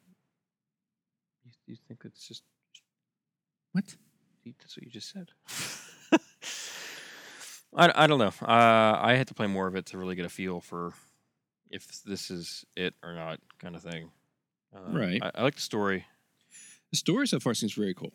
You, 1.45 1.51
you 1.65 1.75
think 1.87 2.01
it's 2.03 2.27
just 2.27 2.43
what? 3.71 3.85
that's 4.59 4.75
what 4.77 4.83
you 4.83 4.91
just 4.91 5.11
said. 5.11 5.29
I, 7.75 8.03
I 8.03 8.07
don't 8.07 8.19
know. 8.19 8.33
Uh, 8.41 8.99
I 9.01 9.15
had 9.15 9.27
to 9.27 9.33
play 9.33 9.47
more 9.47 9.67
of 9.67 9.75
it 9.75 9.85
to 9.87 9.97
really 9.97 10.15
get 10.15 10.25
a 10.25 10.29
feel 10.29 10.59
for 10.61 10.93
if 11.69 12.03
this 12.03 12.31
is 12.31 12.65
it 12.75 12.95
or 13.03 13.13
not, 13.13 13.39
kind 13.59 13.75
of 13.75 13.81
thing. 13.81 14.09
Um, 14.75 14.95
Right. 14.95 15.21
I, 15.21 15.31
I 15.35 15.43
like 15.43 15.55
the 15.55 15.61
story, 15.61 16.05
The 16.91 16.97
story 16.97 17.27
so 17.27 17.39
far 17.39 17.53
seems 17.53 17.73
very 17.73 17.93
cool. 17.93 18.13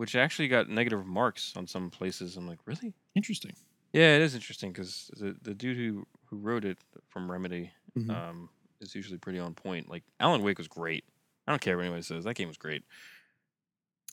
Which 0.00 0.16
actually 0.16 0.48
got 0.48 0.68
negative 0.70 1.04
marks 1.04 1.52
on 1.56 1.66
some 1.66 1.90
places. 1.90 2.36
I'm 2.38 2.48
like, 2.48 2.58
really? 2.64 2.94
Interesting. 3.14 3.52
Yeah, 3.92 4.16
it 4.16 4.22
is 4.22 4.34
interesting 4.34 4.72
because 4.72 5.10
the 5.18 5.36
the 5.42 5.52
dude 5.54 5.76
who 5.76 6.06
who 6.26 6.38
wrote 6.38 6.64
it 6.64 6.78
from 7.08 7.30
Remedy 7.30 7.70
Mhm. 7.98 8.10
um, 8.10 8.48
is 8.80 8.94
usually 8.94 9.18
pretty 9.18 9.38
on 9.38 9.52
point. 9.54 9.90
Like 9.90 10.04
Alan 10.18 10.42
Wake 10.42 10.56
was 10.58 10.68
great. 10.68 11.04
I 11.46 11.52
don't 11.52 11.60
care 11.60 11.76
what 11.76 11.82
anybody 11.84 12.02
says. 12.02 12.24
That 12.24 12.34
game 12.34 12.48
was 12.48 12.56
great. 12.56 12.82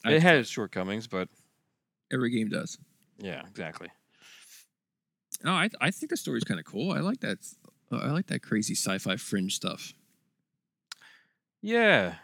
I- 0.03 0.13
it 0.13 0.21
had 0.21 0.35
its 0.37 0.49
shortcomings, 0.49 1.07
but 1.07 1.29
Every 2.11 2.29
game 2.31 2.49
does. 2.49 2.77
yeah, 3.17 3.41
exactly. 3.47 3.89
No, 5.43 5.51
I 5.53 5.69
I 5.79 5.91
think 5.91 6.09
the 6.09 6.17
story's 6.17 6.43
kind 6.43 6.59
of 6.59 6.65
cool. 6.65 6.91
I 6.91 6.99
like 6.99 7.19
that. 7.21 7.37
I 7.91 8.11
like 8.11 8.27
that 8.27 8.41
crazy 8.41 8.75
sci-fi 8.75 9.15
fringe 9.15 9.55
stuff. 9.55 9.93
Yeah, 11.61 12.15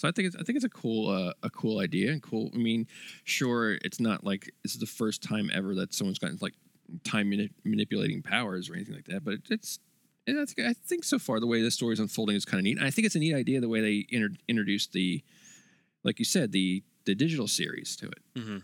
So 0.00 0.08
I 0.08 0.12
think 0.12 0.28
it's 0.28 0.36
I 0.36 0.42
think 0.44 0.56
it's 0.56 0.64
a 0.64 0.70
cool 0.70 1.10
uh, 1.10 1.34
a 1.42 1.50
cool 1.50 1.78
idea 1.78 2.10
and 2.10 2.22
cool. 2.22 2.50
I 2.54 2.56
mean, 2.56 2.86
sure, 3.24 3.72
it's 3.84 4.00
not 4.00 4.24
like 4.24 4.50
this 4.62 4.72
is 4.72 4.80
the 4.80 4.86
first 4.86 5.22
time 5.22 5.50
ever 5.52 5.74
that 5.74 5.92
someone's 5.92 6.18
gotten 6.18 6.38
like 6.40 6.54
time 7.04 7.28
mani- 7.28 7.50
manipulating 7.64 8.22
powers 8.22 8.70
or 8.70 8.74
anything 8.76 8.94
like 8.94 9.04
that. 9.08 9.22
But 9.22 9.34
it's, 9.50 9.78
and 10.26 10.40
I 10.40 10.46
think, 10.46 10.66
I 10.68 10.72
think 10.72 11.04
so 11.04 11.18
far 11.18 11.38
the 11.38 11.46
way 11.46 11.60
the 11.60 11.70
story's 11.70 12.00
unfolding 12.00 12.34
is 12.34 12.46
kind 12.46 12.60
of 12.60 12.64
neat. 12.64 12.78
And 12.78 12.86
I 12.86 12.90
think 12.90 13.04
it's 13.04 13.14
a 13.14 13.18
neat 13.18 13.34
idea 13.34 13.60
the 13.60 13.68
way 13.68 13.82
they 13.82 14.06
inter- 14.08 14.34
introduced 14.48 14.92
the, 14.94 15.22
like 16.02 16.18
you 16.18 16.24
said, 16.24 16.52
the 16.52 16.82
the 17.04 17.14
digital 17.14 17.46
series 17.46 17.94
to 17.96 18.06
it. 18.06 18.40
hmm 18.40 18.58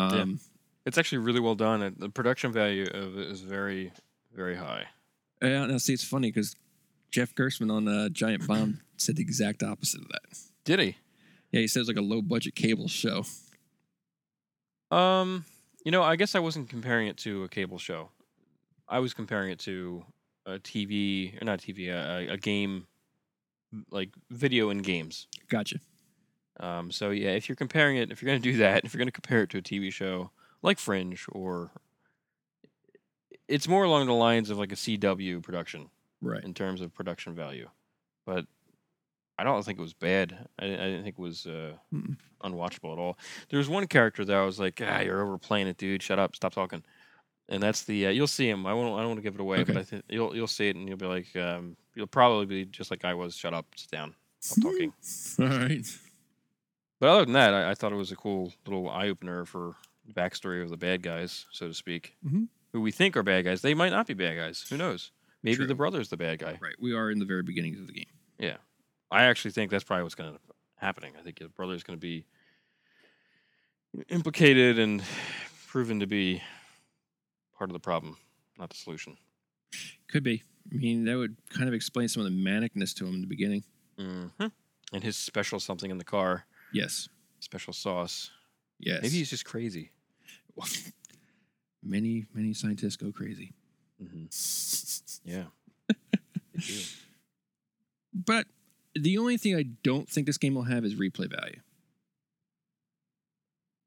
Um, 0.00 0.40
It's 0.84 0.98
actually 0.98 1.18
really 1.18 1.40
well 1.40 1.54
done. 1.54 1.94
The 1.96 2.08
production 2.10 2.50
value 2.50 2.86
of 2.92 3.16
it 3.16 3.28
is 3.28 3.40
very, 3.40 3.92
very 4.34 4.56
high. 4.56 4.86
yeah. 5.40 5.66
Now 5.66 5.78
see, 5.78 5.92
it's 5.92 6.02
funny 6.02 6.32
because 6.32 6.56
Jeff 7.12 7.36
Gerstmann 7.36 7.70
on 7.70 7.86
uh, 7.86 8.08
Giant 8.08 8.48
Bomb 8.48 8.80
said 9.00 9.16
the 9.16 9.22
exact 9.22 9.62
opposite 9.62 10.00
of 10.02 10.08
that. 10.08 10.38
Did 10.64 10.80
he? 10.80 10.96
Yeah, 11.52 11.60
he 11.60 11.68
says 11.68 11.88
like 11.88 11.96
a 11.96 12.02
low 12.02 12.22
budget 12.22 12.54
cable 12.54 12.88
show. 12.88 13.24
Um, 14.90 15.44
you 15.84 15.92
know, 15.92 16.02
I 16.02 16.16
guess 16.16 16.34
I 16.34 16.38
wasn't 16.40 16.68
comparing 16.68 17.08
it 17.08 17.16
to 17.18 17.44
a 17.44 17.48
cable 17.48 17.78
show. 17.78 18.10
I 18.88 18.98
was 18.98 19.14
comparing 19.14 19.50
it 19.50 19.58
to 19.60 20.04
a 20.46 20.58
TV, 20.58 21.40
or 21.40 21.44
not 21.44 21.60
TV, 21.60 21.88
a, 21.88 22.32
a 22.32 22.36
game, 22.36 22.86
like 23.90 24.10
video 24.30 24.70
and 24.70 24.82
games. 24.82 25.26
Gotcha. 25.48 25.78
Um, 26.58 26.90
so 26.90 27.10
yeah, 27.10 27.30
if 27.30 27.48
you're 27.48 27.56
comparing 27.56 27.96
it, 27.96 28.10
if 28.10 28.20
you're 28.20 28.30
going 28.30 28.42
to 28.42 28.52
do 28.52 28.58
that, 28.58 28.84
if 28.84 28.92
you're 28.92 28.98
going 28.98 29.06
to 29.08 29.12
compare 29.12 29.42
it 29.42 29.50
to 29.50 29.58
a 29.58 29.62
TV 29.62 29.92
show 29.92 30.30
like 30.62 30.78
Fringe, 30.78 31.24
or 31.30 31.70
it's 33.48 33.66
more 33.68 33.84
along 33.84 34.06
the 34.06 34.12
lines 34.12 34.50
of 34.50 34.58
like 34.58 34.72
a 34.72 34.76
CW 34.76 35.42
production 35.42 35.88
Right. 36.20 36.44
in 36.44 36.52
terms 36.52 36.82
of 36.82 36.92
production 36.92 37.34
value. 37.34 37.70
But 38.26 38.44
I 39.40 39.44
don't 39.44 39.64
think 39.64 39.78
it 39.78 39.82
was 39.82 39.94
bad. 39.94 40.48
I, 40.58 40.66
I 40.66 40.68
didn't 40.68 41.02
think 41.04 41.16
it 41.18 41.22
was 41.22 41.46
uh, 41.46 41.72
unwatchable 42.44 42.92
at 42.92 42.98
all. 42.98 43.18
There 43.48 43.58
was 43.58 43.68
one 43.68 43.86
character 43.86 44.24
that 44.24 44.36
I 44.36 44.44
was 44.44 44.58
like, 44.60 44.80
"Ah, 44.84 45.00
you're 45.00 45.22
overplaying 45.22 45.66
it, 45.66 45.76
dude. 45.78 46.02
Shut 46.02 46.18
up. 46.18 46.36
Stop 46.36 46.52
talking." 46.54 46.82
And 47.48 47.62
that's 47.62 47.82
the 47.84 48.06
uh, 48.06 48.10
you'll 48.10 48.26
see 48.26 48.48
him. 48.48 48.66
I 48.66 48.74
won't. 48.74 48.94
I 48.94 48.98
don't 49.00 49.08
want 49.08 49.18
to 49.18 49.22
give 49.22 49.34
it 49.34 49.40
away, 49.40 49.64
but 49.64 49.76
I 49.76 49.82
think 49.82 50.04
you'll 50.08 50.36
you'll 50.36 50.46
see 50.46 50.68
it, 50.68 50.76
and 50.76 50.86
you'll 50.88 50.98
be 50.98 51.06
like, 51.06 51.34
um, 51.36 51.76
you'll 51.94 52.06
probably 52.06 52.46
be 52.46 52.64
just 52.64 52.90
like 52.90 53.04
I 53.04 53.14
was. 53.14 53.34
Shut 53.36 53.54
up. 53.54 53.66
Sit 53.76 53.90
down. 53.90 54.14
Stop 54.40 54.64
talking. 54.72 54.92
All 55.40 55.46
right. 55.46 55.86
But 57.00 57.08
other 57.08 57.24
than 57.24 57.32
that, 57.34 57.54
I, 57.54 57.70
I 57.70 57.74
thought 57.74 57.92
it 57.92 57.96
was 57.96 58.12
a 58.12 58.16
cool 58.16 58.52
little 58.66 58.88
eye 58.90 59.08
opener 59.08 59.44
for 59.46 59.72
the 60.06 60.12
backstory 60.12 60.62
of 60.62 60.68
the 60.70 60.76
bad 60.76 61.02
guys, 61.02 61.46
so 61.50 61.66
to 61.68 61.74
speak, 61.74 62.14
Mhm. 62.26 62.48
who 62.72 62.80
we 62.80 62.90
think 62.92 63.16
are 63.16 63.22
bad 63.22 63.44
guys. 63.46 63.62
They 63.62 63.74
might 63.74 63.90
not 63.90 64.06
be 64.06 64.14
bad 64.14 64.36
guys. 64.36 64.66
Who 64.68 64.76
knows? 64.76 65.10
Maybe 65.42 65.56
True. 65.56 65.66
the 65.66 65.74
brother's 65.74 66.10
the 66.10 66.16
bad 66.18 66.38
guy. 66.40 66.58
Right. 66.60 66.74
We 66.78 66.92
are 66.94 67.10
in 67.10 67.18
the 67.18 67.24
very 67.24 67.42
beginnings 67.42 67.80
of 67.80 67.86
the 67.86 67.94
game. 67.94 68.06
Yeah, 68.38 68.56
I 69.10 69.24
actually 69.24 69.50
think 69.52 69.70
that's 69.70 69.84
probably 69.84 70.04
what's 70.04 70.14
going 70.14 70.28
to 70.30 70.34
end 70.34 70.40
up 70.48 70.56
happening. 70.76 71.14
I 71.18 71.22
think 71.22 71.38
his 71.40 71.48
brother 71.48 71.74
is 71.74 71.82
going 71.82 71.98
to 71.98 72.00
be 72.00 72.26
implicated 74.08 74.78
and 74.78 75.02
proven 75.66 76.00
to 76.00 76.06
be 76.06 76.42
part 77.56 77.70
of 77.70 77.74
the 77.74 77.80
problem, 77.80 78.16
not 78.58 78.70
the 78.70 78.76
solution. 78.76 79.16
Could 80.08 80.22
be. 80.22 80.42
I 80.72 80.76
mean, 80.76 81.04
that 81.04 81.16
would 81.16 81.36
kind 81.50 81.68
of 81.68 81.74
explain 81.74 82.08
some 82.08 82.24
of 82.24 82.30
the 82.30 82.36
manicness 82.36 82.94
to 82.96 83.06
him 83.06 83.14
in 83.14 83.20
the 83.20 83.26
beginning. 83.26 83.64
hmm 83.98 84.26
And 84.92 85.02
his 85.02 85.16
special 85.16 85.58
something 85.60 85.90
in 85.90 85.98
the 85.98 86.04
car, 86.04 86.46
Yes. 86.72 87.08
special 87.40 87.72
sauce. 87.72 88.30
Yes. 88.78 89.02
Maybe 89.02 89.16
he's 89.16 89.30
just 89.30 89.44
crazy. 89.44 89.90
many, 91.82 92.26
many 92.34 92.52
scientists 92.54 92.96
go 92.96 93.10
crazy. 93.12 93.52
hmm 93.98 94.26
Yeah. 95.24 95.44
But 98.12 98.46
the 98.94 99.18
only 99.18 99.36
thing 99.36 99.56
I 99.56 99.64
don't 99.82 100.08
think 100.08 100.26
this 100.26 100.38
game 100.38 100.54
will 100.54 100.64
have 100.64 100.84
is 100.84 100.94
replay 100.94 101.30
value. 101.30 101.60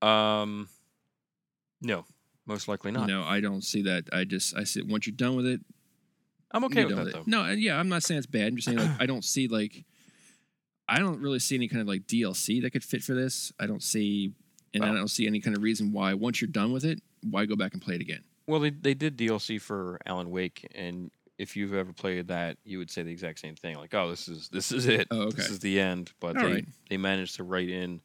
Um, 0.02 0.70
no, 1.82 2.06
most 2.46 2.68
likely 2.68 2.92
not. 2.92 3.08
No, 3.08 3.24
I 3.24 3.40
don't 3.40 3.64
see 3.64 3.84
that. 3.84 4.06
I 4.12 4.26
just, 4.26 4.56
I 4.58 4.64
see 4.64 4.82
once 4.82 5.08
you're 5.08 5.16
done 5.16 5.36
with 5.36 5.46
it, 5.46 5.62
I'm 6.52 6.64
okay 6.66 6.86
with 6.86 6.96
that 6.96 7.08
it. 7.08 7.14
though. 7.14 7.24
No, 7.26 7.50
yeah, 7.50 7.80
I'm 7.80 7.90
not 7.90 8.04
saying 8.04 8.20
it's 8.20 8.28
bad. 8.28 8.48
I'm 8.48 8.56
just 8.56 8.68
saying 8.68 8.78
like 8.78 9.02
I 9.02 9.06
don't 9.06 9.24
see 9.24 9.48
like, 9.48 9.86
I 10.88 11.00
don't 11.00 11.20
really 11.22 11.40
see 11.40 11.56
any 11.56 11.68
kind 11.68 11.82
of 11.82 11.88
like 11.88 12.06
DLC 12.06 12.62
that 12.62 12.72
could 12.72 12.84
fit 12.84 13.02
for 13.02 13.14
this. 13.14 13.52
I 13.60 13.66
don't 13.66 13.82
see, 13.82 14.34
and 14.74 14.84
I 14.84 14.94
don't 14.94 15.08
see 15.08 15.26
any 15.26 15.40
kind 15.40 15.56
of 15.56 15.64
reason 15.64 15.92
why 15.94 16.14
once 16.14 16.42
you're 16.42 16.50
done 16.50 16.72
with 16.72 16.86
it, 16.86 17.02
why 17.30 17.46
go 17.46 17.56
back 17.56 17.74
and 17.74 17.82
play 17.82 17.96
it 17.96 18.02
again. 18.02 18.24
Well, 18.46 18.60
they 18.60 18.70
they 18.70 18.94
did 18.94 19.18
DLC 19.18 19.60
for 19.60 20.00
Alan 20.06 20.30
Wake, 20.30 20.68
and 20.76 21.10
if 21.38 21.56
you've 21.56 21.74
ever 21.74 21.94
played 21.94 22.28
that, 22.28 22.58
you 22.64 22.78
would 22.78 22.92
say 22.92 23.04
the 23.04 23.12
exact 23.12 23.40
same 23.40 23.56
thing. 23.56 23.76
Like, 23.78 23.94
oh, 23.94 24.10
this 24.10 24.28
is 24.28 24.50
this 24.50 24.72
is 24.72 24.86
it. 24.88 25.08
Oh, 25.12 25.24
okay. 25.24 25.38
This 25.38 25.50
is 25.50 25.60
the 25.60 25.80
end. 25.80 26.12
But 26.20 26.38
All 26.38 26.44
they 26.44 26.54
right. 26.54 26.66
they 26.90 26.98
managed 26.98 27.36
to 27.38 27.44
write 27.44 27.70
in, 27.70 28.02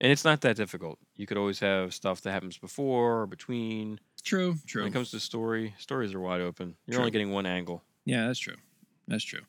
and 0.00 0.12
it's 0.12 0.24
not 0.24 0.40
that 0.42 0.56
difficult. 0.56 0.98
You 1.16 1.26
could 1.26 1.36
always 1.38 1.60
have 1.60 1.92
stuff 1.94 2.20
that 2.22 2.32
happens 2.32 2.58
before 2.58 3.22
or 3.22 3.26
between. 3.26 4.00
True, 4.22 4.56
True. 4.66 4.82
When 4.82 4.90
it 4.90 4.94
comes 4.94 5.10
to 5.12 5.20
story, 5.20 5.74
stories 5.78 6.12
are 6.14 6.20
wide 6.20 6.40
open. 6.40 6.76
You're 6.86 6.94
True. 6.94 7.00
only 7.02 7.10
getting 7.12 7.30
one 7.32 7.46
angle. 7.46 7.82
Yeah, 8.04 8.26
that's 8.26 8.38
true. 8.40 8.56
That's 9.08 9.24
true. 9.24 9.42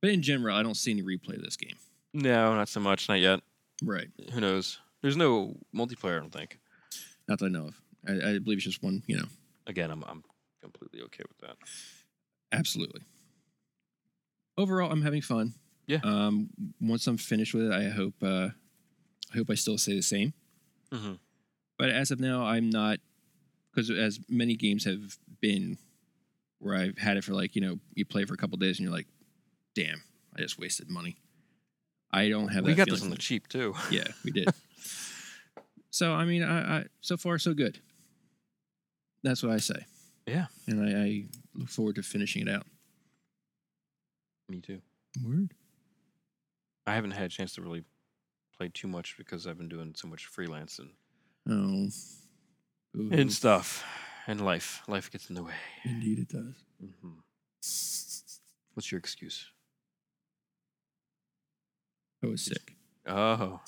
But 0.00 0.10
in 0.10 0.22
general, 0.22 0.56
I 0.56 0.62
don't 0.62 0.76
see 0.76 0.92
any 0.92 1.02
replay 1.02 1.36
of 1.36 1.42
this 1.42 1.56
game. 1.56 1.76
No, 2.14 2.54
not 2.54 2.68
so 2.68 2.80
much. 2.80 3.08
Not 3.08 3.20
yet. 3.20 3.40
Right. 3.82 4.08
Who 4.32 4.40
knows? 4.40 4.78
There's 5.02 5.16
no 5.16 5.56
multiplayer. 5.74 6.16
I 6.16 6.20
don't 6.20 6.32
think. 6.32 6.58
Not 7.28 7.38
that 7.38 7.46
I 7.46 7.48
know 7.48 7.66
of. 7.68 7.80
I, 8.06 8.12
I 8.12 8.38
believe 8.38 8.58
it's 8.58 8.64
just 8.64 8.82
one, 8.82 9.02
you 9.06 9.16
know, 9.18 9.26
Again, 9.66 9.90
I'm 9.90 10.02
I'm 10.08 10.24
completely 10.62 11.02
okay 11.02 11.24
with 11.28 11.38
that. 11.40 11.56
Absolutely. 12.52 13.02
Overall, 14.56 14.90
I'm 14.90 15.02
having 15.02 15.22
fun. 15.22 15.54
Yeah. 15.86 16.00
Um, 16.02 16.50
once 16.80 17.06
I'm 17.06 17.16
finished 17.16 17.54
with 17.54 17.64
it, 17.66 17.72
I 17.72 17.88
hope 17.88 18.14
uh, 18.22 18.48
I 19.32 19.36
hope 19.36 19.50
I 19.50 19.54
still 19.54 19.78
say 19.78 19.94
the 19.94 20.02
same. 20.02 20.32
hmm 20.92 21.14
But 21.78 21.90
as 21.90 22.10
of 22.10 22.20
now, 22.20 22.44
I'm 22.44 22.68
not 22.70 22.98
because 23.72 23.90
as 23.90 24.18
many 24.28 24.56
games 24.56 24.84
have 24.84 25.16
been 25.40 25.78
where 26.58 26.74
I've 26.76 26.98
had 26.98 27.16
it 27.16 27.24
for 27.24 27.32
like 27.34 27.54
you 27.54 27.62
know 27.62 27.78
you 27.94 28.04
play 28.04 28.24
for 28.24 28.34
a 28.34 28.36
couple 28.36 28.56
days 28.58 28.78
and 28.78 28.84
you're 28.84 28.92
like, 28.96 29.06
damn, 29.74 30.02
I 30.36 30.40
just 30.40 30.58
wasted 30.58 30.90
money. 30.90 31.16
I 32.10 32.28
don't 32.28 32.48
have 32.48 32.64
We 32.64 32.74
got 32.74 32.88
this 32.88 33.02
on 33.02 33.10
the 33.10 33.16
cheap 33.16 33.48
too. 33.48 33.74
Yeah, 33.90 34.08
we 34.24 34.30
did. 34.32 34.48
so 35.90 36.12
I 36.14 36.24
mean, 36.24 36.42
I, 36.42 36.78
I 36.80 36.84
so 37.00 37.16
far 37.16 37.38
so 37.38 37.54
good. 37.54 37.78
That's 39.22 39.42
what 39.42 39.52
I 39.52 39.58
say. 39.58 39.86
Yeah. 40.28 40.46
and 40.66 40.82
I, 40.82 41.00
I 41.00 41.24
look 41.54 41.68
forward 41.68 41.94
to 41.96 42.02
finishing 42.02 42.46
it 42.46 42.48
out. 42.52 42.66
Me 44.48 44.60
too. 44.60 44.80
Word. 45.24 45.52
I 46.86 46.94
haven't 46.94 47.10
had 47.12 47.24
a 47.24 47.28
chance 47.28 47.54
to 47.54 47.62
really 47.62 47.84
play 48.56 48.68
too 48.72 48.88
much 48.88 49.16
because 49.18 49.46
I've 49.46 49.58
been 49.58 49.68
doing 49.68 49.94
so 49.96 50.08
much 50.08 50.26
freelance 50.26 50.78
and 50.78 50.90
Oh, 51.50 51.88
Boo-hoo. 52.94 53.14
and 53.16 53.32
stuff 53.32 53.84
and 54.26 54.40
life. 54.44 54.82
Life 54.88 55.10
gets 55.10 55.28
in 55.30 55.34
the 55.34 55.42
way. 55.42 55.54
indeed 55.84 56.18
it 56.18 56.28
does. 56.28 56.54
hmm 56.80 57.18
What's 58.74 58.90
your 58.92 58.98
excuse? 58.98 59.46
I 62.22 62.26
was 62.26 62.42
sick. 62.42 62.74
Oh, 63.06 63.60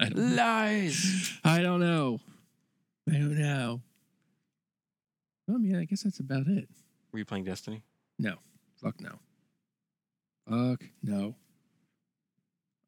I 0.00 0.08
don't. 0.08 0.36
lies. 0.36 1.38
I 1.44 1.60
don't 1.62 1.80
know. 1.80 2.20
I 3.08 3.14
don't 3.14 3.38
know. 3.38 3.80
Well, 5.50 5.58
I 5.58 5.62
mean, 5.62 5.74
I 5.74 5.84
guess 5.84 6.04
that's 6.04 6.20
about 6.20 6.46
it. 6.46 6.68
Were 7.12 7.18
you 7.18 7.24
playing 7.24 7.42
Destiny? 7.44 7.82
No. 8.20 8.36
Fuck 8.80 9.00
no. 9.00 9.18
Fuck 10.48 10.84
no. 11.02 11.34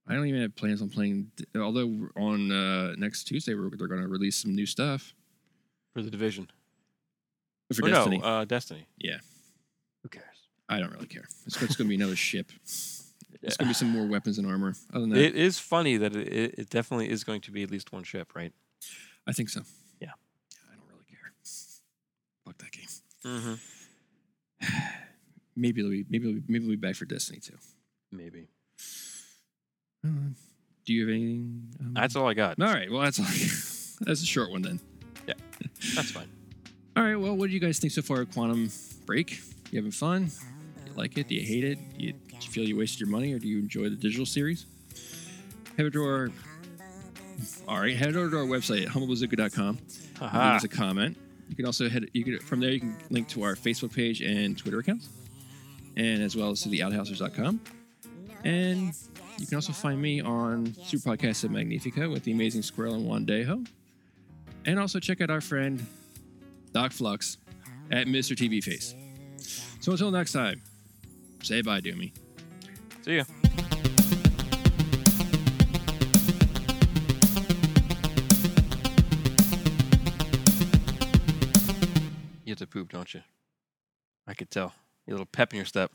I 0.06 0.14
don't 0.14 0.26
even 0.28 0.42
have 0.42 0.54
plans 0.54 0.80
on 0.80 0.88
playing. 0.88 1.32
Although 1.56 2.08
on 2.16 2.52
uh, 2.52 2.94
next 2.96 3.24
Tuesday 3.24 3.54
we're, 3.54 3.68
they're 3.76 3.88
going 3.88 4.00
to 4.02 4.06
release 4.06 4.36
some 4.36 4.54
new 4.54 4.64
stuff 4.66 5.12
For 5.92 6.02
the 6.02 6.10
division? 6.10 6.48
for 7.72 7.84
Or 7.84 7.88
Destiny. 7.90 8.18
no, 8.18 8.24
uh, 8.24 8.44
Destiny. 8.44 8.86
Yeah. 8.96 9.18
Who 10.04 10.08
cares? 10.08 10.24
I 10.68 10.78
don't 10.78 10.92
really 10.92 11.06
care. 11.08 11.24
It's, 11.46 11.60
it's 11.60 11.74
going 11.74 11.86
to 11.86 11.88
be 11.88 11.96
another 11.96 12.14
ship. 12.16 12.52
It's 12.62 13.56
going 13.56 13.58
to 13.58 13.64
be 13.66 13.74
some 13.74 13.88
more 13.90 14.06
weapons 14.06 14.38
and 14.38 14.46
armor. 14.46 14.74
Other 14.92 15.00
than 15.00 15.10
that, 15.10 15.18
It 15.20 15.34
is 15.34 15.58
funny 15.58 15.96
that 15.96 16.14
it, 16.14 16.28
it, 16.32 16.54
it 16.58 16.70
definitely 16.70 17.10
is 17.10 17.24
going 17.24 17.40
to 17.40 17.50
be 17.50 17.64
at 17.64 17.72
least 17.72 17.92
one 17.92 18.04
ship, 18.04 18.36
right? 18.36 18.52
I 19.26 19.32
think 19.32 19.48
so. 19.48 19.62
Yeah. 20.00 20.10
I 20.70 20.74
don't 20.76 20.86
really 20.88 21.04
care. 21.10 21.32
Fuck 22.44 22.58
that 22.58 22.70
game. 22.72 22.86
Mm-hmm. 23.26 23.54
Maybe 25.54 25.80
it'll 25.80 25.90
be 25.90 26.04
maybe 26.08 26.28
it'll 26.28 26.40
be, 26.40 26.44
maybe 26.48 26.66
we'll 26.66 26.76
be 26.76 26.80
back 26.80 26.96
for 26.96 27.04
Destiny 27.04 27.40
too. 27.40 27.56
Maybe. 28.10 28.48
Uh, 30.04 30.08
do 30.84 30.92
you 30.92 31.06
have 31.06 31.14
anything? 31.14 31.68
Um, 31.80 31.94
That's 31.94 32.16
all 32.16 32.28
I 32.28 32.34
got. 32.34 32.60
All 32.60 32.66
right. 32.66 32.90
Well, 32.90 33.02
that's 33.02 33.18
all. 33.20 33.26
that's 34.06 34.22
a 34.22 34.26
short 34.26 34.50
one 34.50 34.62
then. 34.62 34.80
Yeah, 35.26 35.34
that's 35.94 36.10
fine. 36.10 36.28
All 36.96 37.02
right. 37.04 37.16
Well, 37.16 37.34
what 37.36 37.46
do 37.48 37.54
you 37.54 37.60
guys 37.60 37.78
think 37.78 37.92
so 37.92 38.02
far? 38.02 38.20
of 38.22 38.30
Quantum 38.32 38.70
Break. 39.06 39.40
You 39.70 39.78
having 39.78 39.92
fun? 39.92 40.30
You 40.86 40.92
like 40.94 41.16
it? 41.16 41.28
Do 41.28 41.34
you 41.34 41.40
hate 41.46 41.64
it? 41.64 41.78
Do 41.96 42.04
you, 42.04 42.12
do 42.12 42.18
you 42.38 42.50
feel 42.50 42.64
you 42.68 42.76
wasted 42.76 43.00
your 43.00 43.08
money, 43.08 43.32
or 43.32 43.38
do 43.38 43.48
you 43.48 43.58
enjoy 43.58 43.84
the 43.84 43.96
digital 43.96 44.26
series? 44.26 44.66
Head 45.78 45.86
over 45.86 45.90
to 45.90 46.02
our. 46.04 46.30
All 47.68 47.80
right. 47.80 47.96
Head 47.96 48.14
over 48.16 48.30
to 48.30 48.38
our 48.40 48.44
website 48.44 48.82
at 48.82 48.88
humblebazooka.com. 48.88 49.78
leave 50.20 50.32
us 50.34 50.64
a 50.64 50.68
comment. 50.68 51.16
You 51.52 51.56
can 51.56 51.66
also 51.66 51.86
head 51.90 52.08
you 52.14 52.24
can 52.24 52.38
from 52.38 52.60
there 52.60 52.70
you 52.70 52.80
can 52.80 52.96
link 53.10 53.28
to 53.28 53.42
our 53.42 53.54
Facebook 53.54 53.94
page 53.94 54.22
and 54.22 54.56
Twitter 54.56 54.78
accounts, 54.78 55.10
and 55.96 56.22
as 56.22 56.34
well 56.34 56.48
as 56.48 56.62
to 56.62 56.70
the 56.70 56.80
outhousers.com. 56.80 57.60
And 58.44 58.94
you 59.36 59.46
can 59.46 59.56
also 59.56 59.74
find 59.74 60.00
me 60.00 60.22
on 60.22 60.74
Super 60.82 61.14
Podcast 61.14 61.44
at 61.44 61.50
Magnifica 61.50 62.08
with 62.08 62.24
the 62.24 62.32
amazing 62.32 62.62
Squirrel 62.62 62.94
and 62.94 63.06
Juan 63.06 63.26
Dejo. 63.26 63.68
And 64.64 64.80
also 64.80 64.98
check 64.98 65.20
out 65.20 65.28
our 65.28 65.42
friend 65.42 65.86
Doc 66.72 66.92
Flux, 66.92 67.36
at 67.90 68.06
Mr. 68.06 68.34
TV 68.34 68.64
Face. 68.64 68.94
So 69.80 69.92
until 69.92 70.10
next 70.10 70.32
time, 70.32 70.62
say 71.42 71.60
bye, 71.60 71.82
Doomy. 71.82 72.12
See 73.02 73.16
ya. 73.16 73.24
Poop, 82.72 82.92
don't 82.92 83.12
you? 83.12 83.20
I 84.26 84.34
could 84.34 84.50
tell. 84.50 84.72
You 85.06 85.12
little 85.14 85.26
pep 85.26 85.52
in 85.52 85.56
your 85.56 85.66
step. 85.66 85.92